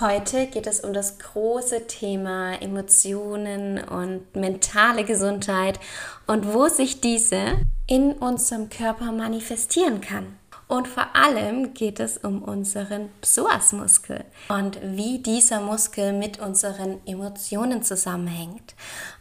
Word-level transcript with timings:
Heute 0.00 0.46
geht 0.46 0.66
es 0.66 0.80
um 0.80 0.94
das 0.94 1.18
große 1.18 1.86
Thema 1.86 2.54
Emotionen 2.62 3.84
und 3.84 4.34
mentale 4.34 5.04
Gesundheit 5.04 5.78
und 6.26 6.54
wo 6.54 6.68
sich 6.68 7.02
diese 7.02 7.58
in 7.86 8.12
unserem 8.12 8.70
Körper 8.70 9.12
manifestieren 9.12 10.00
kann. 10.00 10.38
Und 10.68 10.88
vor 10.88 11.14
allem 11.14 11.74
geht 11.74 12.00
es 12.00 12.16
um 12.16 12.42
unseren 12.42 13.10
Psoasmuskel 13.20 14.24
und 14.48 14.78
wie 14.82 15.18
dieser 15.18 15.60
Muskel 15.60 16.14
mit 16.14 16.40
unseren 16.40 17.06
Emotionen 17.06 17.82
zusammenhängt. 17.82 18.74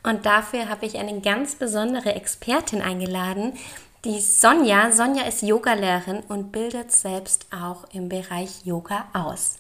Und 0.04 0.26
dafür 0.26 0.70
habe 0.70 0.86
ich 0.86 0.98
eine 0.98 1.20
ganz 1.20 1.56
besondere 1.56 2.16
Expertin 2.16 2.82
eingeladen, 2.82 3.52
die 4.06 4.22
Sonja. 4.22 4.92
Sonja 4.92 5.24
ist 5.24 5.42
Yogalehrerin 5.42 6.22
und 6.30 6.54
bildet 6.54 6.94
selbst 6.94 7.48
auch 7.52 7.84
im 7.92 8.08
Bereich 8.08 8.66
Yoga 8.66 9.08
aus. 9.12 9.58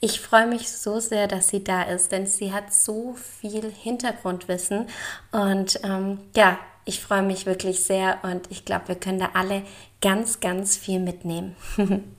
Ich 0.00 0.20
freue 0.20 0.46
mich 0.46 0.68
so 0.68 1.00
sehr, 1.00 1.26
dass 1.26 1.48
sie 1.48 1.64
da 1.64 1.82
ist, 1.82 2.12
denn 2.12 2.26
sie 2.26 2.52
hat 2.52 2.72
so 2.72 3.14
viel 3.14 3.68
Hintergrundwissen 3.72 4.86
und 5.32 5.80
ähm, 5.82 6.20
ja, 6.36 6.60
ich 6.84 7.00
freue 7.02 7.22
mich 7.22 7.46
wirklich 7.46 7.82
sehr 7.82 8.20
und 8.22 8.48
ich 8.50 8.64
glaube, 8.64 8.88
wir 8.88 8.94
können 8.94 9.18
da 9.18 9.30
alle 9.34 9.64
ganz, 10.00 10.38
ganz 10.38 10.76
viel 10.76 11.00
mitnehmen. 11.00 11.56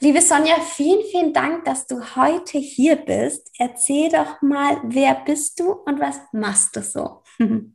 Liebe 0.00 0.20
Sonja, 0.20 0.56
vielen, 0.60 1.02
vielen 1.10 1.32
Dank, 1.32 1.64
dass 1.64 1.86
du 1.86 2.00
heute 2.16 2.58
hier 2.58 2.96
bist. 2.96 3.50
Erzähl 3.56 4.10
doch 4.10 4.42
mal, 4.42 4.80
wer 4.84 5.14
bist 5.24 5.60
du 5.60 5.72
und 5.72 5.98
was 5.98 6.20
machst 6.32 6.76
du 6.76 6.82
so? 6.82 7.22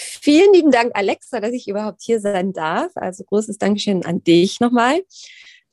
Vielen 0.00 0.52
lieben 0.52 0.70
Dank, 0.70 0.92
Alexa, 0.94 1.40
dass 1.40 1.50
ich 1.52 1.66
überhaupt 1.66 2.02
hier 2.02 2.20
sein 2.20 2.52
darf. 2.52 2.92
Also 2.94 3.24
großes 3.24 3.58
Dankeschön 3.58 4.04
an 4.06 4.22
dich 4.22 4.60
nochmal. 4.60 5.00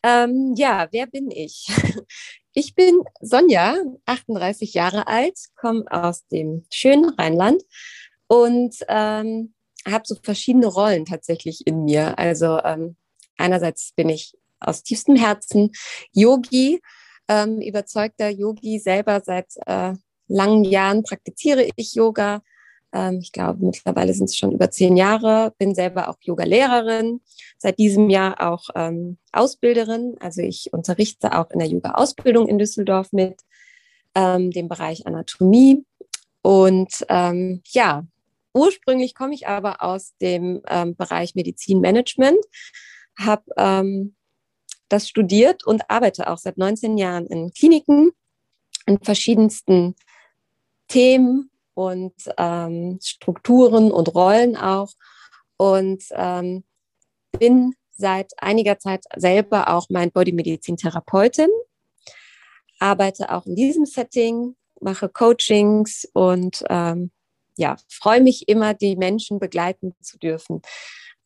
Ähm, 0.06 0.53
ja, 0.56 0.88
wer 0.92 1.08
bin 1.08 1.31
ich? 1.31 1.67
Ich 2.58 2.73
bin 2.73 3.02
Sonja, 3.20 3.75
38 4.06 4.73
Jahre 4.73 5.08
alt, 5.08 5.38
komme 5.58 5.84
aus 5.92 6.25
dem 6.28 6.66
schönen 6.72 7.09
Rheinland 7.09 7.62
und 8.28 8.78
ähm, 8.88 9.53
habe 9.86 10.03
so 10.06 10.16
verschiedene 10.23 10.67
Rollen 10.67 11.03
tatsächlich 11.03 11.67
in 11.67 11.84
mir. 11.84 12.17
Also 12.17 12.62
ähm, 12.64 12.95
einerseits 13.36 13.92
bin 13.97 14.08
ich 14.08 14.38
aus 14.62 14.84
tiefstem 14.84 15.17
Herzen 15.17 15.72
Yogi, 16.14 16.80
ähm, 17.28 17.59
überzeugter 17.59 18.30
Yogi 18.30 18.80
selber 18.80 19.19
seit 19.19 19.52
äh, 19.66 19.92
langen 20.30 20.64
Jahren 20.64 21.03
praktiziere 21.03 21.67
ich 21.75 21.94
Yoga, 21.94 22.42
ähm, 22.95 23.19
ich 23.21 23.33
glaube, 23.33 23.63
mittlerweile 23.63 24.13
sind 24.13 24.29
es 24.29 24.38
schon 24.38 24.53
über 24.53 24.71
zehn 24.71 24.95
Jahre. 24.95 25.53
Bin 25.57 25.75
selber 25.75 26.07
auch 26.09 26.15
Yoga-Lehrerin, 26.21 27.19
seit 27.57 27.77
diesem 27.77 28.09
Jahr 28.09 28.41
auch 28.41 28.69
ähm, 28.73 29.17
Ausbilderin. 29.33 30.15
Also 30.21 30.41
ich 30.41 30.71
unterrichte 30.71 31.38
auch 31.38 31.51
in 31.51 31.59
der 31.59 31.67
Yoga-Ausbildung 31.67 32.47
in 32.47 32.57
Düsseldorf 32.57 33.11
mit 33.11 33.41
ähm, 34.16 34.49
dem 34.51 34.69
Bereich 34.69 35.05
Anatomie. 35.05 35.85
Und 36.41 37.05
ähm, 37.09 37.61
ja, 37.67 38.05
ursprünglich 38.53 39.13
komme 39.13 39.33
ich 39.33 39.47
aber 39.47 39.83
aus 39.83 40.16
dem 40.21 40.61
ähm, 40.69 40.95
Bereich 40.95 41.35
Medizinmanagement, 41.35 42.39
habe 43.17 43.43
ähm, 43.57 44.16
das 44.88 45.09
studiert 45.09 45.66
und 45.66 45.89
arbeite 45.89 46.29
auch 46.29 46.38
seit 46.38 46.57
19 46.57 46.97
Jahren 46.97 47.28
in 47.28 47.51
Kliniken 47.51 48.11
in 48.85 49.00
verschiedensten 49.00 49.95
Themen 50.88 51.50
und 51.75 52.13
ähm, 52.38 52.97
Strukturen 53.03 53.91
und 53.91 54.16
Rollen 54.16 54.58
auch. 54.58 54.91
Und 55.58 56.03
ähm, 56.12 56.63
bin 57.38 57.75
seit 57.91 58.31
einiger 58.38 58.80
Zeit 58.80 59.06
selber 59.16 59.69
auch 59.69 59.88
mein 59.90 60.12
Bodymedizin-Therapeutin, 60.12 61.50
arbeite 62.80 63.31
auch 63.31 63.46
in 63.46 63.56
diesem 63.56 63.85
Setting, 63.85 64.56
mache 64.81 65.08
Coachings 65.08 66.08
und 66.14 66.64
ähm, 66.69 67.12
ja, 67.58 67.78
freue 67.88 68.22
mich 68.22 68.50
immer, 68.50 68.74
die 68.74 68.97
Menschen 68.97 69.40
begleiten 69.40 69.94
zu 70.02 70.18
dürfen 70.18 70.62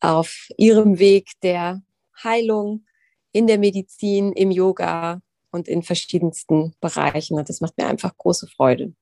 auf 0.00 0.48
ihrem 0.56 0.98
Weg 0.98 1.32
der 1.42 1.82
Heilung 2.22 2.84
in 3.32 3.46
der 3.46 3.58
Medizin, 3.58 4.32
im 4.32 4.50
Yoga 4.50 5.20
und 5.50 5.66
in 5.66 5.82
verschiedensten 5.82 6.74
Bereichen. 6.80 7.36
Und 7.36 7.48
das 7.48 7.60
macht 7.60 7.76
mir 7.78 7.86
einfach 7.86 8.16
große 8.16 8.46
Freude 8.46 8.94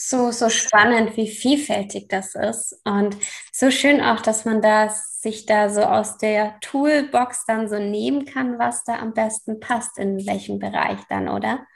so, 0.00 0.30
so 0.30 0.48
spannend, 0.48 1.16
wie 1.16 1.28
vielfältig 1.28 2.08
das 2.08 2.36
ist. 2.36 2.80
Und 2.84 3.16
so 3.52 3.72
schön 3.72 4.00
auch, 4.00 4.20
dass 4.20 4.44
man 4.44 4.62
das 4.62 5.20
sich 5.20 5.44
da 5.44 5.68
so 5.70 5.82
aus 5.82 6.18
der 6.18 6.54
Toolbox 6.60 7.44
dann 7.46 7.68
so 7.68 7.80
nehmen 7.80 8.24
kann, 8.24 8.60
was 8.60 8.84
da 8.84 9.00
am 9.00 9.12
besten 9.12 9.58
passt, 9.58 9.98
in 9.98 10.24
welchem 10.24 10.60
Bereich 10.60 11.00
dann, 11.08 11.28
oder? 11.28 11.66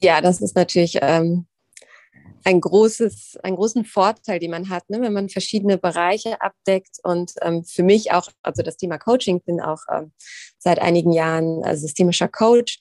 Ja, 0.00 0.22
das 0.22 0.40
ist 0.40 0.56
natürlich 0.56 0.98
ähm, 1.02 1.46
ein 2.44 2.58
großes, 2.58 3.36
einen 3.42 3.56
großen 3.56 3.84
Vorteil, 3.84 4.38
den 4.38 4.52
man 4.52 4.70
hat, 4.70 4.88
ne, 4.88 5.02
wenn 5.02 5.12
man 5.12 5.28
verschiedene 5.28 5.76
Bereiche 5.76 6.40
abdeckt. 6.40 7.00
Und 7.02 7.32
ähm, 7.42 7.64
für 7.64 7.82
mich 7.82 8.12
auch, 8.12 8.30
also 8.42 8.62
das 8.62 8.78
Thema 8.78 8.96
Coaching, 8.96 9.42
bin 9.42 9.60
auch 9.60 9.82
ähm, 9.92 10.10
seit 10.56 10.78
einigen 10.78 11.12
Jahren 11.12 11.62
äh, 11.64 11.76
systemischer 11.76 12.28
Coach 12.28 12.78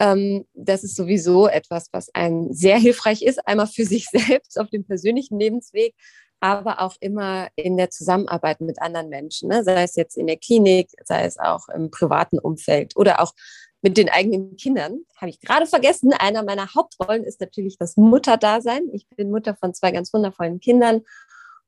ähm, 0.00 0.46
das 0.54 0.82
ist 0.82 0.96
sowieso 0.96 1.46
etwas, 1.46 1.88
was 1.92 2.12
einem 2.14 2.52
sehr 2.52 2.78
hilfreich 2.78 3.22
ist, 3.22 3.46
einmal 3.46 3.66
für 3.66 3.84
sich 3.84 4.06
selbst 4.10 4.58
auf 4.58 4.70
dem 4.70 4.84
persönlichen 4.84 5.38
Lebensweg, 5.38 5.94
aber 6.40 6.80
auch 6.80 6.96
immer 7.00 7.48
in 7.54 7.76
der 7.76 7.90
Zusammenarbeit 7.90 8.62
mit 8.62 8.80
anderen 8.80 9.10
Menschen, 9.10 9.50
ne? 9.50 9.62
sei 9.62 9.82
es 9.82 9.94
jetzt 9.96 10.16
in 10.16 10.26
der 10.26 10.38
Klinik, 10.38 10.88
sei 11.04 11.24
es 11.24 11.38
auch 11.38 11.68
im 11.68 11.90
privaten 11.90 12.38
Umfeld 12.38 12.96
oder 12.96 13.20
auch 13.20 13.34
mit 13.82 13.98
den 13.98 14.08
eigenen 14.08 14.56
Kindern. 14.56 15.00
Habe 15.16 15.30
ich 15.30 15.40
gerade 15.40 15.66
vergessen. 15.66 16.12
Einer 16.12 16.42
meiner 16.42 16.74
Hauptrollen 16.74 17.24
ist 17.24 17.40
natürlich 17.40 17.78
das 17.78 17.96
Mutterdasein. 17.96 18.88
Ich 18.92 19.06
bin 19.08 19.30
Mutter 19.30 19.54
von 19.54 19.74
zwei 19.74 19.90
ganz 19.90 20.12
wundervollen 20.12 20.60
Kindern. 20.60 21.02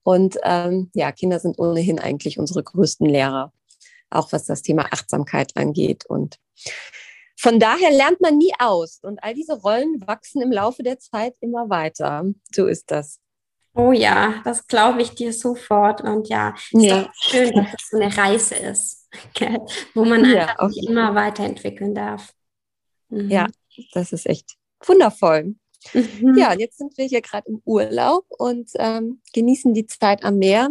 Und 0.03 0.39
ähm, 0.43 0.91
ja, 0.95 1.13
Kinder 1.13 1.39
sind 1.39 1.59
ohnehin 1.59 1.99
eigentlich 1.99 2.39
unsere 2.39 2.63
größten 2.63 3.07
Lehrer, 3.07 3.53
auch 4.11 4.33
was 4.33 4.45
das 4.45 4.63
Thema 4.63 4.87
Achtsamkeit 4.91 5.57
angeht. 5.57 6.05
Und 6.07 6.39
von 7.37 7.59
daher 7.59 7.91
lernt 7.91 8.21
man 8.21 8.39
nie 8.39 8.53
aus 8.59 9.01
und 9.03 9.23
all 9.23 9.35
diese 9.35 9.61
Rollen 9.61 10.03
wachsen 10.07 10.43
im 10.43 10.53
Laufe 10.53 10.83
der 10.83 10.99
Zeit 10.99 11.35
immer 11.41 11.69
weiter. 11.69 12.25
So 12.55 12.67
ist 12.67 12.91
das. 12.91 13.19
Oh 13.75 13.93
ja, 13.93 14.41
das 14.45 14.67
glaube 14.67 15.03
ich 15.03 15.11
dir 15.15 15.33
sofort. 15.33 16.03
Und 16.03 16.29
ja, 16.29 16.55
ist 16.73 16.83
ja. 16.83 17.11
schön, 17.21 17.53
dass 17.55 17.71
das 17.73 17.89
so 17.91 17.97
eine 17.99 18.17
Reise 18.17 18.55
ist, 18.57 19.09
wo 19.95 20.05
man 20.05 20.25
ja, 20.25 20.47
einfach 20.47 20.71
sich 20.71 20.87
immer 20.87 21.15
weiterentwickeln 21.15 21.95
darf. 21.95 22.33
Mhm. 23.09 23.31
Ja, 23.31 23.47
das 23.93 24.13
ist 24.13 24.27
echt 24.27 24.57
wundervoll. 24.85 25.55
Mhm. 25.95 26.37
Ja, 26.37 26.53
jetzt 26.53 26.79
sind 26.79 26.97
wir 26.97 27.07
hier 27.07 27.23
gerade 27.23 27.49
im 27.49 27.61
Urlaub 27.65 28.27
und 28.29 28.71
ähm, 28.77 29.21
genießen 29.33 29.75
die 29.75 29.87
Zeit 29.87 30.23
am 30.23 30.39
Meer. 30.39 30.71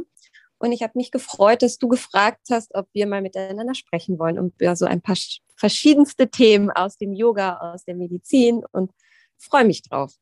Und 0.62 0.74
ich 0.74 0.84
habe 0.84 0.94
mich 0.96 1.10
gefreut, 1.10 1.64
dass 1.64 1.80
du 1.80 1.88
gefragt 1.88 2.42
hast, 2.52 2.76
ob 2.76 2.88
wir 2.94 3.08
mal 3.08 3.24
miteinander 3.24 3.74
sprechen 3.74 4.20
wollen 4.20 4.38
und 4.38 4.54
über 4.62 4.76
so 4.76 4.86
ein 4.86 5.02
paar 5.02 5.16
verschiedenste 5.56 6.30
Themen 6.30 6.70
aus 6.70 6.98
dem 6.98 7.14
Yoga, 7.14 7.58
aus 7.74 7.84
der 7.84 7.96
Medizin 7.96 8.64
und 8.72 8.92
freue 9.40 9.66
mich 9.66 9.82
drauf. 9.82 10.14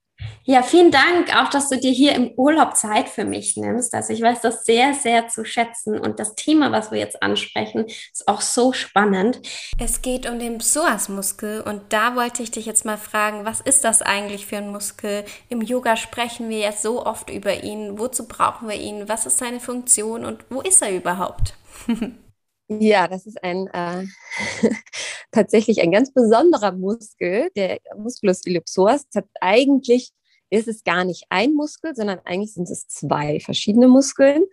Ja, 0.44 0.64
vielen 0.64 0.90
Dank 0.90 1.36
auch, 1.36 1.50
dass 1.50 1.70
du 1.70 1.78
dir 1.78 1.92
hier 1.92 2.16
im 2.16 2.32
Urlaub 2.32 2.76
Zeit 2.76 3.08
für 3.08 3.24
mich 3.24 3.56
nimmst. 3.56 3.94
Also 3.94 4.14
ich 4.14 4.22
weiß 4.22 4.42
das 4.42 4.66
sehr, 4.66 4.96
sehr 4.96 5.28
zu 5.28 5.46
schätzen 5.46 6.00
und 6.00 6.20
das 6.20 6.34
Thema, 6.34 6.72
was 6.72 6.92
wir 6.92 6.98
jetzt 6.98 7.22
ansprechen, 7.22 7.86
ist 7.86 8.28
auch 8.28 8.42
so 8.42 8.74
spannend. 8.74 9.42
Es 9.80 10.02
geht 10.02 10.28
um 10.28 10.40
den 10.40 10.58
Psoasmuskel 10.58 11.62
und 11.62 11.82
da 11.90 12.16
wollte 12.16 12.42
ich 12.42 12.50
dich 12.50 12.66
jetzt 12.66 12.84
mal 12.84 12.98
fragen, 12.98 13.46
was 13.46 13.62
ist 13.62 13.84
das 13.84 14.02
eigentlich 14.02 14.48
für 14.48 14.58
ein 14.58 14.72
Muskel? 14.72 15.24
Im 15.50 15.62
Yoga 15.62 15.96
sprechen 15.96 16.50
wir 16.50 16.60
jetzt 16.60 16.82
so 16.82 17.06
oft 17.06 17.30
über 17.30 17.64
ihn. 17.64 18.00
Wozu 18.00 18.28
brauchen 18.28 18.68
wir 18.68 18.76
ihn? 18.76 19.08
Was 19.08 19.28
ist 19.28 19.38
seine 19.38 19.60
Funktion 19.60 20.26
und 20.26 20.46
wo 20.50 20.62
ist 20.62 20.82
er 20.82 20.96
überhaupt? 20.96 21.54
Ja, 22.70 23.08
das 23.08 23.26
ist 23.26 23.44
ein 23.44 23.68
äh, 23.68 24.06
tatsächlich 25.32 25.82
ein 25.82 25.92
ganz 25.92 26.14
besonderer 26.14 26.72
Muskel, 26.72 27.50
der 27.56 27.80
Musculus 27.98 28.46
ellipsoas. 28.46 29.08
Eigentlich 29.42 30.12
ist 30.52 30.68
es 30.68 30.84
gar 30.84 31.04
nicht 31.04 31.26
ein 31.30 31.54
Muskel, 31.54 31.96
sondern 31.96 32.20
eigentlich 32.26 32.54
sind 32.54 32.70
es 32.70 32.88
zwei 32.88 33.40
verschiedene 33.40 33.88
Muskeln. 33.88 34.44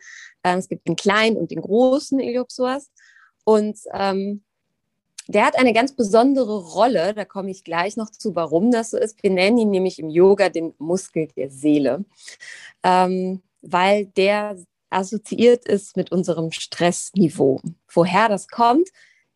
Ähm, 0.44 0.58
es 0.58 0.68
gibt 0.68 0.88
den 0.88 0.96
kleinen 0.96 1.36
und 1.36 1.50
den 1.50 1.60
großen 1.60 2.18
Ellipsoas. 2.18 2.90
Und 3.44 3.78
ähm, 3.92 4.42
der 5.28 5.44
hat 5.44 5.58
eine 5.58 5.74
ganz 5.74 5.94
besondere 5.94 6.58
Rolle, 6.58 7.12
da 7.12 7.24
komme 7.24 7.50
ich 7.50 7.64
gleich 7.64 7.96
noch 7.96 8.10
zu, 8.10 8.34
warum 8.34 8.70
das 8.70 8.90
so 8.90 8.98
ist. 8.98 9.22
Wir 9.22 9.30
nennen 9.30 9.58
ihn 9.58 9.70
nämlich 9.70 9.98
im 9.98 10.08
Yoga 10.08 10.48
den 10.48 10.72
Muskel 10.78 11.28
der 11.36 11.50
Seele. 11.50 12.04
Ähm, 12.82 13.42
weil 13.60 14.06
der 14.06 14.56
assoziiert 14.90 15.66
ist 15.66 15.96
mit 15.96 16.12
unserem 16.12 16.52
Stressniveau. 16.52 17.60
Woher 17.92 18.28
das 18.28 18.48
kommt, 18.48 18.88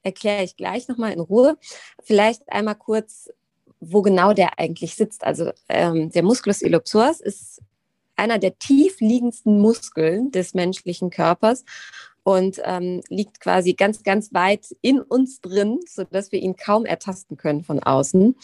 erkläre 0.02 0.44
ich 0.44 0.56
gleich 0.56 0.88
nochmal 0.88 1.12
in 1.12 1.20
Ruhe. 1.20 1.58
Vielleicht 2.02 2.50
einmal 2.50 2.76
kurz, 2.76 3.31
wo 3.81 4.02
genau 4.02 4.32
der 4.32 4.58
eigentlich 4.58 4.94
sitzt. 4.94 5.25
Also 5.25 5.52
ähm, 5.69 6.11
der 6.11 6.23
Musculus 6.23 6.62
iliopsoas 6.62 7.20
ist 7.20 7.61
einer 8.17 8.38
der 8.38 8.58
tiefliegendsten 8.58 9.61
Muskeln 9.61 10.31
des 10.31 10.52
menschlichen 10.55 11.11
Körpers 11.11 11.64
und 12.22 12.61
ähm, 12.64 13.02
liegt 13.08 13.40
quasi 13.40 13.72
ganz, 13.72 14.02
ganz 14.02 14.32
weit 14.32 14.67
in 14.82 15.00
uns 15.00 15.40
drin, 15.40 15.81
sodass 15.88 16.32
wir 16.32 16.40
ihn 16.40 16.56
kaum 16.56 16.84
ertasten 16.84 17.37
können 17.37 17.64
von 17.64 17.82
außen. 17.82 18.37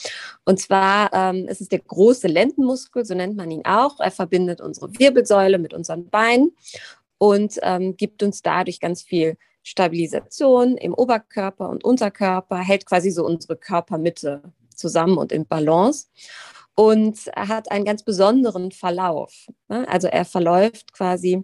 Und 0.44 0.60
zwar 0.60 1.12
ähm, 1.12 1.46
ist 1.48 1.60
es 1.60 1.68
der 1.68 1.80
große 1.80 2.26
Lendenmuskel, 2.26 3.04
so 3.04 3.14
nennt 3.14 3.36
man 3.36 3.50
ihn 3.50 3.64
auch. 3.64 4.00
Er 4.00 4.10
verbindet 4.10 4.60
unsere 4.60 4.92
Wirbelsäule 4.98 5.58
mit 5.58 5.74
unseren 5.74 6.08
Beinen 6.08 6.52
und 7.18 7.58
ähm, 7.62 7.96
gibt 7.96 8.22
uns 8.22 8.42
dadurch 8.42 8.80
ganz 8.80 9.02
viel 9.02 9.36
Stabilisation 9.62 10.76
im 10.76 10.94
Oberkörper 10.94 11.68
und 11.68 11.82
Unterkörper, 11.84 12.58
hält 12.58 12.86
quasi 12.86 13.10
so 13.10 13.26
unsere 13.26 13.56
Körpermitte 13.56 14.42
zusammen 14.74 15.18
und 15.18 15.32
in 15.32 15.46
Balance 15.46 16.06
und 16.76 17.18
hat 17.34 17.70
einen 17.72 17.84
ganz 17.84 18.04
besonderen 18.04 18.70
Verlauf. 18.70 19.48
Ne? 19.68 19.88
Also 19.88 20.06
er 20.06 20.24
verläuft 20.24 20.92
quasi 20.92 21.42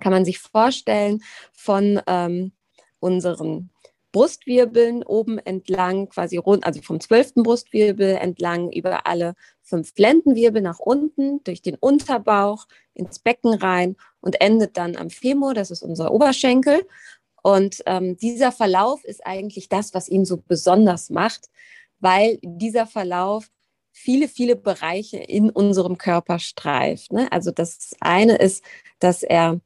kann 0.00 0.12
man 0.12 0.24
sich 0.24 0.38
vorstellen, 0.38 1.22
von 1.52 2.00
ähm, 2.06 2.52
unseren 3.00 3.70
Brustwirbeln 4.12 5.02
oben 5.02 5.38
entlang, 5.38 6.08
quasi 6.08 6.38
rund, 6.38 6.64
also 6.64 6.80
vom 6.80 7.00
zwölften 7.00 7.42
Brustwirbel 7.42 8.16
entlang 8.16 8.72
über 8.72 9.06
alle 9.06 9.34
fünf 9.62 9.92
Lendenwirbel 9.98 10.62
nach 10.62 10.78
unten, 10.78 11.44
durch 11.44 11.60
den 11.60 11.74
Unterbauch 11.74 12.66
ins 12.94 13.18
Becken 13.18 13.52
rein 13.52 13.96
und 14.20 14.40
endet 14.40 14.78
dann 14.78 14.96
am 14.96 15.10
Femur, 15.10 15.52
das 15.52 15.70
ist 15.70 15.82
unser 15.82 16.12
Oberschenkel. 16.12 16.86
Und 17.42 17.82
ähm, 17.84 18.16
dieser 18.16 18.52
Verlauf 18.52 19.04
ist 19.04 19.26
eigentlich 19.26 19.68
das, 19.68 19.92
was 19.92 20.08
ihn 20.08 20.24
so 20.24 20.38
besonders 20.38 21.10
macht, 21.10 21.50
weil 22.00 22.38
dieser 22.42 22.86
Verlauf 22.86 23.50
viele, 23.92 24.28
viele 24.28 24.56
Bereiche 24.56 25.18
in 25.18 25.50
unserem 25.50 25.98
Körper 25.98 26.38
streift. 26.38 27.12
Ne? 27.12 27.30
Also 27.30 27.50
das 27.50 27.94
eine 28.00 28.36
ist, 28.36 28.64
dass 28.98 29.22
er 29.22 29.60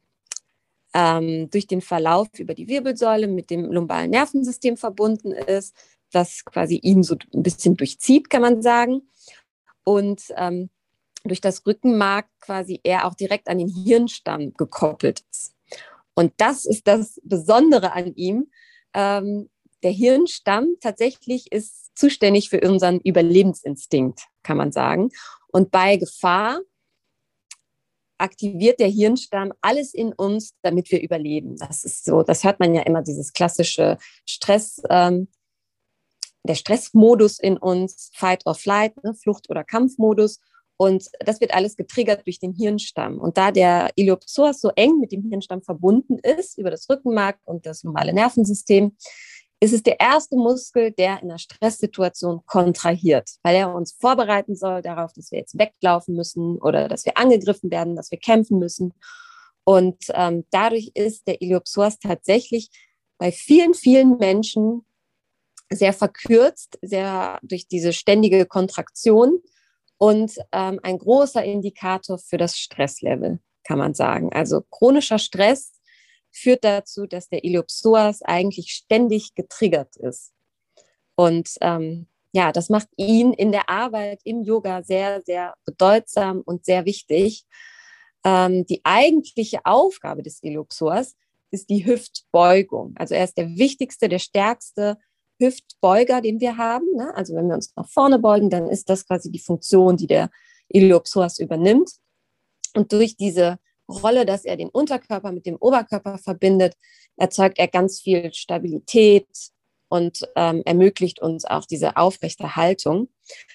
ähm, 0.95 1.51
durch 1.51 1.67
den 1.67 1.81
Verlauf 1.81 2.29
über 2.39 2.55
die 2.55 2.69
Wirbelsäule 2.69 3.27
mit 3.27 3.51
dem 3.51 3.71
lumbalen 3.71 4.11
Nervensystem 4.11 4.77
verbunden 4.77 5.33
ist, 5.33 5.75
das 6.11 6.45
quasi 6.45 6.77
ihn 6.77 7.03
so 7.03 7.17
ein 7.35 7.43
bisschen 7.43 7.77
durchzieht, 7.77 8.31
kann 8.31 8.43
man 8.43 8.63
sagen. 8.63 9.03
Und 9.85 10.23
ähm, 10.37 10.71
durch 11.25 11.41
das 11.41 11.67
Rückenmark 11.67 12.27
quasi 12.41 12.81
er 12.83 13.07
auch 13.07 13.15
direkt 13.15 13.49
an 13.49 13.59
den 13.59 13.69
Hirnstamm 13.69 14.55
gekoppelt 14.55 15.23
ist. 15.31 15.55
Und 16.15 16.33
das 16.39 16.65
ist 16.65 16.87
das 16.87 17.21
Besondere 17.25 17.93
an 17.93 18.15
ihm. 18.15 18.51
Ähm, 18.95 19.49
der 19.83 19.93
Hirnstamm 19.93 20.77
tatsächlich 20.81 21.53
ist 21.53 21.97
zuständig 21.97 22.51
für 22.51 22.61
unseren 22.61 23.01
Überlebensinstinkt, 23.01 24.23
kann 24.43 24.57
man 24.57 24.73
sagen. 24.73 25.11
Und 25.49 25.71
bei 25.71 25.97
Gefahr 25.97 26.61
aktiviert 28.21 28.81
der 28.81 28.89
Hirnstamm 28.89 29.53
alles 29.61 29.95
in 29.95 30.13
uns, 30.13 30.55
damit 30.63 30.91
wir 30.91 31.03
überleben. 31.03 31.57
Das 31.57 31.85
ist 31.85 32.05
so, 32.05 32.23
das 32.23 32.45
hört 32.45 32.61
man 32.61 32.75
ja 32.75 32.83
immer, 32.83 33.03
dieses 33.03 33.33
klassische 33.33 33.99
Stress, 34.27 34.83
ähm, 34.91 35.29
der 36.45 36.55
Stressmodus 36.55 37.39
in 37.39 37.57
uns, 37.59 38.11
Fight 38.15 38.47
or 38.47 38.55
Flight, 38.55 39.03
ne, 39.05 39.15
Flucht- 39.15 39.51
oder 39.51 39.65
Kampfmodus. 39.65 40.41
Und 40.77 41.11
das 41.19 41.43
wird 41.43 41.53
alles 41.53 41.77
getriggert 41.77 42.27
durch 42.27 42.39
den 42.39 42.55
Hirnstamm. 42.55 43.19
Und 43.19 43.37
da 43.37 43.51
der 43.51 43.91
Iliopsoas 43.97 44.63
so 44.63 44.71
eng 44.77 44.99
mit 44.99 45.13
dem 45.13 45.29
Hirnstamm 45.29 45.61
verbunden 45.63 46.19
ist, 46.19 46.57
über 46.57 46.71
das 46.71 46.89
Rückenmark 46.89 47.39
und 47.45 47.67
das 47.67 47.85
normale 47.85 48.15
Nervensystem, 48.15 48.97
ist 49.61 49.75
es 49.75 49.83
der 49.83 50.01
erste 50.01 50.37
Muskel, 50.37 50.91
der 50.91 51.23
in 51.23 51.31
einer 51.31 51.39
Stresssituation 51.39 52.41
kontrahiert, 52.47 53.29
weil 53.43 53.57
er 53.57 53.75
uns 53.75 53.93
vorbereiten 53.93 54.57
soll 54.57 54.81
darauf, 54.81 55.13
dass 55.13 55.31
wir 55.31 55.39
jetzt 55.39 55.59
weglaufen 55.59 56.17
müssen 56.17 56.57
oder 56.59 56.89
dass 56.89 57.05
wir 57.05 57.19
angegriffen 57.19 57.71
werden, 57.71 57.95
dass 57.95 58.11
wir 58.11 58.19
kämpfen 58.19 58.59
müssen. 58.59 58.95
Und 59.65 59.99
ähm, 60.15 60.47
dadurch 60.51 60.93
ist 60.95 61.29
der 61.29 61.43
Iliopsoas 61.43 61.99
tatsächlich 61.99 62.71
bei 63.19 63.31
vielen, 63.31 63.75
vielen 63.75 64.17
Menschen 64.17 64.87
sehr 65.69 65.93
verkürzt, 65.93 66.79
sehr 66.81 67.39
durch 67.43 67.69
diese 67.69 67.93
ständige 67.93 68.47
Kontraktion 68.47 69.41
und 69.99 70.37
ähm, 70.53 70.81
ein 70.83 70.99
großer 70.99 71.45
Indikator 71.45 72.19
für 72.19 72.39
das 72.39 72.57
Stresslevel, 72.57 73.39
kann 73.65 73.79
man 73.79 73.93
sagen. 73.93 74.33
Also 74.33 74.63
chronischer 74.71 75.19
Stress 75.19 75.73
führt 76.31 76.65
dazu, 76.65 77.07
dass 77.07 77.29
der 77.29 77.45
Iliopsoas 77.45 78.23
eigentlich 78.23 78.73
ständig 78.73 79.35
getriggert 79.35 79.97
ist. 79.97 80.33
Und 81.17 81.51
ähm, 81.61 82.07
ja, 82.33 82.53
das 82.53 82.69
macht 82.69 82.89
ihn 82.97 83.33
in 83.33 83.53
der 83.53 83.69
Arbeit 83.69 84.21
im 84.25 84.43
Yoga 84.43 84.83
sehr, 84.83 85.21
sehr 85.23 85.55
bedeutsam 85.65 86.43
und 86.43 86.65
sehr 86.65 86.85
wichtig. 86.85 87.45
Ähm, 88.25 88.67
die 88.67 88.81
eigentliche 88.85 89.61
Aufgabe 89.65 90.23
des 90.23 90.43
Iliopsoas 90.43 91.17
ist 91.51 91.69
die 91.71 91.85
Hüftbeugung. 91.85 92.95
Also 92.97 93.15
er 93.15 93.25
ist 93.25 93.37
der 93.37 93.57
wichtigste, 93.57 94.09
der 94.09 94.21
stärkste 94.21 94.99
Hüftbeuger, 95.41 96.21
den 96.21 96.41
wir 96.41 96.57
haben. 96.57 96.87
Ne? 96.95 97.13
Also 97.15 97.35
wenn 97.35 97.49
wir 97.49 97.55
uns 97.55 97.75
nach 97.75 97.89
vorne 97.89 98.19
beugen, 98.19 98.51
dann 98.51 98.69
ist 98.69 98.89
das 98.89 99.07
quasi 99.07 99.31
die 99.33 99.39
Funktion, 99.41 99.97
die 99.97 100.07
der 100.07 100.31
Iliopsoas 100.69 101.39
übernimmt. 101.39 101.91
Und 102.75 102.93
durch 102.93 103.17
diese 103.17 103.59
Rolle, 103.91 104.27
dass 104.27 104.45
er 104.45 104.57
den 104.57 104.69
Unterkörper 104.69 105.33
mit 105.33 105.47
dem 105.47 105.57
Oberkörper 105.57 106.19
verbindet, 106.19 106.75
erzeugt 107.17 107.59
er 107.59 107.69
ganz 107.69 108.01
viel 108.01 108.33
Stabilität 108.33 109.27
und 109.89 110.27
ähm, 110.37 110.63
ermöglicht 110.65 111.21
uns 111.21 111.45
auch 111.45 111.67
diese 111.67 111.97
aufrechte 111.97 112.57
Haltung. 112.57 113.09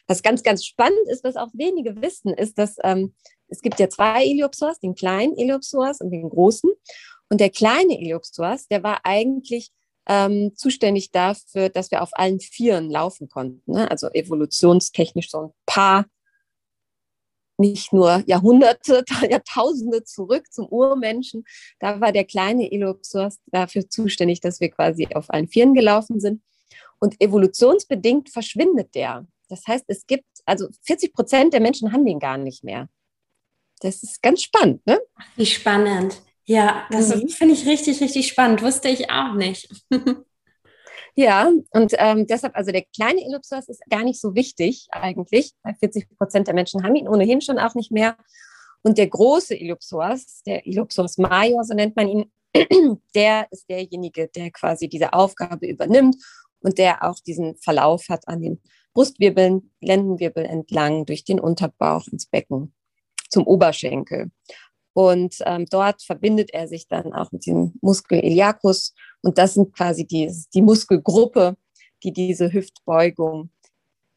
Was 0.08 0.22
ganz, 0.22 0.44
ganz 0.44 0.66
spannend 0.66 1.08
ist, 1.08 1.24
was 1.24 1.38
auch 1.38 1.50
wenige 1.54 2.02
wissen, 2.02 2.34
ist, 2.34 2.58
dass 2.58 2.76
ähm, 2.84 3.14
es 3.48 3.62
gibt 3.62 3.80
ja 3.80 3.90
zwei 3.90 4.26
Iliopsoas, 4.26 4.80
den 4.80 4.96
kleinen 4.96 5.36
Iliopsoas 5.38 6.02
und 6.02 6.12
den 6.12 6.30
großen. 6.30 6.72
Und 7.30 7.42
der 7.42 7.50
kleine 7.50 8.00
Iliopsoas, 8.00 8.68
der 8.68 8.84
war 8.84 9.02
eigentlich 9.04 9.72
ähm, 10.08 10.52
zuständig 10.56 11.12
dafür, 11.12 11.70
dass 11.70 11.90
wir 11.92 12.02
auf 12.02 12.10
allen 12.14 12.40
Vieren 12.40 12.92
laufen 12.92 13.30
konnten. 13.30 13.72
Ne? 13.72 13.90
Also 13.90 14.10
evolutionstechnisch 14.10 15.31
so 15.31 15.40
ein 15.40 15.52
paar 15.66 16.06
nicht 17.57 17.94
nur 17.94 18.24
Jahrhunderte, 18.25 19.04
Jahrtausende 19.30 20.04
zurück 20.04 20.52
zum 20.52 20.68
Urmenschen. 20.68 21.45
Da 21.80 22.02
war 22.02 22.12
der 22.12 22.26
kleine 22.26 22.71
Iliopsoas 22.71 23.40
dafür 23.47 23.90
zuständig, 23.90 24.42
dass 24.42 24.59
wir 24.59 24.69
quasi 24.69 25.07
auf 25.14 25.30
allen 25.30 25.47
Vieren 25.47 25.74
gelaufen 25.74 26.19
sind. 26.19 26.42
Und 27.00 27.21
evolutionsbedingt 27.21 28.30
verschwindet 28.30 28.95
der. 28.95 29.28
Das 29.50 29.68
heißt, 29.68 29.85
es 29.88 30.07
gibt, 30.07 30.26
also 30.45 30.68
40 30.83 31.14
Prozent 31.14 31.54
der 31.54 31.62
Menschen 31.62 31.92
haben 31.92 32.06
den 32.06 32.19
gar 32.19 32.38
nicht 32.38 32.64
mehr. 32.64 32.90
Das 33.81 34.04
ist 34.04 34.21
ganz 34.21 34.42
spannend, 34.42 34.85
ne? 34.88 35.00
Wie 35.35 35.45
spannend. 35.45 36.21
Ja, 36.45 36.88
das 36.92 37.14
mhm. 37.16 37.28
finde 37.30 37.54
ich 37.54 37.66
richtig, 37.66 38.02
richtig 38.02 38.28
spannend. 38.28 38.62
Wusste 38.62 38.90
ich 38.90 39.09
auch 39.09 39.33
nicht. 39.33 39.69
Ja, 41.18 41.50
und 41.72 41.94
ähm, 41.98 42.28
deshalb, 42.28 42.56
also 42.57 42.72
der 42.72 42.84
kleine 42.94 43.22
Ellipsoas 43.22 43.69
ist 43.69 43.81
gar 43.90 44.04
nicht 44.04 44.19
so 44.19 44.36
wichtig 44.36 44.88
eigentlich, 44.92 45.54
weil 45.64 45.76
40 45.76 46.10
Prozent 46.18 46.48
der 46.48 46.54
Menschen 46.54 46.84
haben 46.84 46.95
ihn 46.95 47.07
ohnehin 47.07 47.40
schon 47.40 47.57
auch 47.57 47.74
nicht 47.74 47.92
mehr. 47.92 48.18
Und 48.84 48.98
der 48.98 49.07
große 49.07 49.57
Ellipsoas, 49.57 50.44
der 50.45 50.68
Ellipsoas 50.68 51.18
major, 51.18 51.64
so 51.64 51.74
nennt 51.74 51.95
man 51.95 52.10
ihn, 52.10 52.31
der 53.16 53.48
ist 53.50 53.69
derjenige, 53.69 54.28
der 54.28 54.52
quasi 54.52 54.90
diese 54.90 55.14
Aufgabe 55.14 55.68
übernimmt 55.68 56.18
und 56.60 56.78
der 56.78 57.04
auch 57.04 57.19
diesen 57.19 57.56
Verlauf 57.57 58.10
hat 58.10 58.28
an 58.28 58.42
den 58.42 58.62
Brustwirbeln, 58.94 59.72
Lendenwirbel 59.81 60.45
entlang, 60.45 61.06
durch 61.06 61.24
den 61.24 61.40
Unterbauch 61.40 62.07
ins 62.07 62.26
Becken 62.26 62.74
zum 63.30 63.48
Oberschenkel. 63.48 64.31
Und 64.95 65.35
ähm, 65.45 65.66
dort 65.69 66.02
verbindet 66.04 66.54
er 66.54 66.69
sich 66.69 66.87
dann 66.87 67.11
auch 67.11 67.33
mit 67.33 67.45
dem 67.45 67.73
Muskel 67.81 68.23
iliacus. 68.23 68.94
Und 69.21 69.37
das 69.37 69.56
sind 69.56 69.75
quasi 69.75 70.07
die, 70.07 70.33
die 70.54 70.61
Muskelgruppe, 70.61 71.57
die 72.02 72.14
diese 72.14 72.54
Hüftbeugung 72.54 73.49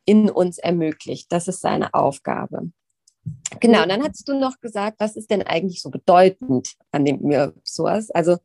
in 0.04 0.30
uns 0.30 0.58
ermöglicht. 0.58 1.32
Das 1.32 1.48
ist 1.48 1.62
seine 1.62 1.94
Aufgabe. 1.94 2.70
Genau, 3.58 3.82
und 3.82 3.88
dann 3.88 4.04
hast 4.04 4.28
du 4.28 4.38
noch 4.38 4.60
gesagt, 4.60 5.00
was 5.00 5.16
ist 5.16 5.32
denn 5.32 5.42
eigentlich 5.42 5.82
so 5.82 5.90
bedeutend 5.90 6.74
an 6.92 7.04
dem 7.04 7.22
Myopsoas? 7.22 8.12
Also 8.12 8.36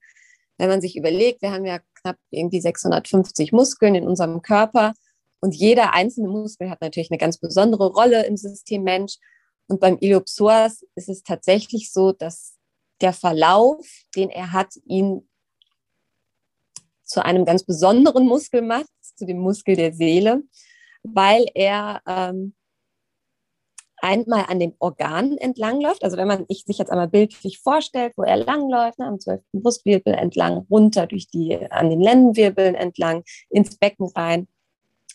wenn 0.57 0.69
man 0.69 0.81
sich 0.81 0.97
überlegt, 0.97 1.43
wir 1.43 1.51
haben 1.51 1.65
ja 1.65 1.81
knapp 2.01 2.17
irgendwie 2.31 2.61
650 2.61 3.51
Muskeln 3.51 3.93
in 3.93 4.07
unserem 4.07 4.41
Körper 4.41 4.93
und 5.39 5.53
jeder 5.53 5.93
einzelne 5.93 6.29
Muskel 6.29 6.71
hat 6.71 6.81
natürlich 6.81 7.11
eine 7.11 7.19
ganz 7.19 7.37
besondere 7.37 7.91
Rolle 7.91 8.25
im 8.25 8.37
System 8.37 8.83
Mensch. 8.83 9.17
Und 9.67 9.79
beim 9.79 9.97
Iliopsoas 9.99 10.85
ist 10.95 11.09
es 11.09 11.23
tatsächlich 11.23 11.91
so, 11.91 12.11
dass 12.11 12.57
der 13.01 13.13
Verlauf, 13.13 13.85
den 14.15 14.29
er 14.29 14.51
hat, 14.51 14.75
ihn 14.85 15.27
zu 17.03 17.23
einem 17.23 17.45
ganz 17.45 17.63
besonderen 17.63 18.25
Muskel 18.25 18.61
macht, 18.61 18.89
zu 19.15 19.25
dem 19.25 19.39
Muskel 19.39 19.75
der 19.75 19.93
Seele, 19.93 20.43
weil 21.03 21.45
er 21.53 22.01
ähm, 22.07 22.55
einmal 24.03 24.45
an 24.47 24.59
den 24.59 24.75
Organen 24.79 25.37
entlangläuft. 25.37 26.03
Also 26.03 26.17
wenn 26.17 26.27
man 26.27 26.45
sich 26.49 26.77
jetzt 26.77 26.91
einmal 26.91 27.07
bildlich 27.07 27.59
vorstellt, 27.59 28.13
wo 28.17 28.23
er 28.23 28.35
langläuft, 28.37 28.99
ne, 28.99 29.05
am 29.05 29.19
12. 29.19 29.41
Brustwirbel 29.53 30.13
entlang, 30.13 30.65
runter 30.69 31.07
durch 31.07 31.27
die, 31.29 31.57
an 31.71 31.89
den 31.89 32.01
Lendenwirbeln 32.01 32.75
entlang, 32.75 33.23
ins 33.49 33.77
Becken 33.77 34.07
rein. 34.13 34.47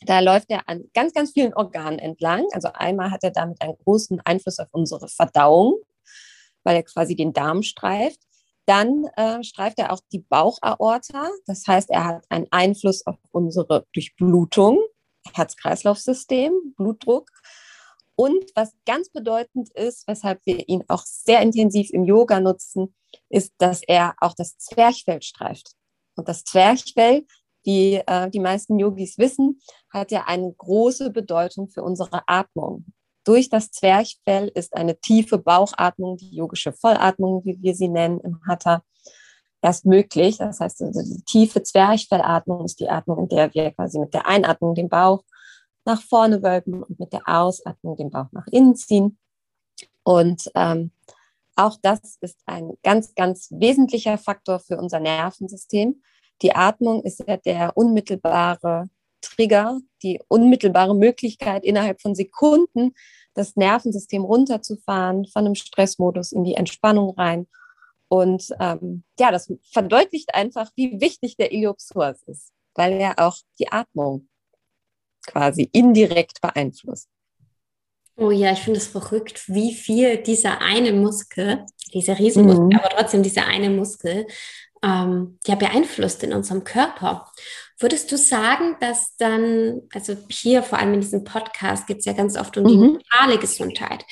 Da 0.03 0.21
läuft 0.21 0.51
er 0.51 0.69
an 0.69 0.85
ganz, 0.95 1.13
ganz 1.13 1.33
vielen 1.33 1.55
Organen 1.55 1.99
entlang. 1.99 2.47
Also 2.53 2.69
einmal 2.73 3.11
hat 3.11 3.25
er 3.25 3.31
damit 3.31 3.61
einen 3.61 3.77
großen 3.85 4.21
Einfluss 4.21 4.59
auf 4.59 4.69
unsere 4.71 5.09
Verdauung, 5.09 5.77
weil 6.63 6.77
er 6.77 6.83
quasi 6.85 7.17
den 7.17 7.33
Darm 7.33 7.63
streift. 7.63 8.21
Dann 8.67 9.07
äh, 9.17 9.43
streift 9.43 9.79
er 9.79 9.93
auch 9.93 10.01
die 10.13 10.21
Bauchaorta. 10.21 11.31
Das 11.47 11.67
heißt, 11.67 11.91
er 11.91 12.05
hat 12.05 12.25
einen 12.29 12.47
Einfluss 12.51 13.07
auf 13.07 13.17
unsere 13.31 13.87
Durchblutung, 13.93 14.79
Herz-Kreislauf-System, 15.33 16.75
Blutdruck. 16.77 17.31
Und 18.15 18.45
was 18.55 18.73
ganz 18.85 19.11
bedeutend 19.11 19.71
ist, 19.75 20.07
weshalb 20.07 20.45
wir 20.45 20.69
ihn 20.69 20.85
auch 20.89 21.05
sehr 21.07 21.41
intensiv 21.41 21.91
im 21.91 22.05
Yoga 22.05 22.41
nutzen, 22.41 22.95
ist, 23.29 23.55
dass 23.59 23.83
er 23.83 24.15
auch 24.21 24.35
das 24.35 24.59
Zwerchfell 24.59 25.23
streift. 25.23 25.73
Und 26.17 26.29
das 26.29 26.45
Zwerchfell, 26.45 27.27
wie 27.69 27.97
äh, 27.97 28.31
die 28.31 28.41
meisten 28.41 28.79
Yogis 28.79 29.19
wissen, 29.19 29.61
hat 29.91 30.11
ja 30.11 30.25
eine 30.27 30.51
große 30.51 31.11
Bedeutung 31.11 31.69
für 31.69 31.83
unsere 31.83 32.23
Atmung. 32.27 32.87
Durch 33.25 33.51
das 33.51 33.71
Zwerchfell 33.71 34.49
ist 34.55 34.75
eine 34.75 34.99
tiefe 34.99 35.37
Bauchatmung, 35.37 36.17
die 36.17 36.35
yogische 36.35 36.73
Vollatmung, 36.73 37.45
wie 37.45 37.59
wir 37.61 37.75
sie 37.75 37.89
nennen 37.89 38.21
im 38.21 38.41
Hatha, 38.49 38.83
erst 39.61 39.85
möglich. 39.85 40.39
Das 40.39 40.61
heißt, 40.61 40.81
also 40.81 41.03
die 41.03 41.23
tiefe 41.25 41.63
Zwerchfellatmung 41.63 42.65
ist 42.65 42.81
die 42.81 42.89
Atmung, 42.89 43.19
in 43.19 43.29
der 43.29 43.53
wir 43.53 43.71
quasi 43.73 43.99
mit 43.99 44.15
der 44.15 44.27
Einatmung 44.27 44.75
den 44.75 44.89
Bauch 44.89 45.23
nach 45.85 46.01
vorne 46.01 46.43
wölben 46.43 46.83
und 46.83 46.99
mit 46.99 47.13
der 47.13 47.29
Ausatmung 47.29 47.99
den 47.99 48.09
Bauch 48.09 48.33
nach 48.33 48.47
innen 48.47 48.77
ziehen. 48.77 49.19
Und 50.05 50.51
ähm, 50.55 50.93
auch 51.55 51.77
das 51.83 52.17
ist 52.23 52.39
ein 52.47 52.79
ganz, 52.83 53.15
ganz 53.15 53.49
wesentlicher 53.51 54.17
Faktor 54.17 54.59
für 54.59 54.79
unser 54.79 55.01
Nervensystem. 55.01 56.01
Die 56.43 56.55
Atmung 56.55 57.03
ist 57.03 57.25
ja 57.27 57.37
der 57.37 57.77
unmittelbare 57.77 58.89
Trigger, 59.21 59.81
die 60.03 60.21
unmittelbare 60.29 60.95
Möglichkeit, 60.95 61.65
innerhalb 61.65 62.01
von 62.01 62.15
Sekunden 62.15 62.95
das 63.35 63.57
Nervensystem 63.57 64.25
runterzufahren, 64.25 65.27
von 65.27 65.47
einem 65.47 65.55
Stressmodus 65.55 66.33
in 66.33 66.45
die 66.45 66.55
Entspannung 66.55 67.11
rein. 67.11 67.47
Und 68.09 68.49
ähm, 68.59 69.05
ja, 69.19 69.31
das 69.31 69.53
verdeutlicht 69.71 70.35
einfach, 70.35 70.71
wie 70.77 71.01
wichtig 71.01 71.37
der 71.37 71.53
Iliopsoas 71.53 72.23
ist, 72.25 72.53
weil 72.75 72.95
er 72.95 73.19
auch 73.19 73.37
die 73.59 73.71
Atmung 73.71 74.29
quasi 75.27 75.69
indirekt 75.73 76.41
beeinflusst. 76.41 77.09
Oh 78.17 78.33
ja, 78.33 78.53
ich 78.53 78.61
finde 78.61 78.81
es 78.81 78.89
verrückt, 78.89 79.45
wie 79.49 79.73
viel 79.73 80.19
dieser 80.19 80.61
eine 80.61 80.93
Muskel, 80.93 81.65
dieser 81.93 82.19
Riesenmuskel, 82.19 82.65
mhm. 82.65 82.77
aber 82.77 82.89
trotzdem 82.89 83.23
dieser 83.23 83.47
eine 83.47 83.71
Muskel, 83.71 84.27
ähm, 84.83 85.39
ja 85.47 85.55
beeinflusst 85.55 86.23
in 86.23 86.33
unserem 86.33 86.65
Körper. 86.65 87.27
Würdest 87.79 88.11
du 88.11 88.19
sagen, 88.19 88.77
dass 88.81 89.17
dann, 89.17 89.83
also 89.95 90.17
hier 90.29 90.63
vor 90.63 90.79
allem 90.79 90.95
in 90.95 91.01
diesem 91.01 91.25
Podcast 91.25 91.87
geht 91.87 91.99
es 91.99 92.05
ja 92.05 92.13
ganz 92.13 92.37
oft 92.37 92.57
um 92.57 92.67
die 92.67 92.77
mhm. 92.77 92.93
mentale 92.95 93.39
Gesundheit. 93.39 94.05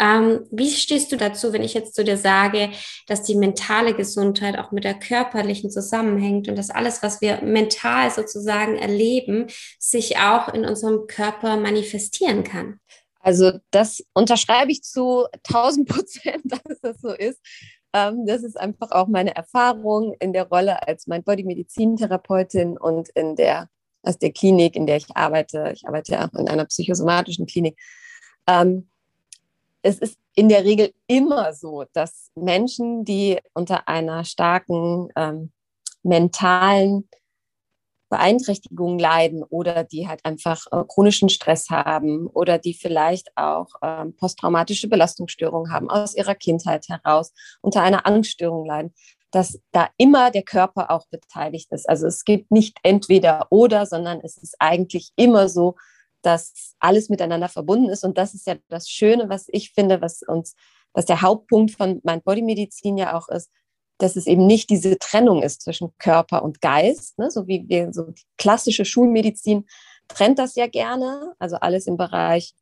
Ähm, 0.00 0.46
wie 0.50 0.70
stehst 0.70 1.12
du 1.12 1.16
dazu, 1.16 1.52
wenn 1.52 1.62
ich 1.62 1.74
jetzt 1.74 1.94
zu 1.94 2.02
dir 2.02 2.16
sage, 2.16 2.70
dass 3.06 3.22
die 3.22 3.36
mentale 3.36 3.94
Gesundheit 3.94 4.58
auch 4.58 4.72
mit 4.72 4.82
der 4.82 4.94
körperlichen 4.94 5.70
zusammenhängt 5.70 6.48
und 6.48 6.56
dass 6.56 6.70
alles, 6.70 7.02
was 7.02 7.20
wir 7.20 7.42
mental 7.42 8.10
sozusagen 8.10 8.76
erleben, 8.76 9.46
sich 9.78 10.18
auch 10.18 10.48
in 10.52 10.64
unserem 10.64 11.06
Körper 11.06 11.56
manifestieren 11.56 12.42
kann? 12.42 12.80
Also 13.20 13.52
das 13.70 14.04
unterschreibe 14.12 14.72
ich 14.72 14.82
zu 14.82 15.26
1000 15.48 15.88
Prozent, 15.88 16.42
dass 16.44 16.80
das 16.82 17.00
so 17.00 17.12
ist. 17.12 17.40
Ähm, 17.94 18.26
das 18.26 18.42
ist 18.42 18.60
einfach 18.60 18.90
auch 18.90 19.06
meine 19.06 19.34
Erfahrung 19.34 20.14
in 20.18 20.32
der 20.32 20.48
Rolle 20.48 20.86
als 20.86 21.06
Mind-Body-Medizintherapeutin 21.06 22.76
und 22.76 23.08
in 23.10 23.36
der, 23.36 23.70
aus 24.02 24.18
der 24.18 24.32
Klinik, 24.32 24.74
in 24.74 24.86
der 24.86 24.96
ich 24.96 25.06
arbeite. 25.14 25.70
Ich 25.72 25.86
arbeite 25.86 26.20
auch 26.22 26.38
in 26.38 26.48
einer 26.48 26.64
psychosomatischen 26.64 27.46
Klinik. 27.46 27.78
Ähm, 28.48 28.90
es 29.82 29.98
ist 29.98 30.18
in 30.34 30.48
der 30.48 30.64
Regel 30.64 30.92
immer 31.06 31.54
so, 31.54 31.84
dass 31.92 32.32
Menschen, 32.34 33.04
die 33.04 33.38
unter 33.54 33.86
einer 33.86 34.24
starken 34.24 35.08
ähm, 35.14 35.52
mentalen 36.02 37.08
Beeinträchtigungen 38.14 39.00
leiden 39.00 39.42
oder 39.42 39.82
die 39.82 40.06
halt 40.06 40.24
einfach 40.24 40.66
äh, 40.70 40.84
chronischen 40.86 41.28
Stress 41.28 41.68
haben 41.68 42.28
oder 42.28 42.58
die 42.58 42.72
vielleicht 42.72 43.36
auch 43.36 43.66
äh, 43.82 44.04
posttraumatische 44.04 44.88
Belastungsstörungen 44.88 45.72
haben 45.72 45.90
aus 45.90 46.14
ihrer 46.14 46.36
Kindheit 46.36 46.86
heraus, 46.88 47.32
unter 47.60 47.82
einer 47.82 48.06
Angststörung 48.06 48.66
leiden, 48.66 48.94
dass 49.32 49.58
da 49.72 49.88
immer 49.96 50.30
der 50.30 50.44
Körper 50.44 50.92
auch 50.92 51.08
beteiligt 51.08 51.72
ist. 51.72 51.88
Also 51.88 52.06
es 52.06 52.24
gibt 52.24 52.52
nicht 52.52 52.78
entweder 52.84 53.48
oder, 53.50 53.84
sondern 53.84 54.20
es 54.20 54.36
ist 54.36 54.54
eigentlich 54.60 55.10
immer 55.16 55.48
so, 55.48 55.74
dass 56.22 56.76
alles 56.78 57.08
miteinander 57.08 57.48
verbunden 57.48 57.88
ist. 57.88 58.04
Und 58.04 58.16
das 58.16 58.32
ist 58.32 58.46
ja 58.46 58.54
das 58.68 58.88
Schöne, 58.88 59.28
was 59.28 59.46
ich 59.48 59.72
finde, 59.72 60.00
was 60.00 60.22
uns, 60.22 60.54
was 60.92 61.04
der 61.04 61.20
Hauptpunkt 61.20 61.72
von 61.72 62.00
Mind-Body-Medizin 62.04 62.96
ja 62.96 63.18
auch 63.18 63.28
ist, 63.28 63.50
dass 63.98 64.16
es 64.16 64.26
eben 64.26 64.46
nicht 64.46 64.70
diese 64.70 64.98
Trennung 64.98 65.42
ist 65.42 65.62
zwischen 65.62 65.92
Körper 65.98 66.42
und 66.42 66.60
Geist, 66.60 67.18
ne? 67.18 67.30
so 67.30 67.46
wie 67.46 67.64
wir 67.68 67.92
so 67.92 68.04
die 68.10 68.22
klassische 68.36 68.84
Schulmedizin 68.84 69.66
trennt 70.08 70.38
das 70.38 70.56
ja 70.56 70.66
gerne, 70.66 71.34
also 71.38 71.56
alles 71.56 71.86
im 71.86 71.96
Bereich 71.96 72.54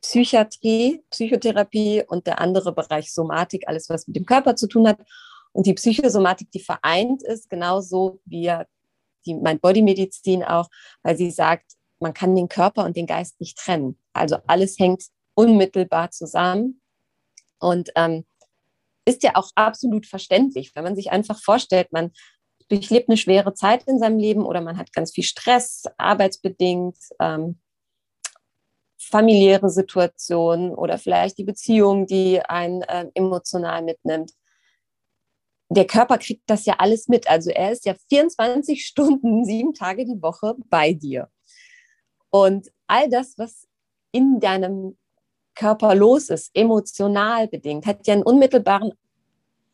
Psychiatrie, 0.00 1.02
Psychotherapie 1.10 2.04
und 2.06 2.26
der 2.26 2.40
andere 2.40 2.72
Bereich 2.72 3.12
Somatik, 3.12 3.64
alles 3.66 3.88
was 3.88 4.06
mit 4.06 4.16
dem 4.16 4.26
Körper 4.26 4.54
zu 4.54 4.68
tun 4.68 4.86
hat. 4.86 4.98
Und 5.52 5.66
die 5.66 5.74
Psychosomatik, 5.74 6.50
die 6.52 6.60
vereint 6.60 7.22
ist, 7.24 7.50
genauso 7.50 8.20
wie 8.24 8.52
die 9.26 9.34
Mind-Body-Medizin 9.34 10.44
auch, 10.44 10.68
weil 11.02 11.16
sie 11.16 11.30
sagt, 11.30 11.72
man 11.98 12.14
kann 12.14 12.36
den 12.36 12.48
Körper 12.48 12.84
und 12.84 12.96
den 12.96 13.06
Geist 13.06 13.40
nicht 13.40 13.58
trennen. 13.58 13.98
Also 14.12 14.36
alles 14.46 14.78
hängt 14.78 15.04
unmittelbar 15.34 16.10
zusammen. 16.12 16.80
Und 17.58 17.90
ähm, 17.96 18.24
ist 19.08 19.22
ja 19.22 19.32
auch 19.34 19.50
absolut 19.54 20.06
verständlich, 20.06 20.72
wenn 20.74 20.84
man 20.84 20.96
sich 20.96 21.10
einfach 21.10 21.40
vorstellt, 21.40 21.92
man 21.92 22.12
durchlebt 22.68 23.08
eine 23.08 23.16
schwere 23.16 23.54
Zeit 23.54 23.84
in 23.84 23.98
seinem 23.98 24.18
Leben 24.18 24.44
oder 24.44 24.60
man 24.60 24.78
hat 24.78 24.92
ganz 24.92 25.12
viel 25.12 25.24
Stress, 25.24 25.84
arbeitsbedingt, 25.96 26.98
ähm, 27.20 27.58
familiäre 28.98 29.70
Situationen 29.70 30.74
oder 30.74 30.98
vielleicht 30.98 31.38
die 31.38 31.44
Beziehung, 31.44 32.06
die 32.06 32.40
einen 32.42 32.82
äh, 32.82 33.10
emotional 33.14 33.82
mitnimmt. 33.82 34.32
Der 35.70 35.86
Körper 35.86 36.18
kriegt 36.18 36.42
das 36.46 36.66
ja 36.66 36.76
alles 36.78 37.08
mit. 37.08 37.28
Also 37.28 37.50
er 37.50 37.72
ist 37.72 37.86
ja 37.86 37.94
24 38.08 38.84
Stunden, 38.84 39.44
sieben 39.46 39.72
Tage 39.72 40.04
die 40.04 40.20
Woche 40.20 40.56
bei 40.68 40.92
dir. 40.92 41.30
Und 42.30 42.68
all 42.86 43.08
das, 43.08 43.38
was 43.38 43.66
in 44.12 44.40
deinem 44.40 44.98
Körper 45.58 45.94
los 45.94 46.30
ist, 46.30 46.50
emotional 46.54 47.48
bedingt, 47.48 47.84
hat 47.84 48.06
ja 48.06 48.14
einen 48.14 48.22
unmittelbaren 48.22 48.92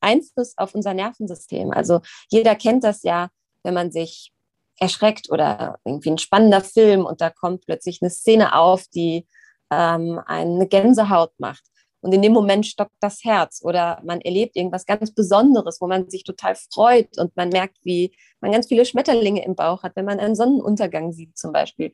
Einfluss 0.00 0.56
auf 0.56 0.74
unser 0.74 0.94
Nervensystem. 0.94 1.70
Also 1.70 2.00
jeder 2.30 2.54
kennt 2.54 2.84
das 2.84 3.02
ja, 3.02 3.28
wenn 3.62 3.74
man 3.74 3.92
sich 3.92 4.32
erschreckt 4.78 5.30
oder 5.30 5.78
irgendwie 5.84 6.10
ein 6.10 6.18
spannender 6.18 6.62
Film 6.62 7.04
und 7.04 7.20
da 7.20 7.30
kommt 7.30 7.66
plötzlich 7.66 8.00
eine 8.02 8.10
Szene 8.10 8.56
auf, 8.56 8.86
die 8.88 9.26
ähm, 9.70 10.20
eine 10.26 10.66
Gänsehaut 10.66 11.32
macht. 11.38 11.64
Und 12.00 12.12
in 12.12 12.22
dem 12.22 12.32
Moment 12.32 12.66
stockt 12.66 12.96
das 13.00 13.24
Herz 13.24 13.60
oder 13.62 14.00
man 14.04 14.20
erlebt 14.20 14.56
irgendwas 14.56 14.84
ganz 14.84 15.14
Besonderes, 15.14 15.80
wo 15.80 15.86
man 15.86 16.10
sich 16.10 16.24
total 16.24 16.54
freut 16.54 17.18
und 17.18 17.34
man 17.36 17.48
merkt, 17.50 17.78
wie 17.82 18.14
man 18.40 18.52
ganz 18.52 18.66
viele 18.66 18.84
Schmetterlinge 18.84 19.44
im 19.44 19.54
Bauch 19.54 19.82
hat, 19.82 19.96
wenn 19.96 20.04
man 20.04 20.18
einen 20.18 20.34
Sonnenuntergang 20.34 21.12
sieht 21.12 21.38
zum 21.38 21.52
Beispiel. 21.52 21.92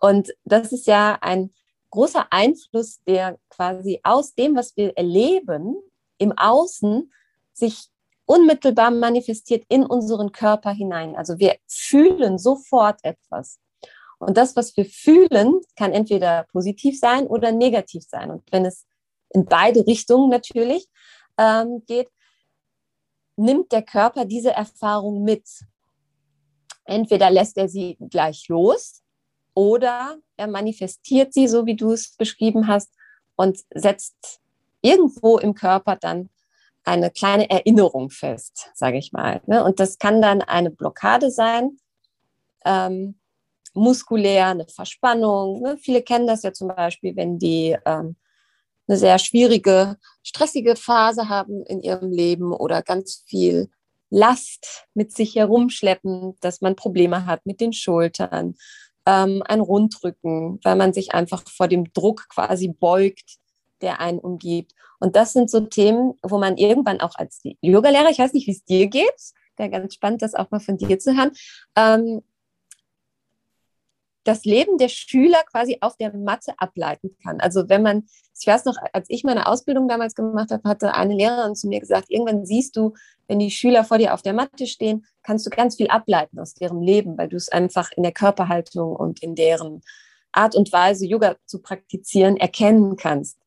Und 0.00 0.32
das 0.44 0.72
ist 0.72 0.86
ja 0.86 1.18
ein 1.20 1.50
großer 1.90 2.26
Einfluss, 2.30 3.02
der 3.04 3.38
quasi 3.48 4.00
aus 4.02 4.34
dem, 4.34 4.56
was 4.56 4.76
wir 4.76 4.96
erleben, 4.96 5.76
im 6.18 6.32
Außen 6.36 7.12
sich 7.52 7.88
unmittelbar 8.26 8.90
manifestiert 8.90 9.64
in 9.68 9.84
unseren 9.84 10.32
Körper 10.32 10.72
hinein. 10.72 11.16
Also 11.16 11.38
wir 11.38 11.56
fühlen 11.66 12.38
sofort 12.38 13.00
etwas. 13.04 13.60
Und 14.18 14.36
das, 14.36 14.56
was 14.56 14.76
wir 14.76 14.84
fühlen, 14.84 15.60
kann 15.76 15.92
entweder 15.92 16.44
positiv 16.52 16.98
sein 16.98 17.26
oder 17.26 17.52
negativ 17.52 18.04
sein. 18.08 18.30
Und 18.30 18.42
wenn 18.50 18.64
es 18.64 18.86
in 19.30 19.44
beide 19.44 19.86
Richtungen 19.86 20.30
natürlich 20.30 20.88
ähm, 21.38 21.82
geht, 21.86 22.08
nimmt 23.36 23.70
der 23.72 23.82
Körper 23.82 24.24
diese 24.24 24.52
Erfahrung 24.52 25.22
mit. 25.22 25.46
Entweder 26.84 27.30
lässt 27.30 27.58
er 27.58 27.68
sie 27.68 27.98
gleich 28.10 28.48
los 28.48 29.02
oder 29.56 30.18
er 30.36 30.46
manifestiert 30.46 31.32
sie, 31.32 31.48
so 31.48 31.64
wie 31.64 31.74
du 31.74 31.92
es 31.92 32.14
beschrieben 32.14 32.68
hast, 32.68 32.92
und 33.36 33.58
setzt 33.74 34.40
irgendwo 34.82 35.38
im 35.38 35.54
Körper 35.54 35.96
dann 35.96 36.28
eine 36.84 37.10
kleine 37.10 37.50
Erinnerung 37.50 38.10
fest, 38.10 38.70
sage 38.74 38.98
ich 38.98 39.12
mal. 39.12 39.40
Ne? 39.46 39.64
Und 39.64 39.80
das 39.80 39.98
kann 39.98 40.22
dann 40.22 40.42
eine 40.42 40.70
Blockade 40.70 41.30
sein, 41.30 41.78
ähm, 42.64 43.18
muskulär 43.74 44.48
eine 44.48 44.66
Verspannung. 44.68 45.62
Ne? 45.62 45.78
Viele 45.78 46.02
kennen 46.02 46.26
das 46.26 46.42
ja 46.42 46.52
zum 46.52 46.68
Beispiel, 46.68 47.16
wenn 47.16 47.38
die 47.38 47.76
ähm, 47.84 48.16
eine 48.86 48.98
sehr 48.98 49.18
schwierige, 49.18 49.96
stressige 50.22 50.76
Phase 50.76 51.28
haben 51.28 51.64
in 51.64 51.80
ihrem 51.80 52.10
Leben 52.10 52.52
oder 52.52 52.82
ganz 52.82 53.24
viel 53.26 53.70
Last 54.10 54.86
mit 54.94 55.12
sich 55.12 55.34
herumschleppen, 55.34 56.36
dass 56.40 56.60
man 56.60 56.76
Probleme 56.76 57.26
hat 57.26 57.44
mit 57.44 57.60
den 57.60 57.72
Schultern, 57.72 58.54
ähm, 59.06 59.42
ein 59.46 59.60
Rundrücken, 59.60 60.60
weil 60.62 60.76
man 60.76 60.92
sich 60.92 61.14
einfach 61.14 61.42
vor 61.48 61.68
dem 61.68 61.92
Druck 61.92 62.28
quasi 62.28 62.68
beugt, 62.68 63.36
der 63.80 64.00
einen 64.00 64.18
umgibt. 64.18 64.72
Und 64.98 65.16
das 65.16 65.32
sind 65.32 65.50
so 65.50 65.60
Themen, 65.60 66.14
wo 66.22 66.38
man 66.38 66.56
irgendwann 66.56 67.00
auch 67.00 67.14
als 67.14 67.40
Yogalehrer, 67.60 68.10
ich 68.10 68.18
weiß 68.18 68.32
nicht, 68.32 68.46
wie 68.46 68.52
es 68.52 68.64
dir 68.64 68.88
geht, 68.88 69.32
wäre 69.56 69.70
ganz 69.70 69.94
spannend, 69.94 70.22
das 70.22 70.34
auch 70.34 70.50
mal 70.50 70.60
von 70.60 70.76
dir 70.76 70.98
zu 70.98 71.16
hören, 71.16 71.32
ähm, 71.76 72.22
das 74.26 74.44
Leben 74.44 74.78
der 74.78 74.88
Schüler 74.88 75.42
quasi 75.50 75.78
auf 75.80 75.96
der 75.96 76.16
Matte 76.16 76.54
ableiten 76.58 77.16
kann. 77.22 77.40
Also 77.40 77.68
wenn 77.68 77.82
man, 77.82 78.06
ich 78.38 78.46
weiß 78.46 78.64
noch, 78.64 78.76
als 78.92 79.06
ich 79.08 79.24
meine 79.24 79.46
Ausbildung 79.46 79.88
damals 79.88 80.14
gemacht 80.14 80.50
habe, 80.50 80.68
hatte 80.68 80.94
eine 80.94 81.14
Lehrerin 81.14 81.54
zu 81.54 81.68
mir 81.68 81.80
gesagt, 81.80 82.10
irgendwann 82.10 82.44
siehst 82.44 82.76
du, 82.76 82.94
wenn 83.28 83.38
die 83.38 83.50
Schüler 83.50 83.84
vor 83.84 83.98
dir 83.98 84.14
auf 84.14 84.22
der 84.22 84.32
Matte 84.32 84.66
stehen, 84.66 85.06
kannst 85.22 85.46
du 85.46 85.50
ganz 85.50 85.76
viel 85.76 85.88
ableiten 85.88 86.38
aus 86.38 86.54
deren 86.54 86.82
Leben, 86.82 87.16
weil 87.16 87.28
du 87.28 87.36
es 87.36 87.48
einfach 87.48 87.92
in 87.92 88.02
der 88.02 88.12
Körperhaltung 88.12 88.94
und 88.94 89.22
in 89.22 89.34
deren 89.34 89.82
Art 90.32 90.54
und 90.54 90.72
Weise, 90.72 91.06
Yoga 91.06 91.36
zu 91.46 91.60
praktizieren, 91.60 92.36
erkennen 92.36 92.96
kannst. 92.96 93.38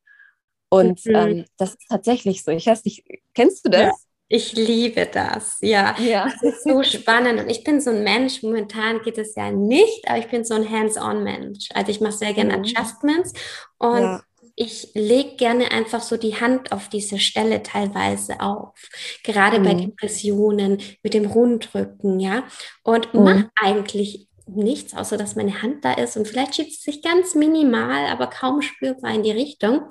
Und 0.69 1.05
mhm. 1.05 1.15
ähm, 1.15 1.45
das 1.57 1.71
ist 1.71 1.87
tatsächlich 1.89 2.43
so. 2.43 2.51
Ich 2.51 2.67
weiß 2.67 2.85
nicht, 2.85 3.03
kennst 3.33 3.65
du 3.65 3.69
das? 3.69 3.81
Ja. 3.81 3.91
Ich 4.31 4.53
liebe 4.53 5.07
das, 5.07 5.57
ja. 5.59 5.95
ja. 5.99 6.25
Das 6.25 6.53
ist 6.53 6.63
so 6.63 6.83
spannend. 6.83 7.39
Und 7.39 7.49
ich 7.49 7.63
bin 7.63 7.81
so 7.81 7.89
ein 7.89 8.03
Mensch, 8.03 8.43
momentan 8.43 9.01
geht 9.01 9.17
es 9.17 9.33
ja 9.35 9.51
nicht, 9.51 10.07
aber 10.07 10.19
ich 10.19 10.27
bin 10.27 10.45
so 10.45 10.53
ein 10.53 10.69
Hands-on-Mensch. 10.69 11.69
Also 11.73 11.91
ich 11.91 11.99
mache 11.99 12.13
sehr 12.13 12.33
gerne 12.33 12.55
mhm. 12.55 12.63
Adjustments 12.63 13.33
und 13.79 14.01
ja. 14.01 14.21
ich 14.55 14.91
lege 14.93 15.35
gerne 15.35 15.71
einfach 15.71 16.03
so 16.03 16.15
die 16.15 16.39
Hand 16.39 16.71
auf 16.71 16.89
diese 16.89 17.17
Stelle 17.17 17.63
teilweise 17.63 18.39
auf. 18.39 18.75
Gerade 19.23 19.59
mhm. 19.59 19.63
bei 19.63 19.73
Depressionen, 19.73 20.77
mit 21.01 21.15
dem 21.15 21.25
Rundrücken, 21.25 22.19
ja. 22.19 22.43
Und 22.83 23.11
mhm. 23.15 23.23
mache 23.23 23.49
eigentlich 23.59 24.27
nichts, 24.45 24.95
außer 24.95 25.17
dass 25.17 25.35
meine 25.35 25.61
Hand 25.63 25.85
da 25.85 25.93
ist 25.93 26.17
und 26.17 26.27
vielleicht 26.27 26.55
schiebt 26.55 26.71
es 26.71 26.81
sich 26.81 27.01
ganz 27.01 27.35
minimal, 27.35 28.07
aber 28.07 28.27
kaum 28.27 28.61
spürbar 28.61 29.13
in 29.13 29.23
die 29.23 29.31
Richtung. 29.31 29.81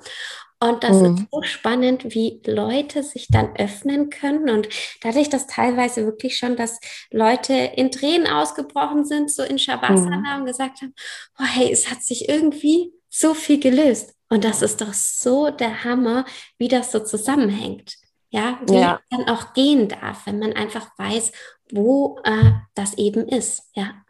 Und 0.61 0.83
das 0.83 0.97
mhm. 0.97 1.15
ist 1.15 1.27
so 1.31 1.41
spannend, 1.43 2.13
wie 2.13 2.41
Leute 2.45 3.01
sich 3.01 3.27
dann 3.29 3.55
öffnen 3.55 4.09
können. 4.09 4.49
Und 4.49 4.67
dadurch, 5.01 5.29
dass 5.29 5.47
teilweise 5.47 6.05
wirklich 6.05 6.37
schon, 6.37 6.57
dass 6.57 6.79
Leute 7.11 7.53
in 7.53 7.91
Tränen 7.91 8.27
ausgebrochen 8.27 9.05
sind, 9.05 9.31
so 9.31 9.41
in 9.43 9.57
Shavasana 9.57 10.35
mhm. 10.35 10.41
und 10.41 10.45
gesagt 10.45 10.81
haben, 10.81 10.93
oh 11.39 11.45
hey, 11.45 11.71
es 11.71 11.89
hat 11.89 12.03
sich 12.03 12.27
irgendwie 12.27 12.91
so 13.07 13.33
viel 13.33 13.59
gelöst. 13.59 14.13
Und 14.27 14.43
das 14.43 14.61
ist 14.61 14.81
doch 14.81 14.93
so 14.93 15.49
der 15.49 15.85
Hammer, 15.85 16.25
wie 16.57 16.67
das 16.67 16.91
so 16.91 16.99
zusammenhängt. 16.99 17.95
Ja, 18.29 18.59
wie 18.67 18.75
ja. 18.75 18.99
dann 19.09 19.27
auch 19.27 19.53
gehen 19.53 19.87
darf, 19.87 20.27
wenn 20.27 20.37
man 20.37 20.53
einfach 20.53 20.91
weiß, 20.99 21.31
wo 21.71 22.19
äh, 22.23 22.51
das 22.75 22.95
eben 22.95 23.27
ist. 23.27 23.63
Ja. 23.73 24.03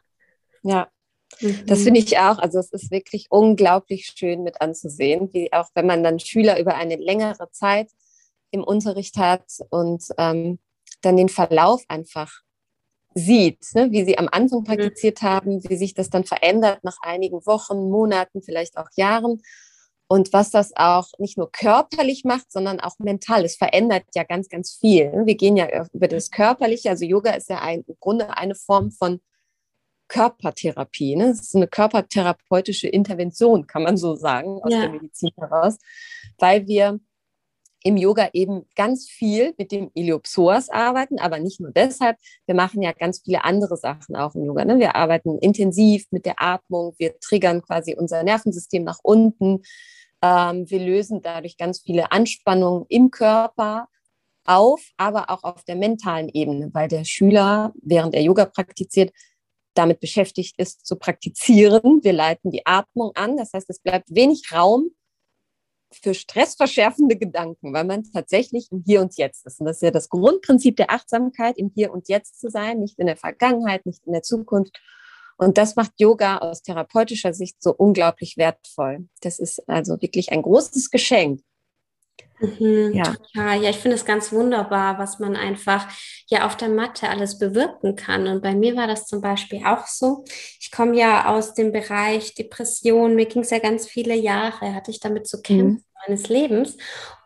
Ja, 0.62 0.90
das 1.66 1.80
mhm. 1.80 1.84
finde 1.84 2.00
ich 2.00 2.18
auch. 2.18 2.40
Also 2.40 2.60
es 2.60 2.72
ist 2.72 2.92
wirklich 2.92 3.28
unglaublich 3.30 4.14
schön 4.16 4.44
mit 4.44 4.62
anzusehen, 4.62 5.30
wie 5.34 5.54
auch 5.54 5.70
wenn 5.76 5.86
man 5.86 6.04
dann 6.04 6.20
Schüler 6.20 6.60
über 6.60 6.76
eine 6.76 6.96
längere 6.96 7.50
Zeit 7.52 7.90
im 8.52 8.64
Unterricht 8.64 9.18
hat 9.18 9.46
und 9.70 10.04
ähm, 10.18 10.60
dann 11.02 11.18
den 11.18 11.30
Verlauf 11.30 11.84
einfach 11.88 12.42
sieht, 13.14 13.66
ne? 13.74 13.92
wie 13.92 14.06
sie 14.06 14.18
am 14.18 14.30
Anfang 14.32 14.60
mhm. 14.60 14.66
praktiziert 14.66 15.22
haben, 15.22 15.64
wie 15.68 15.78
sich 15.78 15.94
das 15.94 16.10
dann 16.10 16.26
verändert 16.26 16.84
nach 16.84 16.98
einigen 17.02 17.46
Wochen, 17.46 17.90
Monaten, 17.90 18.42
vielleicht 18.42 18.78
auch 18.78 18.88
Jahren 18.96 19.42
und 20.08 20.34
was 20.34 20.50
das 20.52 20.72
auch 20.76 21.08
nicht 21.20 21.38
nur 21.38 21.52
körperlich 21.52 22.24
macht, 22.24 22.52
sondern 22.52 22.80
auch 22.80 22.98
mental. 23.00 23.46
Es 23.46 23.56
verändert 23.56 24.04
ja 24.16 24.24
ganz, 24.24 24.50
ganz 24.50 24.74
viel. 24.74 25.12
Ne? 25.12 25.26
Wir 25.26 25.36
gehen 25.36 25.56
ja 25.56 25.68
über 25.94 26.08
das 26.08 26.32
Körperliche, 26.32 26.90
also 26.90 27.06
Yoga 27.06 27.32
ist 27.32 27.50
ja 27.50 27.60
ein, 27.62 27.84
im 27.88 27.96
Grunde 28.00 28.36
eine 28.36 28.56
Form 28.56 28.92
von 28.92 29.22
Körpertherapie. 30.10 31.16
Ne? 31.16 31.30
Es 31.30 31.42
ist 31.42 31.56
eine 31.56 31.68
körpertherapeutische 31.68 32.90
Intervention, 32.90 33.66
kann 33.68 33.84
man 33.84 33.96
so 33.96 34.16
sagen, 34.16 34.60
aus 34.62 34.74
ja. 34.74 34.82
der 34.82 34.90
Medizin 34.90 35.32
heraus, 35.38 35.78
weil 36.38 36.68
wir 36.68 37.00
im 37.84 37.96
Yoga 37.96 38.30
eben 38.34 38.68
ganz 38.76 39.08
viel 39.10 39.54
mit 39.58 39.72
dem 39.72 39.90
Iliopsoas 39.94 40.70
arbeiten, 40.70 41.18
aber 41.18 41.40
nicht 41.40 41.62
nur 41.62 41.72
deshalb. 41.72 42.18
Wir 42.46 42.56
machen 42.56 42.82
ja 42.82 42.92
ganz 42.92 43.22
viele 43.24 43.46
andere 43.46 43.78
Sachen 43.78 44.16
auch 44.16 44.36
im 44.36 44.44
Yoga. 44.44 44.66
Ne? 44.66 44.80
Wir 44.80 44.96
arbeiten 44.96 45.38
intensiv 45.40 46.06
mit 46.12 46.26
der 46.26 46.42
Atmung, 46.42 46.94
wir 46.98 47.18
triggern 47.20 47.62
quasi 47.62 47.96
unser 47.98 48.24
Nervensystem 48.24 48.84
nach 48.84 49.00
unten. 49.02 49.62
Ähm, 50.22 50.70
wir 50.70 50.80
lösen 50.80 51.22
dadurch 51.22 51.56
ganz 51.56 51.80
viele 51.80 52.12
Anspannungen 52.12 52.86
im 52.90 53.12
Körper 53.12 53.88
auf, 54.46 54.82
aber 54.98 55.30
auch 55.30 55.44
auf 55.44 55.64
der 55.64 55.76
mentalen 55.76 56.28
Ebene, 56.30 56.72
weil 56.74 56.88
der 56.88 57.06
Schüler, 57.06 57.72
während 57.82 58.14
er 58.16 58.24
Yoga 58.24 58.46
praktiziert, 58.46 59.14
damit 59.80 60.02
beschäftigt 60.02 60.56
ist, 60.58 60.86
zu 60.86 60.98
praktizieren. 60.98 62.04
Wir 62.04 62.14
leiten 62.14 62.52
die 62.52 62.66
Atmung 62.66 63.12
an. 63.16 63.38
Das 63.38 63.54
heißt, 63.54 63.70
es 63.70 63.80
bleibt 63.80 64.14
wenig 64.14 64.52
Raum 64.52 64.92
für 65.92 66.14
stressverschärfende 66.14 67.16
Gedanken, 67.16 67.74
weil 67.74 67.86
man 67.86 68.04
tatsächlich 68.04 68.68
im 68.72 68.84
Hier 68.86 69.02
und 69.02 69.18
Jetzt 69.18 69.46
ist. 69.46 69.62
Und 69.62 69.66
das 69.66 69.78
ist 69.78 69.82
ja 69.82 69.92
das 69.92 70.10
Grundprinzip 70.10 70.76
der 70.76 70.92
Achtsamkeit, 70.92 71.58
im 71.58 71.72
Hier 71.74 71.92
und 71.92 72.10
Jetzt 72.10 72.40
zu 72.42 72.50
sein, 72.50 72.80
nicht 72.80 73.00
in 73.00 73.08
der 73.08 73.18
Vergangenheit, 73.18 73.86
nicht 73.86 74.06
in 74.06 74.12
der 74.12 74.22
Zukunft. 74.22 74.78
Und 75.38 75.58
das 75.58 75.78
macht 75.78 75.94
Yoga 75.98 76.40
aus 76.40 76.62
therapeutischer 76.62 77.34
Sicht 77.34 77.64
so 77.64 77.74
unglaublich 77.74 78.36
wertvoll. 78.36 79.08
Das 79.22 79.40
ist 79.40 79.68
also 79.70 80.02
wirklich 80.02 80.34
ein 80.34 80.42
großes 80.42 80.92
Geschenk. 80.92 81.42
Mhm, 82.40 82.94
ja. 82.94 83.04
Total. 83.04 83.62
Ja, 83.62 83.70
ich 83.70 83.78
finde 83.78 83.96
es 83.96 84.06
ganz 84.06 84.32
wunderbar, 84.32 84.98
was 84.98 85.20
man 85.20 85.36
einfach 85.36 85.88
ja 86.28 86.46
auf 86.46 86.56
der 86.56 86.70
Matte 86.70 87.10
alles 87.10 87.38
bewirken 87.38 87.96
kann. 87.96 88.28
Und 88.28 88.42
bei 88.42 88.56
mir 88.56 88.76
war 88.76 88.88
das 88.88 89.08
zum 89.08 89.22
Beispiel 89.22 89.66
auch 89.66 89.88
so. 89.88 90.24
Ich 90.60 90.72
komme 90.72 90.98
ja 90.98 91.28
aus 91.28 91.54
dem 91.54 91.72
Bereich 91.72 92.36
Depression. 92.36 93.16
Mir 93.16 93.26
ging 93.26 93.42
es 93.42 93.50
ja 93.50 93.60
ganz 93.60 93.88
viele 93.88 94.16
Jahre, 94.16 94.74
hatte 94.74 94.92
ich 94.92 95.00
damit 95.00 95.28
zu 95.28 95.42
kämpfen 95.42 95.68
mhm. 95.68 95.84
meines 96.08 96.30
Lebens. 96.30 96.78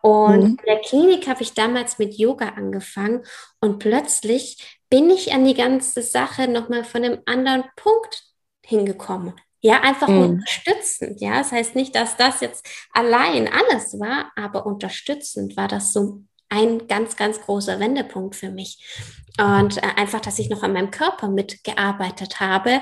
Und 0.01 0.39
mhm. 0.39 0.45
in 0.45 0.65
der 0.67 0.81
Klinik 0.81 1.27
habe 1.27 1.43
ich 1.43 1.53
damals 1.53 1.99
mit 1.99 2.15
Yoga 2.15 2.49
angefangen 2.49 3.23
und 3.61 3.79
plötzlich 3.79 4.79
bin 4.89 5.09
ich 5.09 5.33
an 5.33 5.45
die 5.45 5.53
ganze 5.53 6.01
Sache 6.01 6.47
nochmal 6.47 6.83
von 6.83 7.03
einem 7.03 7.19
anderen 7.25 7.63
Punkt 7.75 8.23
hingekommen. 8.65 9.33
Ja, 9.65 9.79
einfach 9.79 10.09
mhm. 10.09 10.23
unterstützend. 10.23 11.21
Ja, 11.21 11.37
das 11.37 11.53
heißt 11.53 11.73
nicht, 11.73 11.95
dass 11.95 12.17
das 12.17 12.41
jetzt 12.41 12.67
allein 12.91 13.47
alles 13.47 13.97
war, 13.97 14.29
aber 14.35 14.65
unterstützend 14.65 15.55
war 15.55 15.69
das 15.69 15.93
so 15.93 16.23
ein 16.49 16.87
ganz, 16.87 17.15
ganz 17.15 17.39
großer 17.39 17.79
Wendepunkt 17.79 18.35
für 18.35 18.51
mich. 18.51 18.85
Und 19.39 19.77
äh, 19.77 19.87
einfach, 19.95 20.19
dass 20.19 20.37
ich 20.37 20.49
noch 20.49 20.63
an 20.63 20.73
meinem 20.73 20.91
Körper 20.91 21.29
mitgearbeitet 21.29 22.41
habe, 22.41 22.81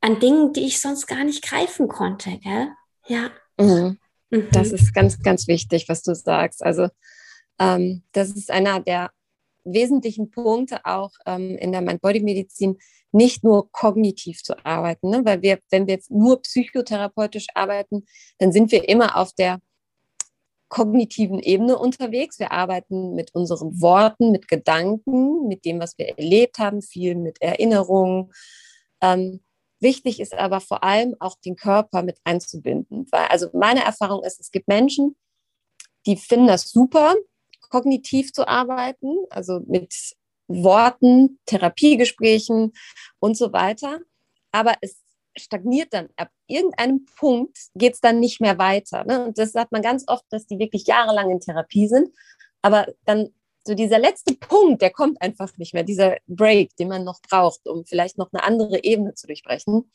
an 0.00 0.20
Dingen, 0.20 0.52
die 0.52 0.66
ich 0.66 0.80
sonst 0.80 1.08
gar 1.08 1.24
nicht 1.24 1.42
greifen 1.42 1.88
konnte. 1.88 2.38
Gell? 2.38 2.68
Ja. 3.08 3.32
Mhm. 3.58 3.98
Mhm. 4.30 4.48
Das 4.52 4.70
ist 4.70 4.94
ganz, 4.94 5.20
ganz 5.22 5.48
wichtig, 5.48 5.88
was 5.88 6.02
du 6.02 6.14
sagst. 6.14 6.62
Also, 6.64 6.88
ähm, 7.58 8.04
das 8.12 8.30
ist 8.30 8.52
einer 8.52 8.78
der 8.78 9.10
wesentlichen 9.72 10.30
Punkte 10.30 10.84
auch 10.84 11.10
ähm, 11.26 11.56
in 11.56 11.72
der 11.72 11.80
Mind-Body-Medizin, 11.80 12.78
nicht 13.12 13.42
nur 13.42 13.70
kognitiv 13.72 14.42
zu 14.42 14.54
arbeiten, 14.64 15.10
ne? 15.10 15.22
weil 15.24 15.42
wir, 15.42 15.58
wenn 15.70 15.86
wir 15.86 15.98
nur 16.08 16.42
psychotherapeutisch 16.42 17.46
arbeiten, 17.54 18.06
dann 18.38 18.52
sind 18.52 18.70
wir 18.70 18.88
immer 18.88 19.16
auf 19.16 19.32
der 19.32 19.60
kognitiven 20.68 21.40
Ebene 21.40 21.76
unterwegs. 21.76 22.38
Wir 22.38 22.52
arbeiten 22.52 23.14
mit 23.14 23.34
unseren 23.34 23.80
Worten, 23.80 24.30
mit 24.30 24.48
Gedanken, 24.48 25.48
mit 25.48 25.64
dem, 25.64 25.80
was 25.80 25.98
wir 25.98 26.16
erlebt 26.16 26.58
haben, 26.58 26.80
viel 26.80 27.16
mit 27.16 27.42
Erinnerungen. 27.42 28.32
Ähm, 29.02 29.40
wichtig 29.80 30.20
ist 30.20 30.32
aber 30.32 30.60
vor 30.60 30.84
allem 30.84 31.16
auch 31.18 31.34
den 31.44 31.56
Körper 31.56 32.02
mit 32.02 32.18
einzubinden, 32.24 33.06
weil 33.10 33.26
also 33.26 33.48
meine 33.52 33.84
Erfahrung 33.84 34.22
ist, 34.22 34.38
es 34.40 34.52
gibt 34.52 34.68
Menschen, 34.68 35.16
die 36.06 36.16
finden 36.16 36.46
das 36.46 36.70
super, 36.70 37.16
kognitiv 37.70 38.32
zu 38.32 38.46
arbeiten, 38.46 39.24
also 39.30 39.60
mit 39.66 39.94
Worten, 40.48 41.38
Therapiegesprächen 41.46 42.72
und 43.18 43.36
so 43.36 43.52
weiter. 43.52 44.00
Aber 44.52 44.74
es 44.80 45.00
stagniert 45.36 45.92
dann. 45.92 46.08
Ab 46.16 46.30
irgendeinem 46.46 47.06
Punkt 47.16 47.56
geht 47.74 47.94
es 47.94 48.00
dann 48.00 48.20
nicht 48.20 48.40
mehr 48.40 48.58
weiter. 48.58 49.04
Ne? 49.04 49.24
Und 49.24 49.38
das 49.38 49.52
sagt 49.52 49.72
man 49.72 49.82
ganz 49.82 50.04
oft, 50.08 50.24
dass 50.30 50.46
die 50.46 50.58
wirklich 50.58 50.86
jahrelang 50.86 51.30
in 51.30 51.40
Therapie 51.40 51.88
sind. 51.88 52.10
Aber 52.62 52.86
dann 53.04 53.32
so 53.66 53.74
dieser 53.74 53.98
letzte 53.98 54.34
Punkt, 54.34 54.82
der 54.82 54.90
kommt 54.90 55.20
einfach 55.22 55.56
nicht 55.56 55.74
mehr, 55.74 55.82
dieser 55.82 56.16
Break, 56.26 56.74
den 56.76 56.88
man 56.88 57.04
noch 57.04 57.20
braucht, 57.22 57.66
um 57.68 57.84
vielleicht 57.84 58.18
noch 58.18 58.32
eine 58.32 58.42
andere 58.42 58.82
Ebene 58.82 59.14
zu 59.14 59.26
durchbrechen. 59.26 59.90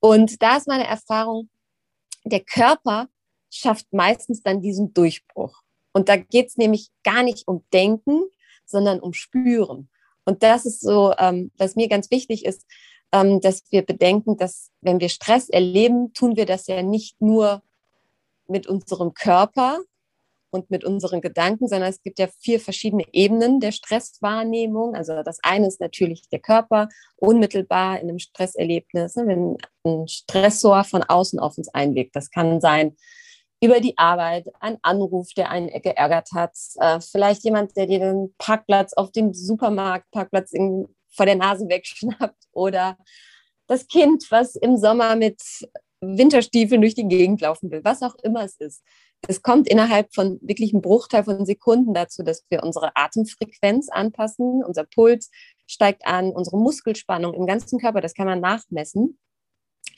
Und 0.00 0.42
da 0.42 0.56
ist 0.56 0.66
meine 0.66 0.86
Erfahrung, 0.86 1.48
der 2.24 2.40
Körper 2.40 3.08
schafft 3.50 3.92
meistens 3.92 4.42
dann 4.42 4.60
diesen 4.60 4.92
Durchbruch. 4.92 5.61
Und 5.92 6.08
da 6.08 6.16
geht 6.16 6.48
es 6.48 6.56
nämlich 6.56 6.90
gar 7.04 7.22
nicht 7.22 7.46
um 7.48 7.64
Denken, 7.72 8.22
sondern 8.64 9.00
um 9.00 9.12
Spüren. 9.12 9.88
Und 10.24 10.42
das 10.42 10.66
ist 10.66 10.80
so, 10.80 11.12
ähm, 11.18 11.50
was 11.58 11.76
mir 11.76 11.88
ganz 11.88 12.10
wichtig 12.10 12.44
ist. 12.44 12.66
ähm, 13.12 13.40
dass 13.40 13.62
wir 13.70 13.82
bedenken, 13.82 14.36
dass 14.38 14.70
wenn 14.80 14.98
wir 14.98 15.10
Stress 15.10 15.48
erleben, 15.50 16.12
tun 16.14 16.36
wir 16.36 16.46
das 16.46 16.66
ja 16.66 16.82
nicht 16.82 17.20
nur 17.20 17.62
mit 18.48 18.66
unserem 18.66 19.14
Körper 19.14 19.80
und 20.50 20.70
mit 20.70 20.84
unseren 20.84 21.20
Gedanken, 21.20 21.68
sondern 21.68 21.90
es 21.90 22.02
gibt 22.02 22.18
ja 22.18 22.28
vier 22.40 22.60
verschiedene 22.60 23.04
Ebenen 23.12 23.60
der 23.60 23.72
Stresswahrnehmung. 23.72 24.94
Also 24.94 25.22
das 25.22 25.38
eine 25.42 25.66
ist 25.66 25.80
natürlich 25.80 26.28
der 26.28 26.40
Körper, 26.40 26.88
unmittelbar 27.16 28.00
in 28.00 28.08
einem 28.08 28.18
Stresserlebnis, 28.18 29.16
ne, 29.16 29.26
wenn 29.26 29.56
ein 29.84 30.08
Stressor 30.08 30.84
von 30.84 31.02
außen 31.02 31.38
auf 31.38 31.58
uns 31.58 31.68
einwirkt. 31.68 32.16
Das 32.16 32.30
kann 32.30 32.60
sein 32.60 32.96
über 33.62 33.80
die 33.80 33.96
Arbeit, 33.96 34.48
ein 34.58 34.78
Anruf, 34.82 35.28
der 35.34 35.50
einen 35.50 35.68
geärgert 35.68 36.30
hat, 36.34 36.56
äh, 36.80 37.00
vielleicht 37.00 37.44
jemand, 37.44 37.76
der 37.76 37.86
dir 37.86 38.00
den 38.00 38.34
Parkplatz 38.36 38.92
auf 38.92 39.12
dem 39.12 39.32
Supermarktparkplatz 39.32 40.52
vor 41.10 41.26
der 41.26 41.36
Nase 41.36 41.68
wegschnappt 41.68 42.48
oder 42.52 42.98
das 43.68 43.86
Kind, 43.86 44.26
was 44.30 44.56
im 44.56 44.76
Sommer 44.76 45.14
mit 45.14 45.40
Winterstiefeln 46.00 46.80
durch 46.80 46.96
die 46.96 47.06
Gegend 47.06 47.40
laufen 47.40 47.70
will, 47.70 47.84
was 47.84 48.02
auch 48.02 48.16
immer 48.24 48.44
es 48.44 48.56
ist. 48.56 48.82
Es 49.28 49.42
kommt 49.42 49.68
innerhalb 49.68 50.12
von 50.12 50.40
wirklich 50.42 50.72
einem 50.74 50.82
Bruchteil 50.82 51.22
von 51.22 51.46
Sekunden 51.46 51.94
dazu, 51.94 52.24
dass 52.24 52.44
wir 52.50 52.64
unsere 52.64 52.96
Atemfrequenz 52.96 53.88
anpassen, 53.88 54.64
unser 54.64 54.82
Puls 54.82 55.30
steigt 55.68 56.04
an, 56.04 56.32
unsere 56.32 56.58
Muskelspannung 56.58 57.32
im 57.32 57.46
ganzen 57.46 57.78
Körper, 57.78 58.00
das 58.00 58.14
kann 58.14 58.26
man 58.26 58.40
nachmessen, 58.40 59.20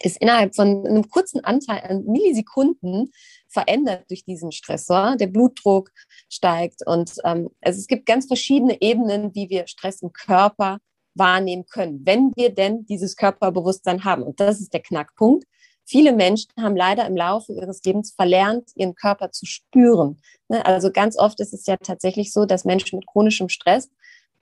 ist 0.00 0.18
innerhalb 0.20 0.54
von 0.54 0.86
einem 0.86 1.08
kurzen 1.08 1.42
Anteil 1.44 1.82
an 1.88 2.04
Millisekunden 2.04 3.12
verändert 3.54 4.04
durch 4.10 4.24
diesen 4.24 4.52
Stressor. 4.52 5.16
Der 5.16 5.28
Blutdruck 5.28 5.90
steigt 6.28 6.86
und 6.86 7.12
ähm, 7.24 7.48
also 7.62 7.78
es 7.78 7.86
gibt 7.86 8.04
ganz 8.04 8.26
verschiedene 8.26 8.82
Ebenen, 8.82 9.34
wie 9.34 9.48
wir 9.48 9.66
Stress 9.66 10.02
im 10.02 10.12
Körper 10.12 10.78
wahrnehmen 11.14 11.64
können, 11.66 12.02
wenn 12.04 12.32
wir 12.36 12.52
denn 12.52 12.84
dieses 12.86 13.16
Körperbewusstsein 13.16 14.04
haben. 14.04 14.22
Und 14.22 14.40
das 14.40 14.60
ist 14.60 14.74
der 14.74 14.82
Knackpunkt. 14.82 15.44
Viele 15.86 16.12
Menschen 16.12 16.50
haben 16.58 16.76
leider 16.76 17.06
im 17.06 17.16
Laufe 17.16 17.52
ihres 17.52 17.82
Lebens 17.84 18.12
verlernt, 18.12 18.70
ihren 18.74 18.94
Körper 18.94 19.30
zu 19.30 19.46
spüren. 19.46 20.20
Ne, 20.48 20.64
also 20.66 20.90
ganz 20.90 21.16
oft 21.18 21.40
ist 21.40 21.52
es 21.52 21.66
ja 21.66 21.76
tatsächlich 21.76 22.32
so, 22.32 22.46
dass 22.46 22.64
Menschen 22.64 22.98
mit 22.98 23.06
chronischem 23.06 23.48
Stress, 23.48 23.90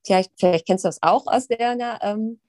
vielleicht, 0.05 0.33
vielleicht 0.39 0.67
kennst 0.67 0.85
du 0.85 0.89
das 0.89 1.03
auch 1.03 1.27
aus 1.27 1.49
der, 1.49 1.99
ähm, 2.03 2.41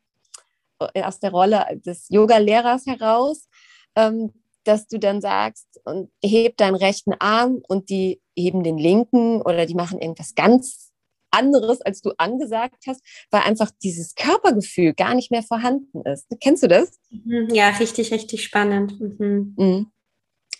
aus 0.79 1.19
der 1.19 1.31
Rolle 1.31 1.81
des 1.85 2.07
Yoga-Lehrers 2.09 2.85
heraus, 2.85 3.49
ähm, 3.95 4.31
dass 4.63 4.87
du 4.87 4.99
dann 4.99 5.21
sagst, 5.21 5.67
und 5.85 6.09
heb 6.23 6.57
deinen 6.57 6.75
rechten 6.75 7.13
Arm 7.19 7.61
und 7.67 7.89
die 7.89 8.21
heben 8.37 8.63
den 8.63 8.77
linken 8.77 9.41
oder 9.41 9.65
die 9.65 9.75
machen 9.75 9.99
irgendwas 9.99 10.35
ganz 10.35 10.91
anderes, 11.31 11.81
als 11.81 12.01
du 12.01 12.11
angesagt 12.17 12.83
hast, 12.87 13.01
weil 13.31 13.41
einfach 13.41 13.71
dieses 13.81 14.15
Körpergefühl 14.15 14.93
gar 14.93 15.15
nicht 15.15 15.31
mehr 15.31 15.43
vorhanden 15.43 16.01
ist. 16.03 16.27
Kennst 16.39 16.63
du 16.63 16.67
das? 16.67 16.99
Mhm. 17.09 17.49
Ja, 17.51 17.69
richtig, 17.69 18.11
richtig 18.11 18.43
spannend. 18.43 18.99
Mhm. 18.99 19.53
mhm. 19.57 19.91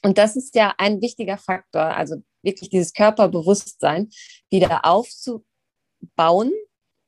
Und 0.06 0.18
das 0.18 0.36
ist 0.36 0.54
ja 0.56 0.74
ein 0.78 1.02
wichtiger 1.02 1.38
Faktor, 1.38 1.82
also 1.82 2.18
wirklich 2.42 2.70
dieses 2.70 2.92
Körperbewusstsein 2.94 4.10
wieder 4.50 4.84
aufzubauen. 4.84 6.52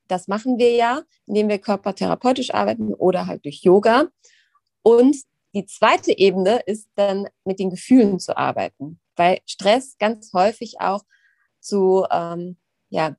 Das 0.08 0.30
machen 0.30 0.58
wir 0.58 0.72
ja, 0.72 1.02
indem 1.26 1.50
wir 1.50 1.58
körpertherapeutisch 1.58 2.54
arbeiten 2.54 2.94
oder 2.94 3.28
halt 3.28 3.44
durch 3.44 3.64
Yoga. 3.64 4.08
Und 4.82 5.18
die 5.56 5.66
zweite 5.66 6.18
Ebene 6.18 6.60
ist 6.66 6.90
dann 6.96 7.28
mit 7.46 7.60
den 7.60 7.70
Gefühlen 7.70 8.20
zu 8.20 8.38
arbeiten, 8.38 9.00
weil 9.16 9.40
Stress 9.46 9.98
ganz 9.98 10.34
häufig 10.34 10.82
auch 10.82 11.04
zu 11.62 12.06
ähm, 12.12 12.58
ja, 12.90 13.16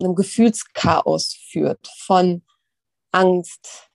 einem 0.00 0.14
Gefühlschaos 0.14 1.34
führt. 1.50 1.88
Von 1.98 2.42
Angst, 3.10 3.90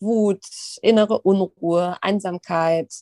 Wut, 0.00 0.44
innere 0.82 1.20
Unruhe, 1.20 1.96
Einsamkeit, 2.02 2.92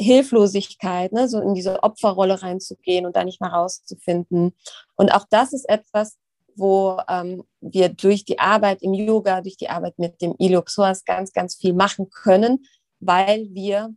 Hilflosigkeit, 0.00 1.12
ne, 1.12 1.28
so 1.28 1.40
in 1.40 1.54
diese 1.54 1.82
Opferrolle 1.82 2.42
reinzugehen 2.42 3.06
und 3.06 3.14
da 3.14 3.24
nicht 3.24 3.40
mal 3.40 3.50
rauszufinden. 3.50 4.56
Und 4.96 5.12
auch 5.12 5.26
das 5.30 5.52
ist 5.52 5.68
etwas, 5.68 6.16
wo 6.56 6.98
ähm, 7.08 7.44
wir 7.60 7.90
durch 7.90 8.24
die 8.24 8.38
Arbeit 8.38 8.82
im 8.82 8.94
Yoga, 8.94 9.42
durch 9.42 9.56
die 9.56 9.68
Arbeit 9.68 9.98
mit 9.98 10.22
dem 10.22 10.34
Iliopsoas 10.38 11.04
ganz, 11.04 11.32
ganz 11.32 11.56
viel 11.56 11.74
machen 11.74 12.10
können, 12.10 12.64
weil 13.06 13.48
wir 13.50 13.94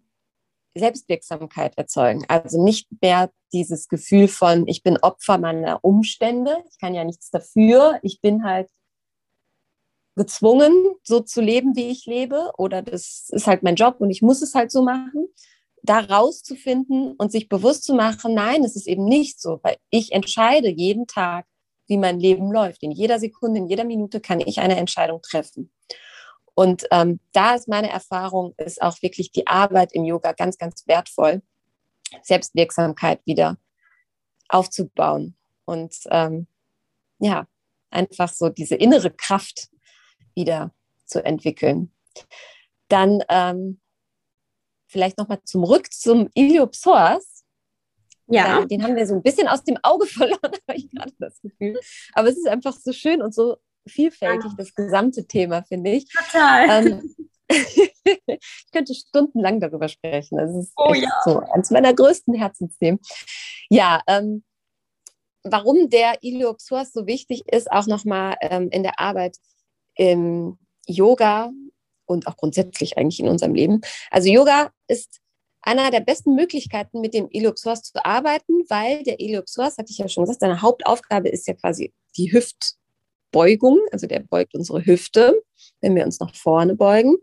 Selbstwirksamkeit 0.75 1.77
erzeugen. 1.77 2.25
Also 2.27 2.63
nicht 2.63 2.87
mehr 3.01 3.31
dieses 3.53 3.87
Gefühl 3.87 4.27
von, 4.27 4.67
ich 4.67 4.83
bin 4.83 4.97
Opfer 4.97 5.37
meiner 5.37 5.83
Umstände, 5.83 6.57
ich 6.69 6.77
kann 6.79 6.93
ja 6.93 7.03
nichts 7.03 7.29
dafür, 7.29 7.99
ich 8.01 8.21
bin 8.21 8.43
halt 8.43 8.69
gezwungen, 10.15 10.73
so 11.03 11.19
zu 11.19 11.41
leben, 11.41 11.75
wie 11.75 11.89
ich 11.89 12.05
lebe, 12.05 12.51
oder 12.57 12.81
das 12.81 13.29
ist 13.29 13.47
halt 13.47 13.63
mein 13.63 13.75
Job 13.75 13.97
und 13.99 14.09
ich 14.09 14.21
muss 14.21 14.41
es 14.41 14.55
halt 14.55 14.71
so 14.71 14.81
machen. 14.81 15.27
Da 15.83 15.99
rauszufinden 15.99 17.13
und 17.17 17.31
sich 17.31 17.47
bewusst 17.47 17.83
zu 17.83 17.93
machen, 17.93 18.33
nein, 18.33 18.63
es 18.63 18.75
ist 18.75 18.87
eben 18.87 19.05
nicht 19.05 19.39
so, 19.39 19.59
weil 19.61 19.77
ich 19.89 20.11
entscheide 20.11 20.69
jeden 20.69 21.07
Tag, 21.07 21.45
wie 21.87 21.97
mein 21.97 22.19
Leben 22.19 22.51
läuft. 22.51 22.83
In 22.83 22.91
jeder 22.91 23.19
Sekunde, 23.19 23.59
in 23.59 23.67
jeder 23.67 23.85
Minute 23.85 24.19
kann 24.19 24.41
ich 24.41 24.59
eine 24.59 24.75
Entscheidung 24.75 25.21
treffen. 25.21 25.71
Und 26.57 26.87
ähm, 26.89 27.19
da 27.33 27.53
ist 27.53 27.67
meine 27.67 27.91
Erfahrung, 27.91 28.55
ist 28.57 28.81
auch 28.81 28.99
wirklich 29.03 29.31
die 29.31 29.45
Arbeit 29.45 29.93
im 29.93 30.05
Yoga 30.05 30.31
ganz, 30.31 30.57
ganz 30.57 30.87
wertvoll, 30.87 31.43
Selbstwirksamkeit 32.23 33.21
wieder 33.27 33.57
aufzubauen 34.49 35.37
und 35.65 35.93
ähm, 36.09 36.47
ja, 37.19 37.45
einfach 37.91 38.33
so 38.33 38.49
diese 38.49 38.73
innere 38.73 39.11
Kraft 39.11 39.69
wieder 40.33 40.73
zu 41.05 41.23
entwickeln. 41.23 41.93
Dann 42.87 43.23
ähm, 43.29 43.79
vielleicht 44.87 45.19
nochmal 45.19 45.43
zum 45.43 45.63
Rück 45.63 45.93
zum 45.93 46.27
Iliopsoas. 46.33 47.45
Ja. 48.25 48.65
Den 48.65 48.81
haben 48.81 48.95
wir 48.95 49.05
so 49.05 49.13
ein 49.13 49.21
bisschen 49.21 49.47
aus 49.47 49.63
dem 49.63 49.77
Auge 49.83 50.07
verloren, 50.07 50.41
habe 50.67 50.75
ich 50.75 50.89
gerade 50.89 51.13
das 51.19 51.39
Gefühl. 51.39 51.79
Aber 52.13 52.29
es 52.29 52.37
ist 52.37 52.47
einfach 52.47 52.73
so 52.73 52.93
schön 52.93 53.21
und 53.21 53.35
so 53.35 53.57
vielfältig, 53.87 54.51
das 54.57 54.73
gesamte 54.73 55.27
Thema, 55.27 55.63
finde 55.63 55.91
ich. 55.91 56.07
Total. 56.09 56.87
Ähm, 56.87 57.15
ich 57.49 58.71
könnte 58.71 58.93
stundenlang 58.93 59.59
darüber 59.59 59.87
sprechen. 59.87 60.37
Das 60.37 60.53
ist 60.55 60.73
oh, 60.75 60.93
ja. 60.93 61.09
so 61.23 61.39
eines 61.39 61.71
meiner 61.71 61.93
größten 61.93 62.33
Herzensthemen. 62.33 62.99
Ja, 63.69 64.01
ähm, 64.07 64.43
warum 65.43 65.89
der 65.89 66.23
Iliopsoas 66.23 66.91
so 66.91 67.07
wichtig 67.07 67.43
ist, 67.51 67.71
auch 67.71 67.87
nochmal 67.87 68.35
ähm, 68.41 68.69
in 68.69 68.83
der 68.83 68.99
Arbeit 68.99 69.37
im 69.95 70.57
Yoga 70.85 71.51
und 72.05 72.27
auch 72.27 72.37
grundsätzlich 72.37 72.97
eigentlich 72.97 73.19
in 73.19 73.27
unserem 73.27 73.53
Leben. 73.53 73.81
Also 74.11 74.29
Yoga 74.29 74.71
ist 74.87 75.19
einer 75.61 75.91
der 75.91 75.99
besten 75.99 76.35
Möglichkeiten, 76.35 77.01
mit 77.01 77.13
dem 77.13 77.27
Iliopsoas 77.29 77.83
zu 77.83 78.05
arbeiten, 78.05 78.63
weil 78.69 79.03
der 79.03 79.19
Iliopsoas, 79.19 79.77
hatte 79.77 79.91
ich 79.91 79.97
ja 79.97 80.07
schon 80.07 80.23
gesagt, 80.23 80.39
seine 80.39 80.61
Hauptaufgabe 80.61 81.27
ist 81.29 81.47
ja 81.47 81.55
quasi 81.55 81.93
die 82.15 82.31
Hüft, 82.31 82.75
Beugung, 83.31 83.79
also 83.91 84.07
der 84.07 84.19
beugt 84.19 84.53
unsere 84.55 84.85
Hüfte, 84.85 85.41
wenn 85.81 85.95
wir 85.95 86.05
uns 86.05 86.19
nach 86.19 86.35
vorne 86.35 86.75
beugen. 86.75 87.17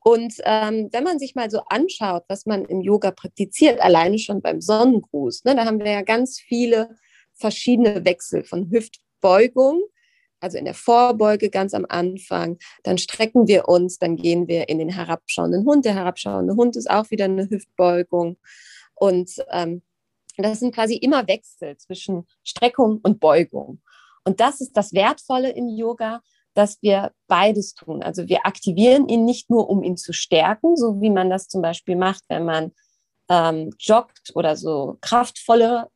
Und 0.00 0.34
ähm, 0.44 0.90
wenn 0.92 1.04
man 1.04 1.18
sich 1.18 1.34
mal 1.34 1.50
so 1.50 1.60
anschaut, 1.66 2.24
was 2.28 2.44
man 2.44 2.66
im 2.66 2.82
Yoga 2.82 3.10
praktiziert, 3.10 3.80
alleine 3.80 4.18
schon 4.18 4.42
beim 4.42 4.60
Sonnengruß, 4.60 5.44
ne, 5.44 5.56
da 5.56 5.64
haben 5.64 5.78
wir 5.78 5.90
ja 5.90 6.02
ganz 6.02 6.38
viele 6.38 6.90
verschiedene 7.32 8.04
Wechsel 8.04 8.44
von 8.44 8.70
Hüftbeugung, 8.70 9.82
also 10.40 10.58
in 10.58 10.66
der 10.66 10.74
Vorbeuge 10.74 11.48
ganz 11.48 11.72
am 11.72 11.86
Anfang, 11.88 12.58
dann 12.82 12.98
strecken 12.98 13.48
wir 13.48 13.66
uns, 13.66 13.98
dann 13.98 14.16
gehen 14.16 14.46
wir 14.46 14.68
in 14.68 14.78
den 14.78 14.90
herabschauenden 14.90 15.64
Hund. 15.64 15.86
Der 15.86 15.94
herabschauende 15.94 16.54
Hund 16.54 16.76
ist 16.76 16.90
auch 16.90 17.10
wieder 17.10 17.24
eine 17.24 17.48
Hüftbeugung. 17.48 18.36
Und 18.94 19.30
ähm, 19.50 19.80
das 20.36 20.60
sind 20.60 20.74
quasi 20.74 20.96
immer 20.96 21.26
Wechsel 21.28 21.78
zwischen 21.78 22.26
Streckung 22.42 23.00
und 23.02 23.20
Beugung. 23.20 23.80
Und 24.24 24.40
das 24.40 24.60
ist 24.60 24.76
das 24.76 24.92
Wertvolle 24.92 25.50
im 25.50 25.68
Yoga, 25.68 26.20
dass 26.54 26.80
wir 26.82 27.12
beides 27.26 27.74
tun. 27.74 28.02
Also 28.02 28.28
wir 28.28 28.46
aktivieren 28.46 29.08
ihn 29.08 29.24
nicht 29.24 29.50
nur, 29.50 29.68
um 29.68 29.82
ihn 29.82 29.96
zu 29.96 30.12
stärken, 30.12 30.76
so 30.76 31.00
wie 31.00 31.10
man 31.10 31.28
das 31.30 31.48
zum 31.48 31.62
Beispiel 31.62 31.96
macht, 31.96 32.22
wenn 32.28 32.44
man 32.44 32.72
ähm, 33.28 33.70
joggt 33.78 34.32
oder 34.34 34.56
so 34.56 34.98
kraftvolle 35.00 35.88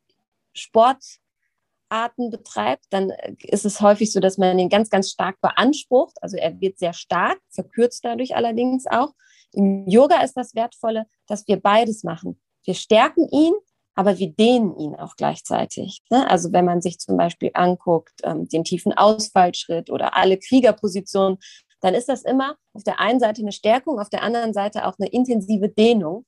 Sportarten 0.53 2.29
betreibt, 2.29 2.85
dann 2.89 3.11
ist 3.39 3.65
es 3.65 3.81
häufig 3.81 4.11
so, 4.11 4.19
dass 4.19 4.37
man 4.37 4.59
ihn 4.59 4.69
ganz, 4.69 4.89
ganz 4.89 5.09
stark 5.09 5.39
beansprucht. 5.41 6.17
Also 6.21 6.37
er 6.37 6.59
wird 6.59 6.77
sehr 6.77 6.93
stark, 6.93 7.39
verkürzt 7.49 8.03
dadurch 8.03 8.35
allerdings 8.35 8.85
auch. 8.87 9.13
Im 9.53 9.87
Yoga 9.87 10.21
ist 10.21 10.35
das 10.35 10.55
Wertvolle, 10.55 11.05
dass 11.27 11.47
wir 11.47 11.59
beides 11.59 12.03
machen. 12.03 12.39
Wir 12.65 12.75
stärken 12.75 13.27
ihn, 13.31 13.53
aber 13.99 14.17
wir 14.17 14.29
dehnen 14.29 14.79
ihn 14.79 14.95
auch 14.95 15.17
gleichzeitig. 15.17 16.03
Ne? 16.09 16.25
Also 16.31 16.53
wenn 16.53 16.63
man 16.63 16.81
sich 16.81 16.99
zum 16.99 17.17
Beispiel 17.17 17.51
anguckt, 17.53 18.13
ähm, 18.23 18.47
den 18.47 18.63
tiefen 18.63 18.93
Ausfallschritt 18.93 19.89
oder 19.89 20.15
alle 20.15 20.37
Kriegerpositionen, 20.37 21.37
dann 21.81 21.93
ist 21.93 22.07
das 22.07 22.23
immer 22.23 22.55
auf 22.73 22.85
der 22.85 23.01
einen 23.01 23.19
Seite 23.19 23.41
eine 23.41 23.51
Stärkung, 23.51 23.99
auf 23.99 24.09
der 24.09 24.23
anderen 24.23 24.53
Seite 24.53 24.87
auch 24.87 24.93
eine 24.99 25.09
intensive 25.09 25.67
Dehnung. 25.67 26.25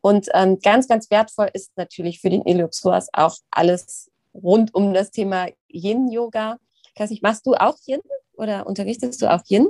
Und 0.00 0.26
ähm, 0.34 0.58
ganz, 0.58 0.88
ganz 0.88 1.08
wertvoll 1.08 1.50
ist 1.52 1.70
natürlich 1.76 2.20
für 2.20 2.30
den 2.30 2.42
Iliopsoas 2.42 3.10
auch 3.12 3.36
alles 3.52 4.10
rund 4.34 4.74
um 4.74 4.92
das 4.92 5.12
Thema 5.12 5.46
Yin-Yoga. 5.68 6.58
Ich 6.96 7.00
weiß 7.00 7.10
nicht, 7.10 7.22
machst 7.22 7.46
du 7.46 7.54
auch 7.54 7.76
Yin 7.86 8.00
oder 8.32 8.66
unterrichtest 8.66 9.22
du 9.22 9.32
auch 9.32 9.42
Yin? 9.48 9.68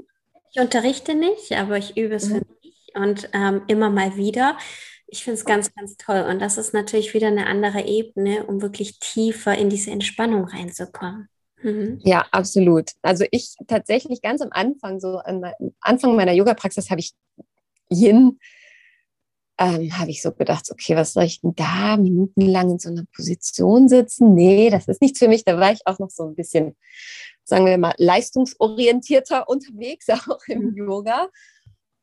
Ich 0.50 0.62
unterrichte 0.62 1.14
nicht, 1.14 1.52
aber 1.52 1.76
ich 1.76 1.94
übe 1.98 2.14
es 2.14 2.30
mhm. 2.30 2.38
für 2.38 2.46
mich 2.62 2.92
und 2.94 3.28
ähm, 3.34 3.64
immer 3.66 3.90
mal 3.90 4.16
wieder. 4.16 4.56
Ich 5.06 5.24
finde 5.24 5.38
es 5.38 5.44
ganz, 5.44 5.72
ganz 5.74 5.96
toll. 5.96 6.26
Und 6.28 6.40
das 6.40 6.58
ist 6.58 6.74
natürlich 6.74 7.14
wieder 7.14 7.28
eine 7.28 7.46
andere 7.46 7.84
Ebene, 7.86 8.44
um 8.46 8.62
wirklich 8.62 8.98
tiefer 8.98 9.56
in 9.56 9.68
diese 9.68 9.90
Entspannung 9.90 10.44
reinzukommen. 10.44 11.28
Mhm. 11.62 12.00
Ja, 12.04 12.26
absolut. 12.30 12.90
Also 13.02 13.24
ich 13.30 13.54
tatsächlich 13.66 14.20
ganz 14.22 14.42
am 14.42 14.50
Anfang, 14.50 15.00
so 15.00 15.18
am 15.20 15.42
Anfang 15.80 16.14
meiner 16.14 16.32
Yoga-Praxis 16.32 16.90
habe 16.90 17.00
ich 17.00 17.12
Yin, 17.90 18.38
ähm, 19.58 19.98
habe 19.98 20.10
ich 20.10 20.20
so 20.20 20.32
gedacht, 20.32 20.68
okay, 20.70 20.96
was 20.96 21.12
soll 21.12 21.24
ich 21.24 21.40
denn 21.40 21.54
da 21.54 21.96
minutenlang 21.96 22.72
in 22.72 22.78
so 22.78 22.90
einer 22.90 23.04
Position 23.14 23.88
sitzen? 23.88 24.34
Nee, 24.34 24.68
das 24.68 24.88
ist 24.88 25.00
nichts 25.00 25.18
für 25.18 25.28
mich. 25.28 25.44
Da 25.44 25.58
war 25.58 25.72
ich 25.72 25.86
auch 25.86 25.98
noch 25.98 26.10
so 26.10 26.24
ein 26.24 26.34
bisschen, 26.34 26.76
sagen 27.44 27.66
wir 27.66 27.78
mal, 27.78 27.94
leistungsorientierter 27.98 29.48
unterwegs, 29.48 30.08
auch 30.10 30.40
im 30.48 30.70
mhm. 30.70 30.76
Yoga. 30.76 31.28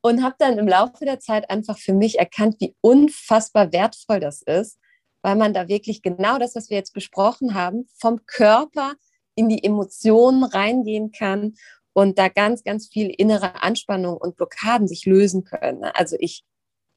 Und 0.01 0.23
habe 0.23 0.35
dann 0.39 0.57
im 0.57 0.67
Laufe 0.67 1.05
der 1.05 1.19
Zeit 1.19 1.49
einfach 1.49 1.77
für 1.77 1.93
mich 1.93 2.17
erkannt, 2.17 2.55
wie 2.59 2.75
unfassbar 2.81 3.71
wertvoll 3.71 4.19
das 4.19 4.41
ist, 4.41 4.79
weil 5.21 5.35
man 5.35 5.53
da 5.53 5.67
wirklich 5.67 6.01
genau 6.01 6.39
das, 6.39 6.55
was 6.55 6.69
wir 6.69 6.77
jetzt 6.77 6.93
besprochen 6.93 7.53
haben, 7.53 7.87
vom 7.99 8.25
Körper 8.25 8.93
in 9.35 9.47
die 9.47 9.63
Emotionen 9.63 10.43
reingehen 10.43 11.11
kann 11.11 11.53
und 11.93 12.17
da 12.17 12.29
ganz, 12.29 12.63
ganz 12.63 12.87
viel 12.87 13.09
innere 13.09 13.61
Anspannung 13.61 14.17
und 14.17 14.37
Blockaden 14.37 14.87
sich 14.87 15.05
lösen 15.05 15.43
können. 15.43 15.83
Also 15.83 16.15
ich 16.19 16.43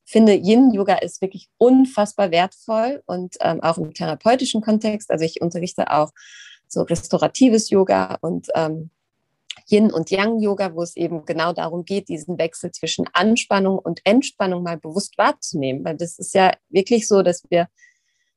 finde, 0.04 0.34
Yin-Yoga 0.34 0.96
ist 0.96 1.20
wirklich 1.20 1.48
unfassbar 1.58 2.30
wertvoll 2.30 3.02
und 3.06 3.36
ähm, 3.40 3.62
auch 3.62 3.78
im 3.78 3.94
therapeutischen 3.94 4.60
Kontext. 4.60 5.10
Also 5.10 5.24
ich 5.24 5.40
unterrichte 5.40 5.90
auch 5.90 6.12
so 6.68 6.82
restauratives 6.82 7.70
Yoga 7.70 8.18
und 8.20 8.48
ähm, 8.54 8.90
Yin- 9.70 9.92
und 9.92 10.10
Yang-Yoga, 10.10 10.74
wo 10.74 10.82
es 10.82 10.96
eben 10.96 11.24
genau 11.24 11.52
darum 11.52 11.84
geht, 11.84 12.08
diesen 12.08 12.38
Wechsel 12.38 12.70
zwischen 12.72 13.06
Anspannung 13.12 13.78
und 13.78 14.00
Entspannung 14.04 14.62
mal 14.62 14.78
bewusst 14.78 15.16
wahrzunehmen. 15.16 15.84
Weil 15.84 15.96
das 15.96 16.18
ist 16.18 16.34
ja 16.34 16.52
wirklich 16.68 17.08
so, 17.08 17.22
dass 17.22 17.42
wir 17.48 17.68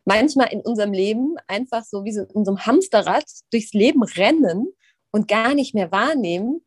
manchmal 0.06 0.54
in 0.54 0.62
unserem 0.62 0.94
Leben 0.94 1.36
einfach 1.48 1.84
so 1.84 2.06
wie 2.06 2.14
so 2.14 2.22
in 2.22 2.46
so 2.46 2.52
einem 2.52 2.66
Hamsterrad 2.66 3.26
durchs 3.52 3.74
Leben 3.74 4.04
rennen 4.04 4.68
und 5.12 5.28
gar 5.28 5.54
nicht 5.54 5.74
mehr 5.74 5.92
wahrnehmen, 5.92 6.62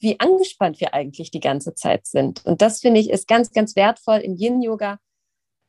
wie 0.00 0.18
angespannt 0.18 0.80
wir 0.80 0.94
eigentlich 0.94 1.30
die 1.30 1.40
ganze 1.40 1.74
Zeit 1.74 2.06
sind. 2.06 2.44
Und 2.44 2.62
das 2.62 2.80
finde 2.80 3.00
ich 3.00 3.10
ist 3.10 3.28
ganz, 3.28 3.52
ganz 3.52 3.76
wertvoll 3.76 4.18
im 4.18 4.34
Yin-Yoga 4.34 4.98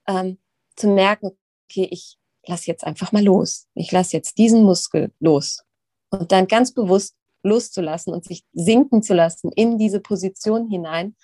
ähm, 0.07 0.39
zu 0.75 0.87
merken, 0.87 1.37
okay, 1.69 1.87
ich 1.91 2.17
lasse 2.47 2.67
jetzt 2.67 2.85
einfach 2.85 3.11
mal 3.11 3.23
los. 3.23 3.67
Ich 3.75 3.91
lasse 3.91 4.17
jetzt 4.17 4.37
diesen 4.37 4.63
Muskel 4.63 5.13
los. 5.19 5.63
Und 6.09 6.31
dann 6.31 6.47
ganz 6.47 6.73
bewusst 6.73 7.15
loszulassen 7.43 8.13
und 8.13 8.25
sich 8.25 8.43
sinken 8.53 9.03
zu 9.03 9.13
lassen 9.13 9.51
in 9.55 9.77
diese 9.77 9.99
Position 9.99 10.69
hinein 10.69 11.15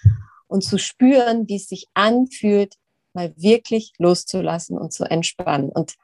und 0.48 0.64
zu 0.64 0.78
spüren, 0.78 1.48
wie 1.48 1.58
es 1.58 1.68
sich 1.68 1.88
anfühlt, 1.94 2.76
mal 3.14 3.34
wirklich 3.36 3.94
loszulassen 3.98 4.78
und 4.78 4.94
zu 4.94 5.04
entspannen. 5.04 5.70
Und 5.70 5.96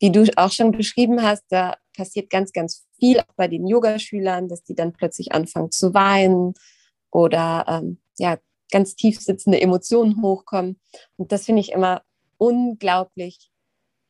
wie 0.00 0.10
du 0.10 0.28
auch 0.36 0.50
schon 0.50 0.72
beschrieben 0.72 1.22
hast, 1.22 1.44
da 1.48 1.76
passiert 1.96 2.30
ganz, 2.30 2.52
ganz 2.52 2.84
viel 2.98 3.20
auch 3.20 3.34
bei 3.36 3.48
den 3.48 3.66
Yogaschülern, 3.66 4.48
dass 4.48 4.62
die 4.64 4.74
dann 4.74 4.92
plötzlich 4.92 5.32
anfangen 5.32 5.70
zu 5.70 5.94
weinen 5.94 6.54
oder 7.10 7.64
ähm, 7.68 7.98
ja, 8.18 8.38
ganz 8.70 8.96
tief 8.96 9.20
sitzende 9.20 9.60
Emotionen 9.60 10.20
hochkommen. 10.22 10.80
Und 11.16 11.30
das 11.30 11.44
finde 11.44 11.60
ich 11.60 11.72
immer 11.72 12.02
unglaublich 12.38 13.50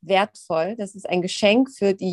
wertvoll. 0.01 0.77
Das 0.77 0.95
ist 0.95 1.09
ein 1.09 1.21
Geschenk 1.21 1.71
für 1.71 1.92
die 1.95 2.12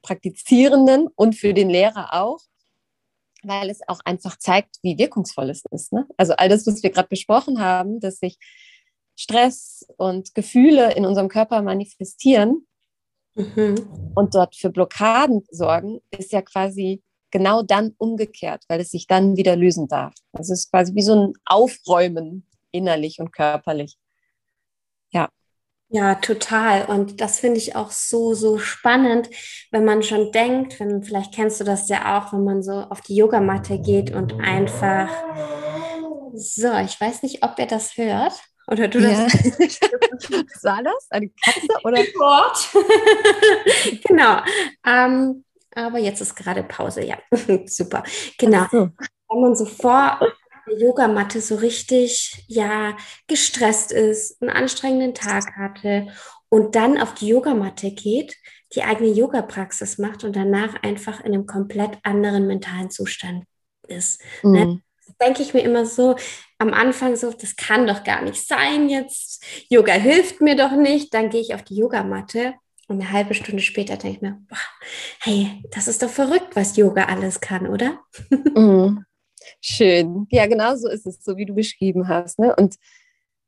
Yoga-Praktizierenden 0.00 1.08
und 1.14 1.34
für 1.34 1.54
den 1.54 1.70
Lehrer 1.70 2.14
auch, 2.14 2.40
weil 3.42 3.70
es 3.70 3.80
auch 3.88 4.00
einfach 4.04 4.38
zeigt, 4.38 4.76
wie 4.82 4.98
wirkungsvoll 4.98 5.50
es 5.50 5.64
ist. 5.70 5.92
Ne? 5.92 6.06
Also 6.16 6.34
all 6.34 6.48
das, 6.48 6.66
was 6.66 6.82
wir 6.82 6.90
gerade 6.90 7.08
besprochen 7.08 7.60
haben, 7.60 8.00
dass 8.00 8.18
sich 8.18 8.38
Stress 9.16 9.86
und 9.96 10.34
Gefühle 10.34 10.94
in 10.94 11.04
unserem 11.04 11.28
Körper 11.28 11.62
manifestieren 11.62 12.66
mhm. 13.34 14.12
und 14.14 14.34
dort 14.34 14.56
für 14.56 14.70
Blockaden 14.70 15.44
sorgen, 15.50 16.00
ist 16.10 16.32
ja 16.32 16.42
quasi 16.42 17.02
genau 17.30 17.62
dann 17.62 17.94
umgekehrt, 17.98 18.64
weil 18.68 18.80
es 18.80 18.90
sich 18.90 19.06
dann 19.06 19.36
wieder 19.36 19.56
lösen 19.56 19.88
darf. 19.88 20.14
Also 20.32 20.52
es 20.52 20.60
ist 20.60 20.70
quasi 20.70 20.94
wie 20.94 21.02
so 21.02 21.14
ein 21.14 21.32
Aufräumen 21.44 22.46
innerlich 22.72 23.20
und 23.20 23.32
körperlich. 23.32 23.96
Ja. 25.10 25.28
Ja, 25.92 26.14
total. 26.14 26.84
Und 26.84 27.20
das 27.20 27.40
finde 27.40 27.58
ich 27.58 27.74
auch 27.74 27.90
so, 27.90 28.32
so 28.32 28.58
spannend, 28.58 29.28
wenn 29.72 29.84
man 29.84 30.04
schon 30.04 30.30
denkt, 30.30 30.78
wenn, 30.78 31.02
vielleicht 31.02 31.34
kennst 31.34 31.60
du 31.60 31.64
das 31.64 31.88
ja 31.88 32.16
auch, 32.16 32.32
wenn 32.32 32.44
man 32.44 32.62
so 32.62 32.74
auf 32.74 33.00
die 33.00 33.16
Yogamatte 33.16 33.80
geht 33.80 34.14
und 34.14 34.40
einfach, 34.40 35.08
so, 36.32 36.72
ich 36.78 37.00
weiß 37.00 37.24
nicht, 37.24 37.42
ob 37.42 37.58
ihr 37.58 37.66
das 37.66 37.96
hört. 37.96 38.40
Oder 38.68 38.86
du 38.86 39.00
das? 39.00 39.18
Ja. 39.18 39.26
Was 39.32 40.62
war 40.62 40.82
das? 40.84 41.08
Eine 41.10 41.28
Katze 41.28 41.66
oder? 41.82 41.98
Wort. 41.98 42.68
genau. 44.04 44.42
Ähm, 44.86 45.44
aber 45.74 45.98
jetzt 45.98 46.20
ist 46.20 46.36
gerade 46.36 46.62
Pause, 46.62 47.04
ja. 47.04 47.18
Super. 47.66 48.04
Genau. 48.38 48.66
So. 48.70 48.90
Wenn 49.28 49.40
man 49.40 49.56
so 49.56 49.64
vor 49.64 50.20
Yogamatte 50.66 51.40
so 51.40 51.56
richtig 51.56 52.44
ja 52.48 52.96
gestresst 53.26 53.92
ist, 53.92 54.40
einen 54.40 54.50
anstrengenden 54.50 55.14
Tag 55.14 55.56
hatte 55.56 56.08
und 56.48 56.74
dann 56.74 56.98
auf 56.98 57.14
die 57.14 57.28
Yogamatte 57.28 57.90
geht, 57.92 58.36
die 58.74 58.82
eigene 58.82 59.10
Yoga-Praxis 59.10 59.98
macht 59.98 60.24
und 60.24 60.36
danach 60.36 60.82
einfach 60.82 61.20
in 61.20 61.34
einem 61.34 61.46
komplett 61.46 61.98
anderen 62.02 62.46
mentalen 62.46 62.90
Zustand 62.90 63.44
ist. 63.88 64.22
Ne? 64.42 64.48
Mhm. 64.48 64.52
Ne? 64.72 64.82
denke 65.20 65.42
ich 65.42 65.54
mir 65.54 65.60
immer 65.60 65.86
so 65.86 66.16
am 66.58 66.72
Anfang 66.72 67.16
so, 67.16 67.32
das 67.32 67.56
kann 67.56 67.86
doch 67.86 68.04
gar 68.04 68.22
nicht 68.22 68.46
sein 68.46 68.88
jetzt. 68.88 69.44
Yoga 69.68 69.92
hilft 69.92 70.40
mir 70.40 70.56
doch 70.56 70.72
nicht. 70.72 71.14
Dann 71.14 71.30
gehe 71.30 71.40
ich 71.40 71.54
auf 71.54 71.62
die 71.62 71.76
Yogamatte 71.76 72.54
und 72.88 73.00
eine 73.00 73.12
halbe 73.12 73.34
Stunde 73.34 73.62
später 73.62 73.96
denke 73.96 74.16
ich 74.16 74.22
mir, 74.22 74.38
boah, 74.48 74.58
hey, 75.20 75.62
das 75.70 75.88
ist 75.88 76.02
doch 76.02 76.10
verrückt, 76.10 76.56
was 76.56 76.76
Yoga 76.76 77.04
alles 77.04 77.40
kann, 77.40 77.66
oder? 77.66 78.00
Mhm. 78.54 79.04
Schön. 79.60 80.26
Ja, 80.30 80.46
genau 80.46 80.74
so 80.76 80.88
ist 80.88 81.06
es, 81.06 81.22
so 81.22 81.36
wie 81.36 81.46
du 81.46 81.54
beschrieben 81.54 82.08
hast. 82.08 82.38
Ne? 82.38 82.54
Und 82.56 82.76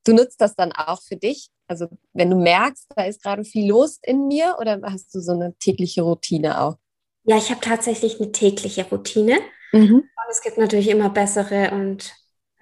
du 0.05 0.13
nutzt 0.13 0.41
das 0.41 0.55
dann 0.55 0.73
auch 0.73 1.03
für 1.03 1.17
dich. 1.17 1.49
Also 1.67 1.87
wenn 2.13 2.31
du 2.31 2.37
merkst, 2.37 2.87
da 2.95 3.05
ist 3.05 3.23
gerade 3.23 3.45
viel 3.45 3.69
los 3.69 3.99
in 4.03 4.29
mir 4.29 4.57
oder 4.61 4.81
hast 4.85 5.15
du 5.15 5.21
so 5.21 5.33
eine 5.33 5.55
tägliche 5.59 6.03
Routine 6.03 6.61
auch? 6.61 6.77
Ja, 7.25 7.37
ich 7.37 7.51
habe 7.51 7.61
tatsächlich 7.61 8.21
eine 8.21 8.33
tägliche 8.33 8.85
Routine. 8.85 9.39
Mhm. 9.73 9.95
Und 9.95 10.31
es 10.31 10.43
gibt 10.43 10.59
natürlich 10.59 10.89
immer 10.89 11.09
bessere 11.09 11.71
und 11.71 12.13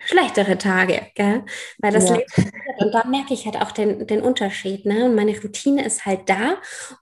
schlechtere 0.01 0.59
Tage, 0.59 1.07
gell? 1.15 1.45
Weil 1.79 1.93
das 1.93 2.09
ja. 2.09 2.17
Leben 2.17 2.51
und 2.79 2.93
da 2.93 3.05
merke 3.05 3.35
ich 3.35 3.45
halt 3.45 3.61
auch 3.61 3.73
den, 3.73 4.07
den 4.07 4.23
Unterschied. 4.23 4.87
Ne? 4.87 5.05
Und 5.05 5.15
meine 5.15 5.39
Routine 5.41 5.85
ist 5.85 6.07
halt 6.07 6.29
da 6.29 6.57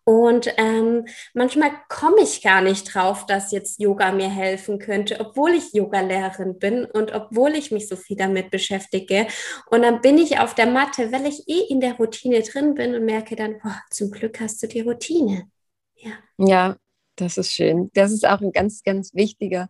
und 0.04 0.52
ähm, 0.56 1.06
manchmal 1.34 1.70
komme 1.88 2.20
ich 2.22 2.42
gar 2.42 2.60
nicht 2.60 2.92
drauf, 2.94 3.26
dass 3.26 3.52
jetzt 3.52 3.80
Yoga 3.80 4.12
mir 4.12 4.28
helfen 4.28 4.78
könnte, 4.78 5.20
obwohl 5.20 5.52
ich 5.52 5.72
Yogalehrerin 5.72 6.58
bin 6.58 6.84
und 6.84 7.14
obwohl 7.14 7.54
ich 7.54 7.70
mich 7.70 7.88
so 7.88 7.96
viel 7.96 8.16
damit 8.16 8.50
beschäftige. 8.50 9.26
Und 9.70 9.82
dann 9.82 10.00
bin 10.00 10.18
ich 10.18 10.40
auf 10.40 10.54
der 10.54 10.66
Matte, 10.66 11.12
weil 11.12 11.26
ich 11.26 11.48
eh 11.48 11.60
in 11.68 11.80
der 11.80 11.94
Routine 11.94 12.42
drin 12.42 12.74
bin 12.74 12.94
und 12.94 13.04
merke 13.04 13.36
dann, 13.36 13.58
boah, 13.62 13.80
zum 13.90 14.10
Glück 14.10 14.40
hast 14.40 14.62
du 14.62 14.66
die 14.66 14.80
Routine. 14.80 15.48
Ja. 15.94 16.12
Ja, 16.38 16.76
das 17.16 17.38
ist 17.38 17.52
schön. 17.52 17.90
Das 17.94 18.12
ist 18.12 18.26
auch 18.26 18.40
ein 18.40 18.52
ganz, 18.52 18.82
ganz 18.82 19.14
wichtiger 19.14 19.68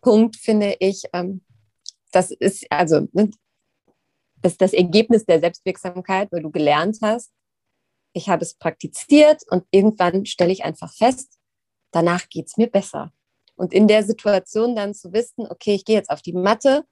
Punkt, 0.00 0.36
finde 0.36 0.76
ich. 0.80 1.04
Ähm, 1.12 1.42
das 2.10 2.30
ist 2.30 2.66
also 2.70 3.08
ne, 3.12 3.30
das, 4.42 4.56
das 4.56 4.72
Ergebnis 4.72 5.24
der 5.26 5.40
Selbstwirksamkeit, 5.40 6.30
weil 6.32 6.42
du 6.42 6.50
gelernt 6.50 6.98
hast, 7.02 7.30
ich 8.12 8.28
habe 8.28 8.42
es 8.42 8.54
praktiziert 8.54 9.42
und 9.50 9.64
irgendwann 9.70 10.26
stelle 10.26 10.52
ich 10.52 10.64
einfach 10.64 10.92
fest, 10.92 11.38
danach 11.92 12.28
geht 12.28 12.48
es 12.48 12.56
mir 12.56 12.68
besser. 12.68 13.12
Und 13.54 13.72
in 13.72 13.86
der 13.86 14.02
Situation 14.02 14.74
dann 14.74 14.94
zu 14.94 15.12
wissen, 15.12 15.46
okay, 15.48 15.74
ich 15.74 15.84
gehe 15.84 15.96
jetzt 15.96 16.10
auf 16.10 16.22
die 16.22 16.32
Matte, 16.32 16.84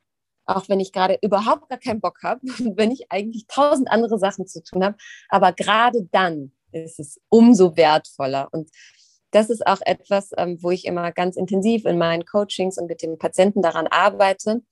auch 0.45 0.69
wenn 0.69 0.81
ich 0.81 0.93
gerade 0.93 1.19
überhaupt 1.23 1.69
gar 1.69 1.79
keinen 1.79 2.01
Bock 2.01 2.23
habe 2.23 2.41
und 2.59 2.77
wenn 2.77 2.91
ich 2.91 3.11
eigentlich 3.11 3.47
tausend 3.47 3.91
andere 3.91 4.19
Sachen 4.19 4.47
zu 4.47 4.63
tun 4.63 4.85
habe, 4.85 4.97
aber 5.29 5.53
gerade 5.53 6.07
dann 6.13 6.53
ist 6.73 7.01
es 7.01 7.19
umso 7.29 7.77
wertvoller. 7.77 8.49
Und 8.53 8.71
das 9.31 9.51
ist 9.51 9.67
auch 9.67 9.81
etwas, 9.83 10.31
ähm, 10.37 10.59
wo 10.63 10.71
ich 10.71 10.85
immer 10.85 11.13
ganz 11.13 11.37
intensiv 11.37 11.85
in 11.85 11.99
meinen 11.99 12.25
Coachings 12.25 12.79
und 12.79 12.87
mit 12.87 13.03
den 13.03 13.19
Patienten 13.19 13.63
daran 13.63 13.87
arbeite, 13.87 14.63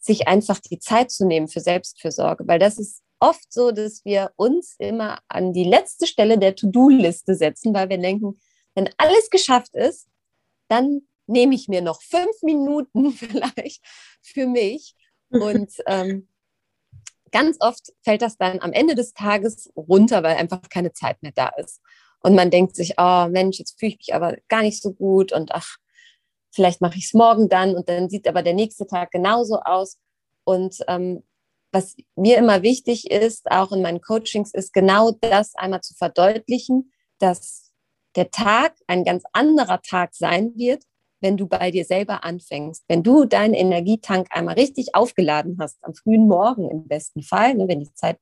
sich 0.00 0.26
einfach 0.26 0.58
die 0.58 0.78
Zeit 0.78 1.10
zu 1.10 1.26
nehmen 1.26 1.48
für 1.48 1.60
Selbstfürsorge, 1.60 2.48
weil 2.48 2.58
das 2.58 2.78
ist 2.78 3.02
oft 3.20 3.52
so, 3.52 3.70
dass 3.70 4.04
wir 4.04 4.32
uns 4.36 4.74
immer 4.78 5.20
an 5.28 5.52
die 5.52 5.64
letzte 5.64 6.06
Stelle 6.06 6.38
der 6.38 6.56
To-Do-Liste 6.56 7.34
setzen, 7.34 7.74
weil 7.74 7.90
wir 7.90 7.98
denken, 7.98 8.40
wenn 8.74 8.88
alles 8.96 9.28
geschafft 9.30 9.74
ist, 9.74 10.08
dann 10.68 11.02
nehme 11.26 11.54
ich 11.54 11.68
mir 11.68 11.82
noch 11.82 12.02
fünf 12.02 12.42
Minuten 12.42 13.12
vielleicht 13.12 13.84
für 14.22 14.46
mich. 14.46 14.96
Und 15.28 15.70
ähm, 15.86 16.28
ganz 17.30 17.58
oft 17.60 17.92
fällt 18.02 18.22
das 18.22 18.36
dann 18.36 18.60
am 18.60 18.72
Ende 18.72 18.94
des 18.94 19.12
Tages 19.12 19.70
runter, 19.76 20.22
weil 20.22 20.36
einfach 20.36 20.62
keine 20.70 20.92
Zeit 20.92 21.22
mehr 21.22 21.32
da 21.32 21.50
ist. 21.58 21.80
Und 22.22 22.34
man 22.34 22.50
denkt 22.50 22.76
sich, 22.76 22.94
oh 22.98 23.28
Mensch, 23.30 23.58
jetzt 23.58 23.78
fühle 23.78 23.92
ich 23.92 23.98
mich 23.98 24.14
aber 24.14 24.36
gar 24.48 24.62
nicht 24.62 24.82
so 24.82 24.92
gut 24.92 25.32
und 25.32 25.52
ach, 25.52 25.76
vielleicht 26.50 26.80
mache 26.80 26.98
ich 26.98 27.06
es 27.06 27.14
morgen 27.14 27.48
dann 27.48 27.74
und 27.74 27.88
dann 27.88 28.08
sieht 28.08 28.28
aber 28.28 28.42
der 28.42 28.54
nächste 28.54 28.86
Tag 28.86 29.10
genauso 29.10 29.60
aus. 29.60 29.98
Und 30.44 30.78
ähm, 30.88 31.22
was 31.72 31.96
mir 32.16 32.36
immer 32.38 32.62
wichtig 32.62 33.10
ist, 33.10 33.50
auch 33.50 33.72
in 33.72 33.82
meinen 33.82 34.00
Coachings, 34.00 34.52
ist 34.52 34.72
genau 34.72 35.12
das 35.12 35.54
einmal 35.54 35.80
zu 35.80 35.94
verdeutlichen, 35.94 36.92
dass 37.18 37.70
der 38.16 38.30
Tag 38.30 38.74
ein 38.86 39.04
ganz 39.04 39.22
anderer 39.32 39.80
Tag 39.82 40.14
sein 40.14 40.52
wird, 40.56 40.82
wenn 41.20 41.36
du 41.36 41.46
bei 41.46 41.70
dir 41.70 41.84
selber 41.84 42.24
anfängst. 42.24 42.84
Wenn 42.88 43.02
du 43.02 43.24
deinen 43.24 43.54
Energietank 43.54 44.28
einmal 44.30 44.54
richtig 44.54 44.94
aufgeladen 44.94 45.58
hast, 45.60 45.78
am 45.82 45.94
frühen 45.94 46.26
Morgen 46.26 46.70
im 46.70 46.88
besten 46.88 47.22
Fall, 47.22 47.54
ne, 47.54 47.68
wenn 47.68 47.80
die 47.80 47.92
Zeit 47.94 48.18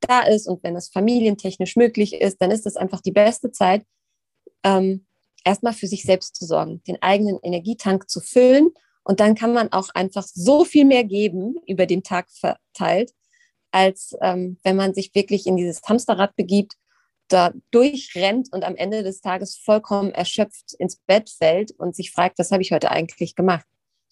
da 0.00 0.20
ist 0.20 0.46
und 0.46 0.62
wenn 0.62 0.76
es 0.76 0.88
familientechnisch 0.88 1.76
möglich 1.76 2.14
ist, 2.14 2.40
dann 2.40 2.50
ist 2.50 2.66
das 2.66 2.76
einfach 2.76 3.00
die 3.00 3.12
beste 3.12 3.50
Zeit, 3.50 3.84
ähm, 4.62 5.05
erstmal 5.46 5.72
für 5.72 5.86
sich 5.86 6.02
selbst 6.02 6.36
zu 6.36 6.44
sorgen, 6.44 6.82
den 6.84 7.00
eigenen 7.02 7.38
Energietank 7.42 8.10
zu 8.10 8.20
füllen. 8.20 8.70
Und 9.04 9.20
dann 9.20 9.36
kann 9.36 9.52
man 9.52 9.72
auch 9.72 9.90
einfach 9.94 10.24
so 10.24 10.64
viel 10.64 10.84
mehr 10.84 11.04
geben 11.04 11.56
über 11.66 11.86
den 11.86 12.02
Tag 12.02 12.28
verteilt, 12.30 13.12
als 13.70 14.16
ähm, 14.20 14.58
wenn 14.64 14.76
man 14.76 14.94
sich 14.94 15.14
wirklich 15.14 15.46
in 15.46 15.56
dieses 15.56 15.80
Hamsterrad 15.82 16.34
begibt, 16.34 16.74
da 17.28 17.52
durchrennt 17.70 18.52
und 18.52 18.64
am 18.64 18.76
Ende 18.76 19.02
des 19.02 19.20
Tages 19.20 19.56
vollkommen 19.56 20.12
erschöpft 20.12 20.74
ins 20.74 20.96
Bett 20.96 21.30
fällt 21.30 21.72
und 21.72 21.94
sich 21.94 22.10
fragt, 22.10 22.38
was 22.38 22.50
habe 22.50 22.62
ich 22.62 22.72
heute 22.72 22.90
eigentlich 22.90 23.34
gemacht? 23.34 23.66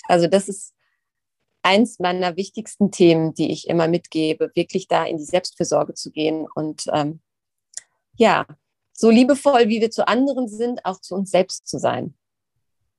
Also 0.07 0.27
das 0.27 0.49
ist 0.49 0.75
eins 1.62 1.99
meiner 1.99 2.37
wichtigsten 2.37 2.90
Themen, 2.90 3.35
die 3.35 3.51
ich 3.51 3.68
immer 3.68 3.88
mitgebe, 3.88 4.51
wirklich 4.55 4.87
da 4.88 5.05
in 5.05 5.16
die 5.16 5.25
Selbstfürsorge 5.25 5.94
zu 5.94 6.11
gehen 6.11 6.47
und 6.55 6.85
ähm, 6.92 7.20
ja, 8.16 8.47
so 8.94 9.11
liebevoll, 9.11 9.68
wie 9.68 9.80
wir 9.80 9.90
zu 9.90 10.07
anderen 10.09 10.48
sind, 10.48 10.85
auch 10.85 11.00
zu 11.00 11.14
uns 11.14 11.30
selbst 11.30 11.66
zu 11.66 11.78
sein. 11.78 12.14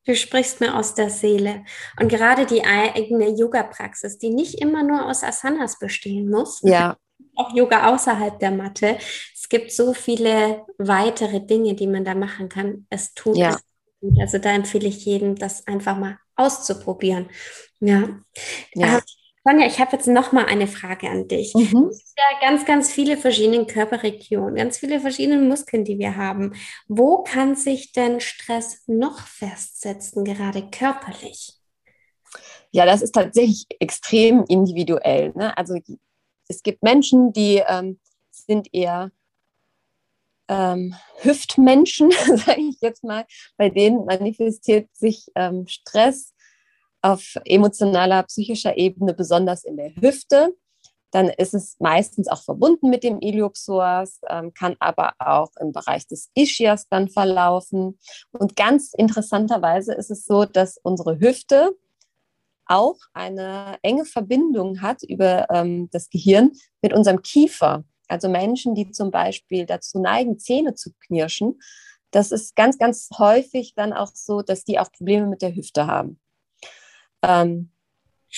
Du 0.06 0.16
sprichst 0.16 0.60
mir 0.60 0.78
aus 0.78 0.94
der 0.94 1.10
Seele. 1.10 1.66
Und 2.00 2.10
gerade 2.10 2.46
die 2.46 2.64
eigene 2.64 3.30
Yoga-Praxis, 3.30 4.20
die 4.20 4.30
nicht 4.30 4.62
immer 4.62 4.84
nur 4.84 5.08
aus 5.08 5.24
Asanas 5.24 5.80
bestehen 5.80 6.30
muss. 6.30 6.62
Ja. 6.62 6.98
Auch 7.38 7.54
Yoga 7.54 7.94
außerhalb 7.94 8.40
der 8.40 8.52
Matte. 8.52 8.98
Es 9.34 9.50
gibt 9.50 9.72
so 9.72 9.94
viele 9.94 10.66
weitere 10.78 11.42
Dinge, 11.42 11.74
die 11.74 11.88
man 11.88 12.06
da 12.06 12.14
machen 12.14 12.50
kann. 12.50 12.86
Es 12.90 13.14
tut 13.14 13.38
ja. 13.38 13.50
es 13.50 13.62
gut. 14.00 14.20
Also 14.22 14.38
da 14.38 14.52
empfehle 14.52 14.88
ich 14.88 15.04
jedem, 15.06 15.36
das 15.36 15.66
einfach 15.68 15.98
mal 15.98 16.18
auszuprobieren. 16.36 17.30
Ja. 17.80 18.10
ja. 18.74 19.02
Sonja, 19.48 19.68
ich 19.68 19.80
habe 19.80 19.92
jetzt 19.92 20.08
noch 20.08 20.32
mal 20.32 20.46
eine 20.46 20.66
Frage 20.66 21.08
an 21.08 21.28
dich. 21.28 21.54
Mhm. 21.54 21.90
Es 21.92 22.04
gibt 22.04 22.18
ja 22.18 22.50
ganz, 22.50 22.66
ganz 22.66 22.92
viele 22.92 23.16
verschiedene 23.16 23.68
Körperregionen, 23.68 24.56
ganz 24.56 24.80
viele 24.80 25.00
verschiedene 25.00 25.38
Muskeln, 25.38 25.86
die 25.86 26.00
wir 26.00 26.16
haben. 26.16 26.56
Wo 26.88 27.22
kann 27.22 27.56
sich 27.56 27.92
denn 27.92 28.20
Stress 28.22 28.82
noch 28.88 29.20
festsetzen, 29.20 30.26
gerade 30.26 30.68
körperlich? 30.72 31.54
Ja, 32.72 32.88
das 32.88 33.04
ist 33.04 33.12
tatsächlich 33.12 33.68
extrem 33.80 34.46
individuell. 34.48 35.32
Ne? 35.36 35.56
Also 35.56 35.76
es 36.48 36.64
gibt 36.64 36.82
Menschen, 36.82 37.32
die 37.32 37.62
ähm, 37.68 38.00
sind 38.32 38.74
eher 38.74 39.12
ähm, 40.48 40.96
Hüftmenschen, 41.22 42.10
sage 42.46 42.62
ich 42.62 42.82
jetzt 42.82 43.04
mal. 43.04 43.28
Bei 43.58 43.70
denen 43.70 44.06
manifestiert 44.06 44.90
sich 44.96 45.28
ähm, 45.36 45.68
Stress 45.68 46.34
auf 47.06 47.36
emotionaler, 47.46 48.24
psychischer 48.24 48.78
Ebene, 48.78 49.14
besonders 49.14 49.64
in 49.64 49.78
der 49.78 49.96
Hüfte. 49.96 50.56
Dann 51.12 51.30
ist 51.30 51.54
es 51.54 51.76
meistens 51.80 52.28
auch 52.28 52.42
verbunden 52.42 52.90
mit 52.90 53.04
dem 53.04 53.22
Iliopsoas, 53.22 54.22
ähm, 54.28 54.54
kann 54.56 54.76
aber 54.80 55.14
auch 55.20 55.52
im 55.60 55.72
Bereich 55.72 56.08
des 56.08 56.32
Ischias 56.34 56.88
dann 56.90 57.08
verlaufen. 57.08 58.00
Und 58.32 58.56
ganz 58.56 58.94
interessanterweise 58.98 59.94
ist 59.94 60.10
es 60.10 60.26
so, 60.26 60.46
dass 60.46 60.80
unsere 60.82 61.20
Hüfte 61.20 61.78
auch 62.66 62.98
eine 63.14 63.78
enge 63.84 64.06
Verbindung 64.06 64.82
hat 64.82 65.04
über 65.04 65.46
ähm, 65.52 65.90
das 65.92 66.10
Gehirn 66.10 66.54
mit 66.82 66.92
unserem 66.92 67.22
Kiefer. 67.22 67.84
Also 68.08 68.30
Menschen, 68.30 68.74
die 68.74 68.90
zum 68.90 69.12
Beispiel 69.12 69.68
dazu 69.68 70.00
neigen, 70.00 70.40
Zähne 70.40 70.74
zu 70.74 70.90
knirschen, 71.06 71.60
das 72.10 72.32
ist 72.32 72.56
ganz, 72.56 72.80
ganz 72.80 73.10
häufig 73.20 73.74
dann 73.76 73.94
auch 73.94 74.12
so, 74.16 74.42
dass 74.42 74.64
die 74.64 74.80
auch 74.80 74.92
Probleme 74.92 75.28
mit 75.28 75.44
der 75.44 75.56
Hüfte 75.56 75.86
haben 75.86 76.20
ähm, 77.28 77.72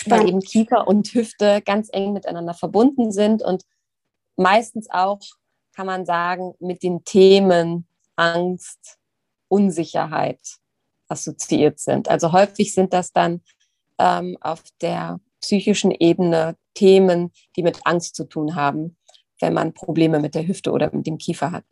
weil 0.05 0.27
eben 0.27 0.41
Kiefer 0.41 0.87
und 0.87 1.07
Hüfte 1.13 1.61
ganz 1.61 1.89
eng 1.91 2.13
miteinander 2.13 2.53
verbunden 2.53 3.11
sind 3.11 3.41
und 3.41 3.63
meistens 4.35 4.89
auch, 4.89 5.19
kann 5.75 5.87
man 5.87 6.05
sagen, 6.05 6.53
mit 6.59 6.83
den 6.83 7.03
Themen 7.03 7.87
Angst, 8.15 8.97
Unsicherheit 9.47 10.41
assoziiert 11.07 11.79
sind. 11.79 12.09
Also 12.09 12.31
häufig 12.31 12.73
sind 12.73 12.93
das 12.93 13.11
dann 13.11 13.41
ähm, 13.97 14.37
auf 14.41 14.63
der 14.81 15.19
psychischen 15.41 15.91
Ebene 15.91 16.55
Themen, 16.73 17.31
die 17.55 17.63
mit 17.63 17.79
Angst 17.85 18.15
zu 18.15 18.25
tun 18.25 18.55
haben, 18.55 18.97
wenn 19.39 19.53
man 19.53 19.73
Probleme 19.73 20.19
mit 20.19 20.35
der 20.35 20.47
Hüfte 20.47 20.71
oder 20.71 20.93
mit 20.93 21.07
dem 21.07 21.17
Kiefer 21.17 21.51
hat. 21.51 21.63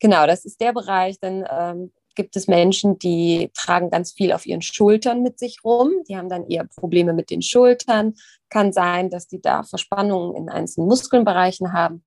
Genau, 0.00 0.26
das 0.26 0.44
ist 0.44 0.60
der 0.60 0.72
Bereich. 0.72 1.18
Dann 1.20 1.46
ähm, 1.50 1.92
gibt 2.18 2.34
es 2.34 2.48
Menschen, 2.48 2.98
die 2.98 3.52
tragen 3.54 3.90
ganz 3.90 4.10
viel 4.10 4.32
auf 4.32 4.44
ihren 4.44 4.60
Schultern 4.60 5.22
mit 5.22 5.38
sich 5.38 5.62
rum. 5.62 5.92
Die 6.08 6.16
haben 6.16 6.28
dann 6.28 6.48
eher 6.48 6.64
Probleme 6.64 7.12
mit 7.12 7.30
den 7.30 7.42
Schultern. 7.42 8.14
Kann 8.48 8.72
sein, 8.72 9.08
dass 9.08 9.28
die 9.28 9.40
da 9.40 9.62
Verspannungen 9.62 10.34
in 10.34 10.48
einzelnen 10.48 10.88
Muskelbereichen 10.88 11.72
haben. 11.72 12.04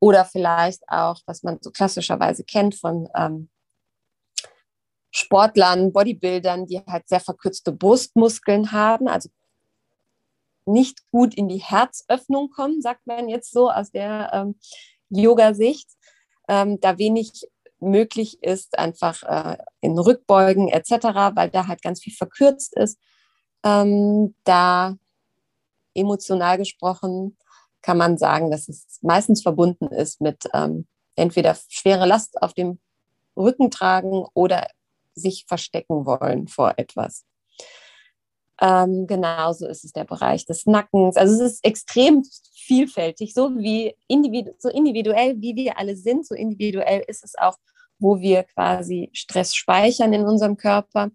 Oder 0.00 0.24
vielleicht 0.24 0.82
auch, 0.88 1.20
was 1.26 1.44
man 1.44 1.58
so 1.60 1.70
klassischerweise 1.70 2.42
kennt 2.42 2.74
von 2.74 3.08
ähm, 3.16 3.48
Sportlern, 5.12 5.92
Bodybuildern, 5.92 6.66
die 6.66 6.80
halt 6.80 7.08
sehr 7.08 7.20
verkürzte 7.20 7.70
Brustmuskeln 7.70 8.72
haben, 8.72 9.06
also 9.06 9.28
nicht 10.66 11.08
gut 11.12 11.34
in 11.34 11.48
die 11.48 11.62
Herzöffnung 11.62 12.50
kommen, 12.50 12.82
sagt 12.82 13.06
man 13.06 13.28
jetzt 13.28 13.52
so 13.52 13.70
aus 13.70 13.92
der 13.92 14.28
ähm, 14.32 14.56
Yoga-Sicht. 15.08 15.88
Ähm, 16.48 16.80
da 16.80 16.98
wenig 16.98 17.46
möglich 17.82 18.42
ist, 18.42 18.78
einfach 18.78 19.22
äh, 19.24 19.58
in 19.80 19.98
Rückbeugen 19.98 20.68
etc., 20.68 21.34
weil 21.34 21.50
da 21.50 21.66
halt 21.66 21.82
ganz 21.82 22.00
viel 22.00 22.14
verkürzt 22.14 22.74
ist. 22.76 22.98
Ähm, 23.64 24.34
da 24.44 24.96
emotional 25.94 26.58
gesprochen 26.58 27.36
kann 27.82 27.98
man 27.98 28.16
sagen, 28.16 28.50
dass 28.50 28.68
es 28.68 28.98
meistens 29.02 29.42
verbunden 29.42 29.88
ist 29.88 30.20
mit 30.20 30.48
ähm, 30.54 30.86
entweder 31.16 31.56
schwere 31.68 32.06
Last 32.06 32.40
auf 32.40 32.54
dem 32.54 32.78
Rücken 33.36 33.70
tragen 33.70 34.24
oder 34.34 34.68
sich 35.14 35.44
verstecken 35.46 36.06
wollen 36.06 36.48
vor 36.48 36.74
etwas. 36.76 37.24
Ähm, 38.60 39.06
genauso 39.06 39.66
ist 39.66 39.84
es 39.84 39.92
der 39.92 40.04
Bereich 40.04 40.46
des 40.46 40.66
Nackens. 40.66 41.16
Also 41.16 41.34
es 41.34 41.54
ist 41.54 41.64
extrem 41.64 42.22
vielfältig, 42.54 43.34
so 43.34 43.50
wie 43.56 43.96
individu 44.06 44.52
so 44.58 44.68
individuell, 44.68 45.40
wie 45.40 45.56
wir 45.56 45.78
alle 45.78 45.96
sind, 45.96 46.26
so 46.26 46.34
individuell 46.34 47.02
ist 47.08 47.24
es 47.24 47.36
auch 47.36 47.56
wo 48.02 48.20
wir 48.20 48.42
quasi 48.44 49.10
Stress 49.12 49.54
speichern 49.54 50.12
in 50.12 50.24
unserem 50.24 50.56
Körper. 50.56 51.10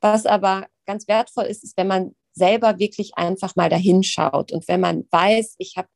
Was 0.00 0.26
aber 0.26 0.66
ganz 0.86 1.08
wertvoll 1.08 1.44
ist, 1.44 1.64
ist, 1.64 1.76
wenn 1.76 1.86
man 1.88 2.14
selber 2.32 2.78
wirklich 2.78 3.16
einfach 3.16 3.56
mal 3.56 3.68
dahin 3.68 4.02
schaut 4.02 4.52
und 4.52 4.66
wenn 4.68 4.80
man 4.80 5.06
weiß, 5.10 5.56
ich 5.58 5.76
habe 5.76 5.88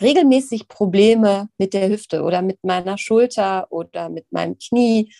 regelmäßig 0.00 0.68
Probleme 0.68 1.48
mit 1.58 1.74
der 1.74 1.88
Hüfte 1.88 2.22
oder 2.22 2.42
mit 2.42 2.64
meiner 2.64 2.96
Schulter 2.96 3.70
oder 3.70 4.08
mit 4.08 4.30
meinem 4.32 4.58
Knie. 4.58 5.12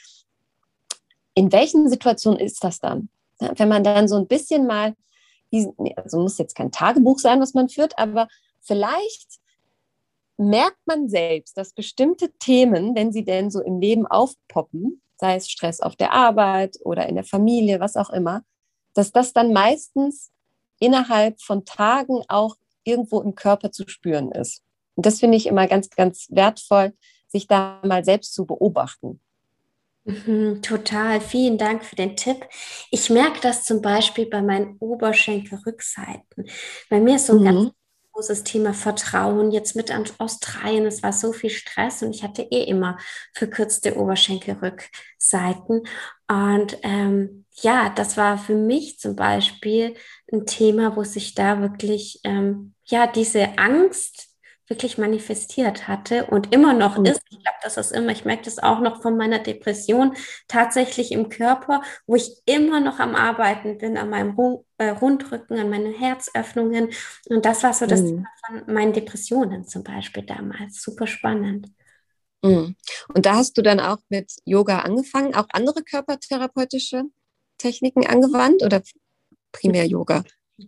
In 1.35 1.53
welchen 1.53 1.89
Situationen 1.89 2.41
ist 2.41 2.65
das 2.65 2.79
dann? 2.81 3.11
Wenn 3.39 3.69
man 3.69 3.85
dann 3.85 4.09
so 4.09 4.17
ein 4.17 4.27
bisschen 4.27 4.67
mal, 4.67 4.95
also 5.97 6.21
muss 6.21 6.39
jetzt 6.39 6.55
kein 6.55 6.73
Tagebuch 6.73 7.19
sein, 7.19 7.41
was 7.41 7.55
man 7.55 7.69
führt, 7.69 7.99
aber 7.99 8.29
vielleicht 8.61 9.40
merkt 10.41 10.79
man 10.87 11.09
selbst, 11.09 11.57
dass 11.57 11.73
bestimmte 11.73 12.33
Themen, 12.39 12.95
wenn 12.95 13.13
sie 13.13 13.25
denn 13.25 13.51
so 13.51 13.61
im 13.61 13.79
Leben 13.79 14.07
aufpoppen, 14.07 15.03
sei 15.19 15.37
es 15.37 15.51
Stress 15.51 15.81
auf 15.81 15.97
der 15.97 16.13
Arbeit 16.13 16.79
oder 16.83 17.07
in 17.09 17.15
der 17.15 17.25
Familie, 17.25 17.79
was 17.79 17.97
auch 17.97 18.11
immer, 18.11 18.43
dass 18.95 19.13
das 19.13 19.33
dann 19.33 19.53
meistens 19.53 20.33
innerhalb 20.79 21.41
von 21.43 21.67
Tagen 21.67 22.23
auch 22.29 22.57
irgendwo 22.85 23.21
im 23.21 23.35
Körper 23.35 23.71
zu 23.71 23.87
spüren 23.87 24.33
ist. 24.33 24.63
Und 24.95 25.05
das 25.05 25.21
finde 25.21 25.37
ich 25.37 25.47
immer 25.47 25.67
ganz, 25.67 25.91
ganz 25.91 26.27
wertvoll, 26.31 26.95
sich 27.29 27.47
da 27.47 27.81
mal 27.85 28.05
selbst 28.05 28.35
zu 28.35 28.47
beobachten. 28.47 29.21
Mhm, 30.05 30.63
total, 30.63 31.21
vielen 31.21 31.59
Dank 31.59 31.85
für 31.85 31.97
den 31.97 32.17
Tipp. 32.17 32.47
Ich 32.91 33.11
merke 33.11 33.41
das 33.43 33.65
zum 33.65 33.83
Beispiel 33.83 34.25
bei 34.25 34.41
meinen 34.41 34.79
Oberschenkelrückseiten. 34.79 36.49
Bei 36.89 36.99
mir 36.99 37.17
ist 37.17 37.27
so 37.27 37.35
ein 37.35 37.41
mhm. 37.41 37.45
ganz 37.45 37.71
großes 38.21 38.45
Thema 38.45 38.75
Vertrauen. 38.75 39.51
Jetzt 39.51 39.75
mit 39.75 39.91
Australien, 40.19 40.85
es 40.85 41.03
war 41.03 41.13
so 41.15 41.33
viel 41.33 41.49
Stress 41.49 42.03
und 42.03 42.15
ich 42.15 42.23
hatte 42.23 42.43
eh 42.43 42.65
immer 42.65 42.99
verkürzte 43.33 43.97
Oberschenkelrückseiten. 43.97 45.87
Und 46.29 46.77
ähm, 46.83 47.47
ja, 47.63 47.89
das 47.89 48.19
war 48.19 48.37
für 48.37 48.55
mich 48.55 48.99
zum 48.99 49.17
Beispiel 49.17 49.95
ein 50.31 50.45
Thema, 50.45 50.97
wo 50.97 51.03
sich 51.03 51.35
da 51.35 51.63
wirklich 51.63 52.21
ähm, 52.25 52.75
ja 52.85 53.07
diese 53.07 53.59
Angst 53.59 54.29
wirklich 54.71 54.99
manifestiert 54.99 55.89
hatte 55.89 56.27
und 56.27 56.55
immer 56.55 56.73
noch 56.73 56.97
mhm. 56.97 57.07
ist. 57.07 57.21
Ich 57.29 57.43
glaube, 57.43 57.59
das 57.63 57.77
ist 57.77 57.91
immer, 57.91 58.13
ich 58.13 58.25
merke 58.25 58.45
das 58.45 58.61
auch 58.61 58.81
noch 58.81 59.03
von 59.03 59.17
meiner 59.17 59.41
Depression 59.41 60.15
tatsächlich 60.47 61.11
im 61.11 61.29
Körper, 61.29 61.83
wo 62.07 62.15
ich 62.15 62.41
immer 62.47 62.79
noch 62.81 63.01
am 63.01 63.17
Arbeiten 63.17 63.79
bin, 63.79 63.99
an 63.99 64.09
meinem 64.09 64.39
äh, 64.79 64.91
Rundrücken, 64.91 65.59
an 65.59 65.69
meinen 65.69 65.93
Herzöffnungen. 65.93 66.91
Und 67.29 67.45
das 67.45 67.65
war 67.65 67.75
so 67.75 67.87
das 67.87 68.01
mhm. 68.01 68.25
von 68.47 68.73
meinen 68.73 68.93
Depressionen 68.93 69.67
zum 69.67 69.83
Beispiel 69.83 70.23
damals. 70.23 70.81
Super 70.81 71.09
spannend. 71.09 71.67
Mhm. 72.43 72.77
Und 73.13 73.27
da 73.27 73.35
hast 73.35 73.59
du 73.59 73.63
dann 73.63 73.81
auch 73.81 73.99
mit 74.09 74.33
Yoga 74.45 74.79
angefangen, 74.79 75.35
auch 75.35 75.47
andere 75.53 75.83
körpertherapeutische 75.83 77.03
Techniken 77.59 78.07
angewandt 78.07 78.63
oder 78.63 78.83
primär 79.51 79.85
Yoga? 79.85 80.23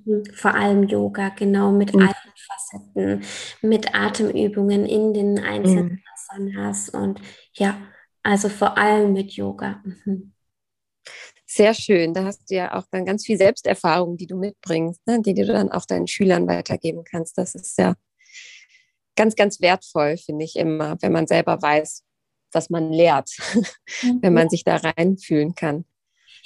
Mhm. 0.04 0.24
Vor 0.34 0.54
allem 0.54 0.84
Yoga, 0.84 1.30
genau, 1.30 1.72
mit 1.72 1.94
mhm. 1.94 2.02
allen 2.02 2.32
Facetten, 2.36 3.24
mit 3.62 3.94
Atemübungen 3.94 4.86
in 4.86 5.14
den 5.14 5.38
einzelnen 5.38 5.92
mhm. 5.92 6.02
Asanas 6.14 6.88
und 6.88 7.20
ja, 7.54 7.78
also 8.22 8.48
vor 8.48 8.78
allem 8.78 9.12
mit 9.12 9.32
Yoga. 9.32 9.82
Mhm. 9.84 10.32
Sehr 11.46 11.74
schön. 11.74 12.14
Da 12.14 12.24
hast 12.24 12.50
du 12.50 12.54
ja 12.54 12.74
auch 12.74 12.84
dann 12.90 13.04
ganz 13.04 13.26
viel 13.26 13.36
Selbsterfahrung, 13.36 14.16
die 14.16 14.26
du 14.26 14.38
mitbringst, 14.38 15.06
ne? 15.06 15.20
die 15.20 15.34
du 15.34 15.44
dann 15.44 15.70
auch 15.70 15.84
deinen 15.84 16.06
Schülern 16.06 16.46
weitergeben 16.48 17.04
kannst. 17.04 17.36
Das 17.36 17.54
ist 17.54 17.78
ja 17.78 17.94
ganz, 19.16 19.36
ganz 19.36 19.60
wertvoll, 19.60 20.16
finde 20.16 20.46
ich 20.46 20.56
immer, 20.56 20.96
wenn 21.02 21.12
man 21.12 21.26
selber 21.26 21.60
weiß, 21.60 22.04
was 22.52 22.70
man 22.70 22.90
lehrt, 22.90 23.28
wenn 24.02 24.32
mhm. 24.32 24.34
man 24.34 24.48
sich 24.48 24.64
da 24.64 24.76
reinfühlen 24.76 25.54
kann. 25.54 25.84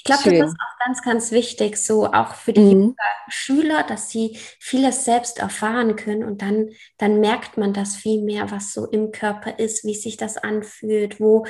Ich 0.08 0.22
glaube, 0.22 0.38
das 0.38 0.50
ist 0.50 0.56
auch 0.60 0.84
ganz, 0.84 1.02
ganz 1.02 1.30
wichtig, 1.32 1.76
so 1.76 2.06
auch 2.06 2.34
für 2.34 2.52
die 2.52 2.74
mhm. 2.74 2.96
Schüler, 3.28 3.82
dass 3.82 4.10
sie 4.10 4.38
vieles 4.60 5.04
selbst 5.04 5.38
erfahren 5.38 5.96
können 5.96 6.24
und 6.24 6.42
dann, 6.42 6.70
dann 6.98 7.20
merkt 7.20 7.56
man 7.56 7.72
das 7.72 7.96
viel 7.96 8.22
mehr, 8.22 8.50
was 8.50 8.72
so 8.72 8.86
im 8.86 9.10
Körper 9.10 9.58
ist, 9.58 9.84
wie 9.84 9.94
sich 9.94 10.16
das 10.16 10.36
anfühlt, 10.36 11.20
wo 11.20 11.46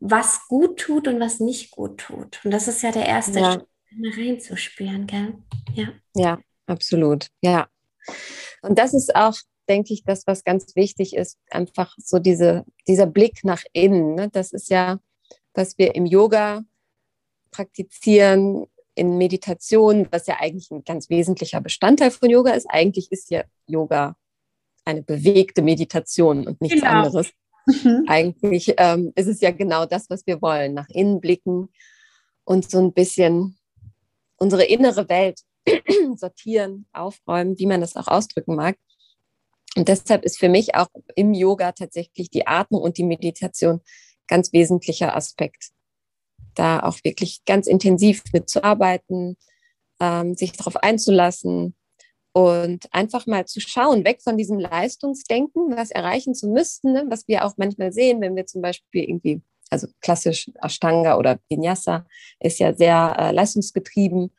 was 0.00 0.46
gut 0.48 0.80
tut 0.80 1.08
und 1.08 1.20
was 1.20 1.40
nicht 1.40 1.70
gut 1.70 1.98
tut. 1.98 2.40
Und 2.44 2.50
das 2.50 2.68
ist 2.68 2.82
ja 2.82 2.90
der 2.90 3.06
erste 3.06 3.40
ja. 3.40 3.52
Schritt, 3.52 3.66
reinzuspüren, 4.16 5.06
gell? 5.06 5.34
Ja. 5.74 5.88
Ja, 6.14 6.38
absolut. 6.66 7.28
Ja. 7.42 7.68
Und 8.62 8.78
das 8.78 8.94
ist 8.94 9.14
auch, 9.14 9.36
denke 9.68 9.92
ich, 9.92 10.04
das, 10.04 10.26
was 10.26 10.44
ganz 10.44 10.74
wichtig 10.74 11.14
ist, 11.14 11.38
einfach 11.50 11.94
so 11.98 12.18
diese, 12.18 12.64
dieser 12.88 13.06
Blick 13.06 13.44
nach 13.44 13.62
innen. 13.72 14.14
Ne? 14.14 14.28
Das 14.30 14.52
ist 14.52 14.70
ja, 14.70 14.98
was 15.54 15.78
wir 15.78 15.94
im 15.94 16.06
Yoga 16.06 16.62
praktizieren, 17.50 18.66
in 18.94 19.16
Meditation, 19.16 20.08
was 20.10 20.26
ja 20.26 20.36
eigentlich 20.40 20.70
ein 20.70 20.84
ganz 20.84 21.08
wesentlicher 21.08 21.60
Bestandteil 21.60 22.10
von 22.10 22.28
Yoga 22.28 22.52
ist. 22.52 22.66
Eigentlich 22.68 23.10
ist 23.10 23.30
ja 23.30 23.44
Yoga 23.66 24.16
eine 24.84 25.02
bewegte 25.02 25.62
Meditation 25.62 26.46
und 26.46 26.60
nichts 26.60 26.80
genau. 26.80 26.92
anderes. 26.92 27.30
Mhm. 27.66 28.04
Eigentlich 28.08 28.74
ähm, 28.76 29.12
ist 29.14 29.28
es 29.28 29.40
ja 29.40 29.52
genau 29.52 29.86
das, 29.86 30.10
was 30.10 30.26
wir 30.26 30.42
wollen, 30.42 30.74
nach 30.74 30.88
innen 30.88 31.20
blicken 31.20 31.68
und 32.44 32.70
so 32.70 32.78
ein 32.78 32.92
bisschen 32.92 33.58
unsere 34.36 34.64
innere 34.64 35.08
Welt 35.08 35.40
sortieren, 36.16 36.86
aufräumen, 36.92 37.58
wie 37.58 37.66
man 37.66 37.80
das 37.80 37.96
auch 37.96 38.08
ausdrücken 38.08 38.56
mag. 38.56 38.76
Und 39.76 39.88
deshalb 39.88 40.24
ist 40.24 40.38
für 40.38 40.48
mich 40.48 40.74
auch 40.74 40.88
im 41.14 41.32
Yoga 41.32 41.72
tatsächlich 41.72 42.28
die 42.28 42.46
Atmung 42.46 42.82
und 42.82 42.98
die 42.98 43.04
Meditation 43.04 43.80
ganz 44.26 44.52
wesentlicher 44.52 45.16
Aspekt. 45.16 45.70
Da 46.60 46.80
auch 46.80 46.98
wirklich 47.04 47.42
ganz 47.46 47.66
intensiv 47.66 48.22
mitzuarbeiten, 48.34 49.38
ähm, 49.98 50.34
sich 50.34 50.52
darauf 50.52 50.76
einzulassen 50.76 51.74
und 52.32 52.86
einfach 52.92 53.26
mal 53.26 53.46
zu 53.46 53.60
schauen, 53.60 54.04
weg 54.04 54.20
von 54.22 54.36
diesem 54.36 54.58
Leistungsdenken, 54.58 55.74
was 55.74 55.90
erreichen 55.90 56.34
zu 56.34 56.48
müssten, 56.48 56.92
ne? 56.92 57.06
was 57.08 57.26
wir 57.28 57.46
auch 57.46 57.54
manchmal 57.56 57.92
sehen, 57.92 58.20
wenn 58.20 58.36
wir 58.36 58.44
zum 58.44 58.60
Beispiel 58.60 59.04
irgendwie, 59.04 59.40
also 59.70 59.88
klassisch 60.02 60.50
Ashtanga 60.62 61.16
oder 61.16 61.38
Vinyasa 61.48 62.06
ist 62.40 62.58
ja 62.58 62.74
sehr 62.74 63.16
äh, 63.18 63.32
leistungsgetrieben 63.32 64.30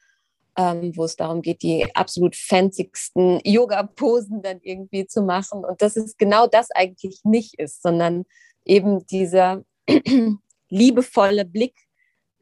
ähm, 0.58 0.92
wo 0.96 1.06
es 1.06 1.16
darum 1.16 1.42
geht, 1.42 1.62
die 1.62 1.88
absolut 1.96 2.36
fancysten 2.36 3.40
Yoga-Posen 3.44 4.42
dann 4.42 4.60
irgendwie 4.62 5.08
zu 5.08 5.22
machen. 5.22 5.64
Und 5.64 5.82
dass 5.82 5.96
es 5.96 6.18
genau 6.18 6.46
das 6.48 6.72
eigentlich 6.72 7.22
nicht 7.24 7.58
ist, 7.60 7.82
sondern 7.82 8.26
eben 8.66 9.06
dieser 9.08 9.64
liebevolle 10.70 11.46
Blick 11.46 11.76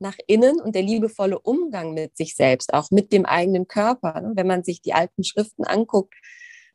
nach 0.02 0.18
innen 0.28 0.60
und 0.62 0.76
der 0.76 0.84
liebevolle 0.84 1.39
Umgang 1.39 1.93
mit 1.93 2.16
sich 2.18 2.36
selbst, 2.36 2.74
auch 2.74 2.91
mit 2.91 3.12
dem 3.12 3.26
eigenen 3.26 3.68
Körper. 3.68 4.22
Wenn 4.36 4.47
man 4.47 4.64
sich 4.64 4.82
die 4.82 4.93
alten 4.93 5.24
Schriften 5.24 5.64
anguckt, 5.64 6.16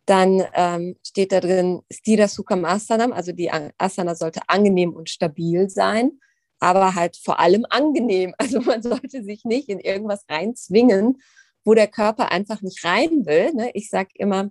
dann 0.06 0.42
ähm, 0.54 0.96
steht 1.06 1.32
da 1.32 1.40
drin 1.40 1.80
Stira 1.90 2.28
Sukham 2.28 2.64
Asanam, 2.64 3.12
also 3.12 3.32
die 3.32 3.50
Asana 3.78 4.14
sollte 4.14 4.40
angenehm 4.48 4.92
und 4.92 5.08
stabil 5.08 5.70
sein 5.70 6.20
aber 6.64 6.94
halt 6.94 7.16
vor 7.16 7.40
allem 7.40 7.66
angenehm. 7.68 8.34
Also 8.38 8.60
man 8.60 8.82
sollte 8.82 9.22
sich 9.22 9.44
nicht 9.44 9.68
in 9.68 9.80
irgendwas 9.80 10.24
reinzwingen, 10.28 11.18
wo 11.64 11.74
der 11.74 11.88
Körper 11.88 12.30
einfach 12.32 12.62
nicht 12.62 12.84
rein 12.84 13.26
will. 13.26 13.52
Ne? 13.52 13.70
Ich 13.74 13.90
sage 13.90 14.10
immer, 14.14 14.50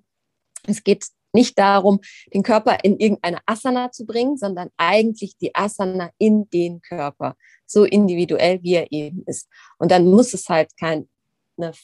es 0.67 0.83
geht 0.83 1.07
nicht 1.33 1.57
darum, 1.57 1.99
den 2.33 2.43
Körper 2.43 2.77
in 2.83 2.97
irgendeine 2.99 3.39
Asana 3.45 3.91
zu 3.91 4.05
bringen, 4.05 4.37
sondern 4.37 4.69
eigentlich 4.77 5.37
die 5.37 5.53
Asana 5.55 6.11
in 6.17 6.49
den 6.49 6.81
Körper, 6.81 7.35
so 7.65 7.83
individuell 7.85 8.61
wie 8.63 8.75
er 8.75 8.91
eben 8.91 9.23
ist. 9.25 9.49
Und 9.77 9.91
dann 9.91 10.09
muss 10.09 10.33
es 10.33 10.47
halt 10.49 10.71
keine 10.77 11.05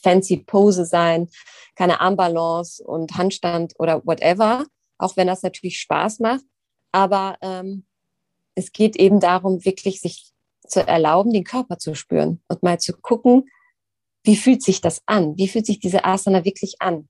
fancy 0.02 0.38
Pose 0.38 0.84
sein, 0.84 1.28
keine 1.74 2.00
Armbalance 2.00 2.82
und 2.84 3.16
Handstand 3.16 3.74
oder 3.78 4.04
whatever, 4.06 4.66
auch 4.98 5.16
wenn 5.16 5.26
das 5.26 5.42
natürlich 5.42 5.78
Spaß 5.78 6.20
macht. 6.20 6.44
Aber 6.92 7.36
ähm, 7.40 7.84
es 8.54 8.72
geht 8.72 8.96
eben 8.96 9.20
darum, 9.20 9.64
wirklich 9.64 10.00
sich 10.00 10.32
zu 10.66 10.86
erlauben, 10.86 11.32
den 11.32 11.44
Körper 11.44 11.78
zu 11.78 11.94
spüren 11.94 12.40
und 12.48 12.62
mal 12.62 12.78
zu 12.78 12.92
gucken, 12.92 13.48
wie 14.22 14.36
fühlt 14.36 14.62
sich 14.62 14.80
das 14.80 15.02
an? 15.06 15.36
Wie 15.36 15.48
fühlt 15.48 15.66
sich 15.66 15.80
diese 15.80 16.04
Asana 16.04 16.44
wirklich 16.44 16.76
an? 16.80 17.08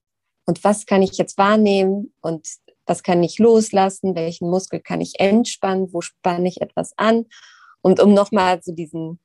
Und 0.50 0.64
was 0.64 0.84
kann 0.84 1.00
ich 1.00 1.12
jetzt 1.12 1.38
wahrnehmen? 1.38 2.12
Und 2.20 2.48
was 2.84 3.04
kann 3.04 3.22
ich 3.22 3.38
loslassen? 3.38 4.16
Welchen 4.16 4.50
Muskel 4.50 4.80
kann 4.80 5.00
ich 5.00 5.20
entspannen? 5.20 5.92
Wo 5.92 6.00
spanne 6.00 6.48
ich 6.48 6.60
etwas 6.60 6.92
an? 6.96 7.26
Und 7.82 8.00
um 8.00 8.14
nochmal 8.14 8.60
so 8.60 8.72
diesen 8.72 9.20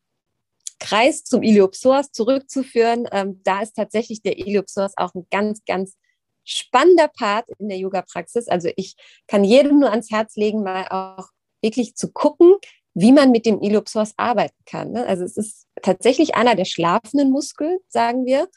Kreis 0.79 1.23
zum 1.23 1.41
Iliopsoas 1.41 2.11
zurückzuführen, 2.11 3.07
ähm, 3.11 3.41
da 3.43 3.63
ist 3.63 3.73
tatsächlich 3.73 4.21
der 4.21 4.37
Iliopsoas 4.37 4.93
auch 4.97 5.15
ein 5.15 5.25
ganz, 5.31 5.65
ganz 5.65 5.95
spannender 6.43 7.07
Part 7.07 7.49
in 7.57 7.69
der 7.69 7.79
Yoga-Praxis. 7.79 8.47
Also 8.47 8.69
ich 8.75 8.95
kann 9.27 9.43
jedem 9.43 9.79
nur 9.79 9.89
ans 9.89 10.11
Herz 10.11 10.35
legen, 10.35 10.61
mal 10.61 10.87
auch 10.89 11.29
wirklich 11.59 11.95
zu 11.95 12.11
gucken, 12.11 12.53
wie 12.93 13.11
man 13.11 13.31
mit 13.31 13.47
dem 13.47 13.63
Iliopsoas 13.63 14.13
arbeiten 14.17 14.63
kann. 14.67 14.91
Ne? 14.91 15.07
Also 15.07 15.23
es 15.23 15.37
ist 15.37 15.65
tatsächlich 15.81 16.35
einer 16.35 16.53
der 16.53 16.65
schlafenden 16.65 17.31
Muskeln, 17.31 17.79
sagen 17.87 18.27
wir, 18.27 18.47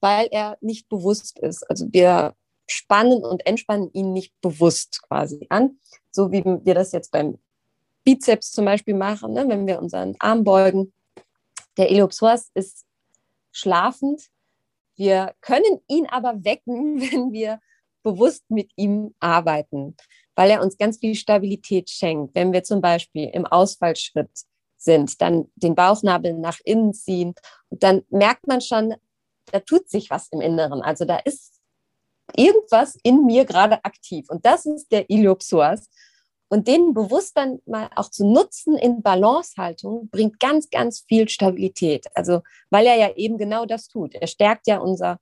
weil 0.00 0.28
er 0.30 0.58
nicht 0.60 0.88
bewusst 0.88 1.38
ist. 1.38 1.68
Also 1.70 1.86
wir 1.90 2.34
spannen 2.66 3.24
und 3.24 3.46
entspannen 3.46 3.90
ihn 3.92 4.12
nicht 4.12 4.32
bewusst 4.40 5.02
quasi 5.02 5.46
an, 5.48 5.78
so 6.10 6.32
wie 6.32 6.44
wir 6.44 6.74
das 6.74 6.92
jetzt 6.92 7.10
beim 7.12 7.38
Bizeps 8.04 8.52
zum 8.52 8.64
Beispiel 8.64 8.94
machen, 8.94 9.32
ne? 9.32 9.48
wenn 9.48 9.66
wir 9.66 9.80
unseren 9.80 10.16
Arm 10.18 10.44
beugen. 10.44 10.92
Der 11.76 11.90
Iliopsoas 11.90 12.50
ist 12.54 12.84
schlafend. 13.52 14.22
Wir 14.96 15.34
können 15.40 15.80
ihn 15.88 16.06
aber 16.06 16.44
wecken, 16.44 17.00
wenn 17.12 17.32
wir 17.32 17.60
bewusst 18.02 18.44
mit 18.50 18.70
ihm 18.76 19.14
arbeiten 19.20 19.96
weil 20.38 20.52
er 20.52 20.62
uns 20.62 20.78
ganz 20.78 20.98
viel 20.98 21.16
Stabilität 21.16 21.90
schenkt. 21.90 22.36
Wenn 22.36 22.52
wir 22.52 22.62
zum 22.62 22.80
Beispiel 22.80 23.28
im 23.32 23.44
Ausfallschritt 23.44 24.30
sind, 24.76 25.20
dann 25.20 25.50
den 25.56 25.74
Bauchnabel 25.74 26.32
nach 26.34 26.60
innen 26.64 26.94
ziehen 26.94 27.34
und 27.70 27.82
dann 27.82 28.02
merkt 28.08 28.46
man 28.46 28.60
schon, 28.60 28.94
da 29.52 29.60
tut 29.60 29.88
sich 29.88 30.10
was 30.10 30.28
im 30.30 30.40
Inneren. 30.40 30.82
Also 30.82 31.04
da 31.04 31.16
ist 31.18 31.60
irgendwas 32.36 32.96
in 33.02 33.24
mir 33.24 33.44
gerade 33.44 33.84
aktiv 33.84 34.26
und 34.28 34.44
das 34.44 34.66
ist 34.66 34.90
der 34.92 35.08
Iliopsoas. 35.10 35.88
Und 36.50 36.66
den 36.66 36.94
bewusst 36.94 37.36
dann 37.36 37.60
mal 37.66 37.90
auch 37.94 38.10
zu 38.10 38.26
nutzen 38.26 38.76
in 38.76 39.02
Balancehaltung 39.02 40.08
bringt 40.08 40.40
ganz, 40.40 40.70
ganz 40.70 41.04
viel 41.06 41.28
Stabilität. 41.28 42.06
Also, 42.14 42.40
weil 42.70 42.86
er 42.86 42.96
ja 42.96 43.14
eben 43.16 43.36
genau 43.36 43.66
das 43.66 43.88
tut. 43.88 44.14
Er 44.14 44.26
stärkt 44.26 44.66
ja 44.66 44.78
unser 44.78 45.18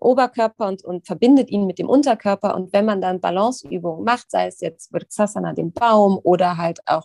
Oberkörper 0.00 0.66
und, 0.66 0.84
und 0.84 1.06
verbindet 1.06 1.50
ihn 1.50 1.66
mit 1.66 1.78
dem 1.78 1.88
Unterkörper. 1.88 2.56
Und 2.56 2.72
wenn 2.72 2.84
man 2.84 3.00
dann 3.00 3.20
Balanceübungen 3.20 4.04
macht, 4.04 4.32
sei 4.32 4.48
es 4.48 4.60
jetzt 4.60 4.90
Vritsasana, 4.90 5.52
den 5.52 5.72
Baum 5.72 6.18
oder 6.22 6.56
halt 6.56 6.80
auch 6.86 7.04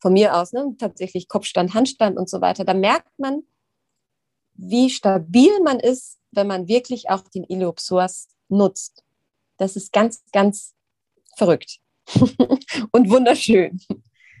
von 0.00 0.12
mir 0.12 0.36
aus 0.36 0.52
ne, 0.52 0.74
tatsächlich 0.78 1.28
Kopfstand, 1.28 1.74
Handstand 1.74 2.18
und 2.18 2.28
so 2.28 2.40
weiter, 2.40 2.64
da 2.64 2.74
merkt 2.74 3.18
man, 3.18 3.42
wie 4.54 4.90
stabil 4.90 5.60
man 5.62 5.80
ist, 5.80 6.18
wenn 6.30 6.46
man 6.46 6.68
wirklich 6.68 7.10
auch 7.10 7.22
den 7.28 7.44
Iliopsoas 7.44 8.28
nutzt. 8.48 9.04
Das 9.56 9.76
ist 9.76 9.92
ganz, 9.92 10.22
ganz 10.32 10.74
verrückt 11.36 11.78
und 12.92 13.10
wunderschön. 13.10 13.80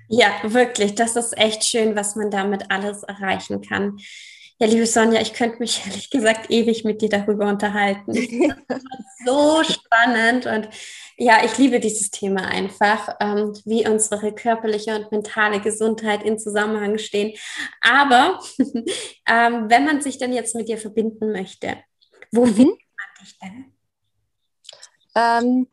Ja, 0.08 0.30
wirklich. 0.44 0.94
Das 0.94 1.16
ist 1.16 1.36
echt 1.38 1.64
schön, 1.64 1.96
was 1.96 2.14
man 2.14 2.30
damit 2.30 2.70
alles 2.70 3.02
erreichen 3.04 3.62
kann. 3.62 3.98
Ja, 4.60 4.68
liebe 4.68 4.86
Sonja, 4.86 5.20
ich 5.20 5.32
könnte 5.32 5.58
mich 5.58 5.82
ehrlich 5.86 6.10
gesagt 6.10 6.50
ewig 6.50 6.84
mit 6.84 7.02
dir 7.02 7.08
darüber 7.08 7.48
unterhalten. 7.48 8.12
so 9.26 9.62
spannend 9.64 10.46
und 10.46 10.68
ja, 11.16 11.44
ich 11.44 11.58
liebe 11.58 11.80
dieses 11.80 12.10
Thema 12.10 12.46
einfach, 12.46 13.16
ähm, 13.20 13.52
wie 13.64 13.88
unsere 13.88 14.32
körperliche 14.32 14.96
und 14.96 15.12
mentale 15.12 15.60
Gesundheit 15.60 16.22
in 16.24 16.38
Zusammenhang 16.38 16.98
stehen. 16.98 17.36
Aber 17.80 18.40
ähm, 19.28 19.70
wenn 19.70 19.84
man 19.84 20.00
sich 20.00 20.18
dann 20.18 20.32
jetzt 20.32 20.54
mit 20.54 20.68
dir 20.68 20.78
verbinden 20.78 21.32
möchte, 21.32 21.76
wo 22.32 22.46
mhm. 22.46 22.54
findet 22.54 22.78
man 22.96 23.24
dich 23.24 23.38
denn? 23.38 23.72
Ähm, 25.16 25.68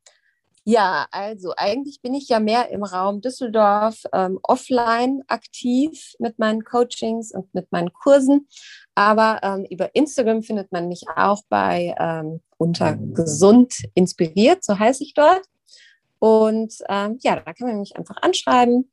ja, 0.64 1.07
also 1.12 1.53
eigentlich 1.57 2.01
bin 2.01 2.14
ich 2.14 2.30
ja 2.30 2.39
mehr 2.39 2.70
im 2.70 2.84
Raum 2.84 3.22
Düsseldorf 3.22 4.03
ähm, 4.14 4.39
offline 4.43 5.24
aktiv 5.28 6.14
mit 6.20 6.38
meinen 6.38 6.64
Coachings 6.64 7.32
und 7.32 7.51
mit 7.53 7.72
meinen 7.72 7.91
Kursen. 7.93 8.47
Aber 8.93 9.39
ähm, 9.41 9.66
über 9.70 9.95
Instagram 9.95 10.43
findet 10.43 10.72
man 10.72 10.88
mich 10.88 11.05
auch 11.16 11.41
bei 11.49 11.95
ähm, 11.99 12.41
unter 12.57 12.95
gesund 12.95 13.74
inspiriert, 13.95 14.64
so 14.64 14.78
heiße 14.78 15.03
ich 15.03 15.16
dort. 15.16 15.41
Und 16.20 16.76
ähm, 16.88 17.18
ja, 17.22 17.38
da 17.38 17.53
kann 17.53 17.68
man 17.68 17.80
mich 17.80 17.95
einfach 17.95 18.18
anschreiben. 18.22 18.91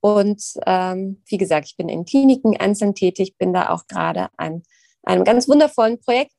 Und 0.00 0.42
ähm, 0.66 1.22
wie 1.26 1.36
gesagt, 1.36 1.66
ich 1.66 1.76
bin 1.76 1.90
in 1.90 2.06
Kliniken 2.06 2.56
einzeln 2.56 2.94
tätig, 2.94 3.36
bin 3.36 3.52
da 3.52 3.68
auch 3.68 3.86
gerade 3.86 4.28
an 4.38 4.62
einem 5.02 5.24
ganz 5.24 5.46
wundervollen 5.46 6.00
Projekt 6.00 6.32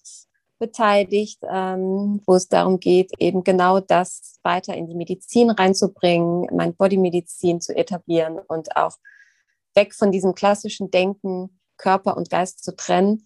beteiligt, 0.61 1.39
ähm, 1.51 2.21
wo 2.27 2.35
es 2.35 2.47
darum 2.47 2.79
geht, 2.79 3.11
eben 3.17 3.43
genau 3.43 3.79
das 3.79 4.39
weiter 4.43 4.75
in 4.75 4.85
die 4.85 4.93
Medizin 4.93 5.49
reinzubringen, 5.49 6.47
mein 6.55 6.75
Bodymedizin 6.75 7.59
zu 7.59 7.75
etablieren 7.75 8.37
und 8.47 8.77
auch 8.77 8.95
weg 9.73 9.95
von 9.95 10.11
diesem 10.11 10.35
klassischen 10.35 10.91
Denken, 10.91 11.59
Körper 11.77 12.15
und 12.15 12.29
Geist 12.29 12.63
zu 12.63 12.75
trennen, 12.75 13.25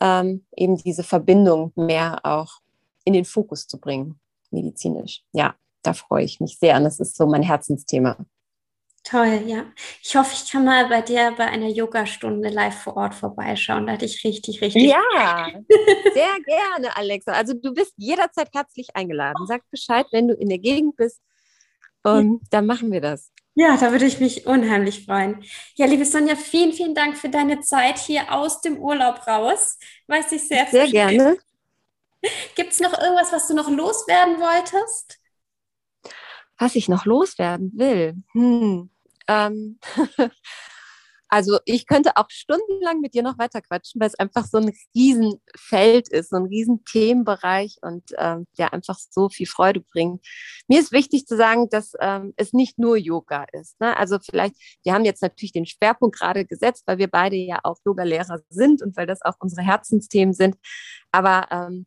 ähm, 0.00 0.44
eben 0.56 0.76
diese 0.76 1.04
Verbindung 1.04 1.72
mehr 1.76 2.18
auch 2.24 2.58
in 3.04 3.12
den 3.12 3.24
Fokus 3.24 3.68
zu 3.68 3.78
bringen, 3.78 4.18
medizinisch. 4.50 5.22
Ja, 5.32 5.54
da 5.82 5.92
freue 5.92 6.24
ich 6.24 6.40
mich 6.40 6.58
sehr 6.58 6.76
und 6.76 6.82
das 6.82 6.98
ist 6.98 7.16
so 7.16 7.26
mein 7.26 7.42
Herzensthema. 7.42 8.16
Toll, 9.04 9.42
ja. 9.46 9.66
Ich 10.02 10.16
hoffe, 10.16 10.32
ich 10.32 10.50
kann 10.50 10.64
mal 10.64 10.88
bei 10.88 11.02
dir 11.02 11.34
bei 11.36 11.44
einer 11.44 11.68
Yogastunde 11.68 12.48
live 12.48 12.82
vor 12.82 12.96
Ort 12.96 13.14
vorbeischauen. 13.14 13.86
Da 13.86 13.92
hatte 13.92 14.06
ich 14.06 14.24
richtig, 14.24 14.62
richtig. 14.62 14.84
Ja, 14.84 15.50
sehr 16.14 16.40
gerne, 16.46 16.96
Alexa. 16.96 17.32
Also 17.32 17.52
du 17.52 17.74
bist 17.74 17.92
jederzeit 17.98 18.48
herzlich 18.54 18.96
eingeladen. 18.96 19.46
Sag 19.46 19.62
Bescheid, 19.70 20.06
wenn 20.10 20.28
du 20.28 20.34
in 20.34 20.48
der 20.48 20.58
Gegend 20.58 20.96
bist. 20.96 21.20
Und 22.02 22.40
ja. 22.40 22.48
dann 22.50 22.66
machen 22.66 22.90
wir 22.92 23.02
das. 23.02 23.30
Ja, 23.54 23.76
da 23.76 23.92
würde 23.92 24.06
ich 24.06 24.20
mich 24.20 24.46
unheimlich 24.46 25.04
freuen. 25.04 25.44
Ja, 25.74 25.84
liebe 25.84 26.06
Sonja, 26.06 26.34
vielen, 26.34 26.72
vielen 26.72 26.94
Dank 26.94 27.18
für 27.18 27.28
deine 27.28 27.60
Zeit 27.60 27.98
hier 27.98 28.32
aus 28.32 28.62
dem 28.62 28.78
Urlaub 28.78 29.26
raus. 29.26 29.78
Weiß 30.06 30.32
ich 30.32 30.48
sehr. 30.48 30.66
Sehr 30.66 30.88
gerne. 30.88 31.36
Gibt 32.56 32.72
es 32.72 32.80
noch 32.80 32.98
irgendwas, 32.98 33.32
was 33.32 33.48
du 33.48 33.54
noch 33.54 33.68
loswerden 33.68 34.40
wolltest? 34.40 35.20
Was 36.58 36.74
ich 36.74 36.88
noch 36.88 37.04
loswerden 37.04 37.72
will? 37.74 38.14
Hm. 38.32 38.90
Ähm, 39.28 39.78
also 41.28 41.58
ich 41.64 41.86
könnte 41.86 42.12
auch 42.16 42.26
stundenlang 42.28 43.00
mit 43.00 43.14
dir 43.14 43.22
noch 43.22 43.38
weiter 43.38 43.60
quatschen, 43.60 44.00
weil 44.00 44.08
es 44.08 44.18
einfach 44.18 44.46
so 44.46 44.58
ein 44.58 44.72
Riesenfeld 44.94 46.08
ist, 46.08 46.30
so 46.30 46.36
ein 46.36 46.46
Riesenthemenbereich 46.46 47.78
und 47.82 48.04
ähm, 48.18 48.46
ja 48.56 48.68
einfach 48.68 48.98
so 48.98 49.28
viel 49.28 49.46
Freude 49.46 49.80
bringt. 49.80 50.24
Mir 50.68 50.80
ist 50.80 50.92
wichtig 50.92 51.26
zu 51.26 51.36
sagen, 51.36 51.68
dass 51.70 51.92
ähm, 52.00 52.34
es 52.36 52.52
nicht 52.52 52.78
nur 52.78 52.96
Yoga 52.96 53.46
ist. 53.52 53.80
Ne? 53.80 53.96
Also 53.96 54.18
vielleicht, 54.18 54.54
wir 54.84 54.92
haben 54.92 55.04
jetzt 55.04 55.22
natürlich 55.22 55.52
den 55.52 55.66
Schwerpunkt 55.66 56.18
gerade 56.18 56.44
gesetzt, 56.44 56.84
weil 56.86 56.98
wir 56.98 57.08
beide 57.08 57.36
ja 57.36 57.60
auch 57.64 57.78
Yoga-Lehrer 57.84 58.40
sind 58.48 58.82
und 58.82 58.96
weil 58.96 59.06
das 59.06 59.22
auch 59.22 59.34
unsere 59.40 59.62
Herzensthemen 59.62 60.34
sind. 60.34 60.56
Aber 61.10 61.48
ähm, 61.50 61.86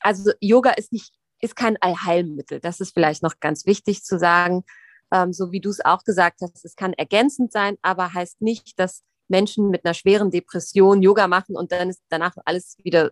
also 0.00 0.32
Yoga 0.40 0.70
ist 0.70 0.92
nicht 0.92 1.12
ist 1.40 1.54
kein 1.54 1.76
Allheilmittel. 1.80 2.58
Das 2.58 2.80
ist 2.80 2.94
vielleicht 2.94 3.22
noch 3.22 3.38
ganz 3.38 3.64
wichtig 3.64 4.02
zu 4.02 4.18
sagen 4.18 4.64
ähm, 5.12 5.32
so 5.32 5.52
wie 5.52 5.60
du 5.60 5.70
es 5.70 5.84
auch 5.84 6.04
gesagt 6.04 6.40
hast, 6.42 6.64
es 6.64 6.76
kann 6.76 6.92
ergänzend 6.92 7.52
sein, 7.52 7.76
aber 7.82 8.12
heißt 8.14 8.40
nicht, 8.40 8.78
dass 8.78 9.02
Menschen 9.28 9.70
mit 9.70 9.84
einer 9.84 9.94
schweren 9.94 10.30
Depression 10.30 11.02
Yoga 11.02 11.28
machen 11.28 11.56
und 11.56 11.72
dann 11.72 11.90
ist 11.90 12.02
danach 12.08 12.36
alles 12.44 12.76
wieder 12.82 13.10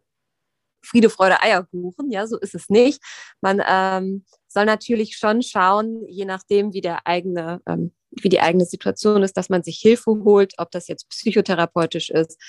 Friede, 0.82 1.10
Freude, 1.10 1.42
Eierkuchen. 1.42 2.10
Ja, 2.10 2.26
so 2.26 2.38
ist 2.38 2.54
es 2.54 2.68
nicht. 2.68 3.02
Man 3.40 3.60
ähm, 3.66 4.24
soll 4.46 4.66
natürlich 4.66 5.16
schon 5.16 5.42
schauen, 5.42 6.06
je 6.08 6.24
nachdem, 6.24 6.72
wie 6.72 6.80
der 6.80 7.06
eigene, 7.06 7.60
ähm, 7.66 7.92
wie 8.10 8.28
die 8.28 8.40
eigene 8.40 8.64
Situation 8.64 9.22
ist, 9.22 9.36
dass 9.36 9.48
man 9.48 9.62
sich 9.62 9.78
Hilfe 9.78 10.12
holt, 10.24 10.54
ob 10.58 10.70
das 10.70 10.86
jetzt 10.88 11.08
psychotherapeutisch 11.08 12.10
ist 12.10 12.40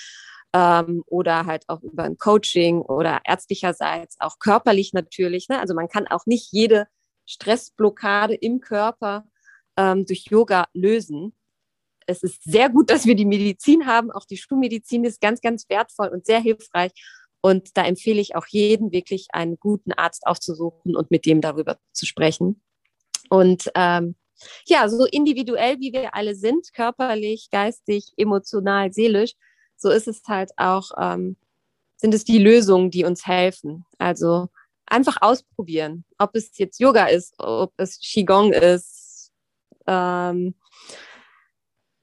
ähm, 0.54 1.02
oder 1.06 1.46
halt 1.46 1.64
auch 1.68 1.82
über 1.82 2.04
ein 2.04 2.16
Coaching 2.16 2.80
oder 2.80 3.20
ärztlicherseits 3.24 4.16
auch 4.20 4.38
körperlich 4.38 4.92
natürlich. 4.92 5.48
Ne? 5.48 5.58
Also 5.58 5.74
man 5.74 5.88
kann 5.88 6.06
auch 6.06 6.24
nicht 6.26 6.52
jede 6.52 6.86
Stressblockade 7.26 8.34
im 8.34 8.60
Körper 8.60 9.26
ähm, 9.78 10.04
durch 10.04 10.24
Yoga 10.24 10.66
lösen. 10.74 11.32
Es 12.06 12.22
ist 12.22 12.42
sehr 12.42 12.68
gut, 12.68 12.90
dass 12.90 13.06
wir 13.06 13.14
die 13.14 13.24
Medizin 13.24 13.86
haben. 13.86 14.10
Auch 14.10 14.26
die 14.26 14.36
Schulmedizin 14.36 15.04
ist 15.04 15.20
ganz, 15.20 15.40
ganz 15.40 15.68
wertvoll 15.68 16.08
und 16.08 16.26
sehr 16.26 16.40
hilfreich. 16.40 16.92
Und 17.40 17.76
da 17.76 17.84
empfehle 17.84 18.20
ich 18.20 18.34
auch 18.34 18.46
jeden, 18.48 18.90
wirklich 18.90 19.28
einen 19.32 19.56
guten 19.58 19.92
Arzt 19.92 20.26
aufzusuchen 20.26 20.96
und 20.96 21.10
mit 21.10 21.24
dem 21.24 21.40
darüber 21.40 21.78
zu 21.92 22.04
sprechen. 22.04 22.60
Und 23.30 23.70
ähm, 23.76 24.16
ja, 24.66 24.88
so 24.88 25.04
individuell 25.04 25.78
wie 25.78 25.92
wir 25.92 26.14
alle 26.14 26.34
sind, 26.34 26.72
körperlich, 26.72 27.48
geistig, 27.50 28.12
emotional, 28.16 28.92
seelisch, 28.92 29.34
so 29.76 29.90
ist 29.90 30.08
es 30.08 30.22
halt 30.26 30.50
auch, 30.56 30.90
ähm, 30.98 31.36
sind 31.96 32.14
es 32.14 32.24
die 32.24 32.38
Lösungen, 32.38 32.90
die 32.90 33.04
uns 33.04 33.26
helfen. 33.26 33.84
Also 33.98 34.48
einfach 34.86 35.18
ausprobieren, 35.20 36.04
ob 36.18 36.34
es 36.34 36.56
jetzt 36.58 36.80
Yoga 36.80 37.06
ist, 37.06 37.34
ob 37.38 37.72
es 37.76 38.00
Qigong 38.00 38.52
ist, 38.52 39.07
ähm, 39.88 40.54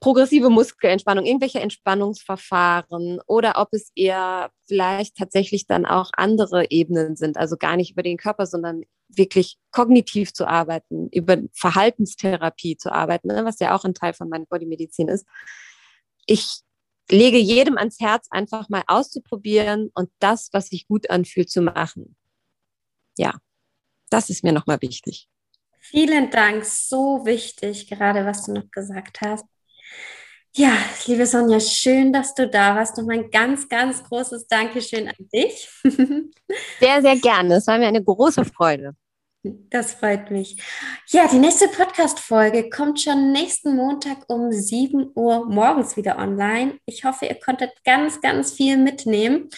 progressive 0.02 0.50
Muskelentspannung, 0.50 1.26
irgendwelche 1.26 1.60
Entspannungsverfahren 1.62 3.20
oder 3.26 3.54
ob 3.58 3.70
es 3.72 3.92
eher 3.96 4.52
vielleicht 4.68 5.16
tatsächlich 5.18 5.66
dann 5.66 5.86
auch 5.86 6.12
andere 6.16 6.70
Ebenen 6.70 7.16
sind, 7.16 7.38
also 7.38 7.58
gar 7.58 7.76
nicht 7.76 7.94
über 7.94 8.04
den 8.04 8.18
Körper, 8.18 8.46
sondern 8.46 8.84
wirklich 9.08 9.58
kognitiv 9.72 10.34
zu 10.34 10.48
arbeiten, 10.48 11.10
über 11.10 11.38
Verhaltenstherapie 11.54 12.78
zu 12.78 12.92
arbeiten, 12.92 13.30
ne, 13.30 13.46
was 13.46 13.60
ja 13.60 13.76
auch 13.76 13.84
ein 13.84 13.94
Teil 13.94 14.14
von 14.14 14.30
meiner 14.30 14.46
Bodymedizin 14.46 15.08
ist. 15.08 15.26
Ich 16.26 16.60
lege 17.10 17.38
jedem 17.38 17.78
ans 17.78 18.00
Herz, 18.00 18.28
einfach 18.30 18.70
mal 18.70 18.84
auszuprobieren 18.88 19.92
und 19.94 20.10
das, 20.20 20.50
was 20.52 20.68
sich 20.68 20.88
gut 20.88 21.10
anfühlt, 21.10 21.50
zu 21.50 21.62
machen. 21.62 22.16
Ja, 23.18 23.40
das 24.10 24.30
ist 24.30 24.44
mir 24.44 24.54
nochmal 24.54 24.82
wichtig. 24.82 25.30
Vielen 25.90 26.32
Dank, 26.32 26.66
so 26.66 27.26
wichtig, 27.26 27.88
gerade 27.88 28.26
was 28.26 28.46
du 28.46 28.54
noch 28.54 28.72
gesagt 28.72 29.22
hast. 29.22 29.46
Ja, 30.58 30.72
liebe 31.06 31.26
Sonja, 31.26 31.60
schön, 31.60 32.14
dass 32.14 32.34
du 32.34 32.48
da 32.48 32.76
warst. 32.76 32.98
Und 32.98 33.08
mein 33.08 33.30
ganz, 33.30 33.68
ganz 33.68 34.04
großes 34.04 34.48
Dankeschön 34.48 35.08
an 35.08 35.16
dich. 35.34 35.70
Sehr, 36.80 37.02
sehr 37.02 37.18
gerne. 37.18 37.56
Es 37.56 37.68
war 37.68 37.78
mir 37.78 37.88
eine 37.88 38.04
große 38.04 38.46
Freude. 38.46 38.94
Das 39.44 39.94
freut 39.94 40.32
mich. 40.32 40.58
Ja, 41.10 41.28
die 41.28 41.38
nächste 41.38 41.68
Podcast-Folge 41.68 42.70
kommt 42.70 43.02
schon 43.02 43.32
nächsten 43.32 43.76
Montag 43.76 44.18
um 44.28 44.52
7 44.52 45.12
Uhr 45.14 45.46
morgens 45.46 45.98
wieder 45.98 46.18
online. 46.18 46.80
Ich 46.86 47.04
hoffe, 47.04 47.26
ihr 47.26 47.36
konntet 47.36 47.72
ganz, 47.84 48.22
ganz 48.22 48.54
viel 48.54 48.78
mitnehmen. 48.78 49.50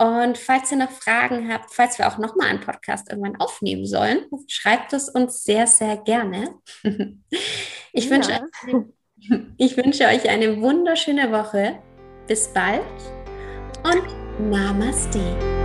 Und 0.00 0.38
falls 0.38 0.72
ihr 0.72 0.78
noch 0.78 0.90
Fragen 0.90 1.52
habt, 1.52 1.74
falls 1.74 1.98
wir 1.98 2.08
auch 2.08 2.16
nochmal 2.16 2.48
einen 2.48 2.60
Podcast 2.60 3.10
irgendwann 3.10 3.36
aufnehmen 3.36 3.84
sollen, 3.84 4.24
schreibt 4.48 4.94
es 4.94 5.10
uns 5.10 5.44
sehr, 5.44 5.66
sehr 5.66 5.98
gerne. 5.98 6.54
Ich, 7.92 8.04
ja. 8.04 8.12
wünsche, 8.12 8.40
ich 9.58 9.76
wünsche 9.76 10.04
euch 10.04 10.30
eine 10.30 10.62
wunderschöne 10.62 11.32
Woche. 11.32 11.80
Bis 12.28 12.46
bald 12.52 12.84
und 13.82 14.48
Namaste. 14.48 15.59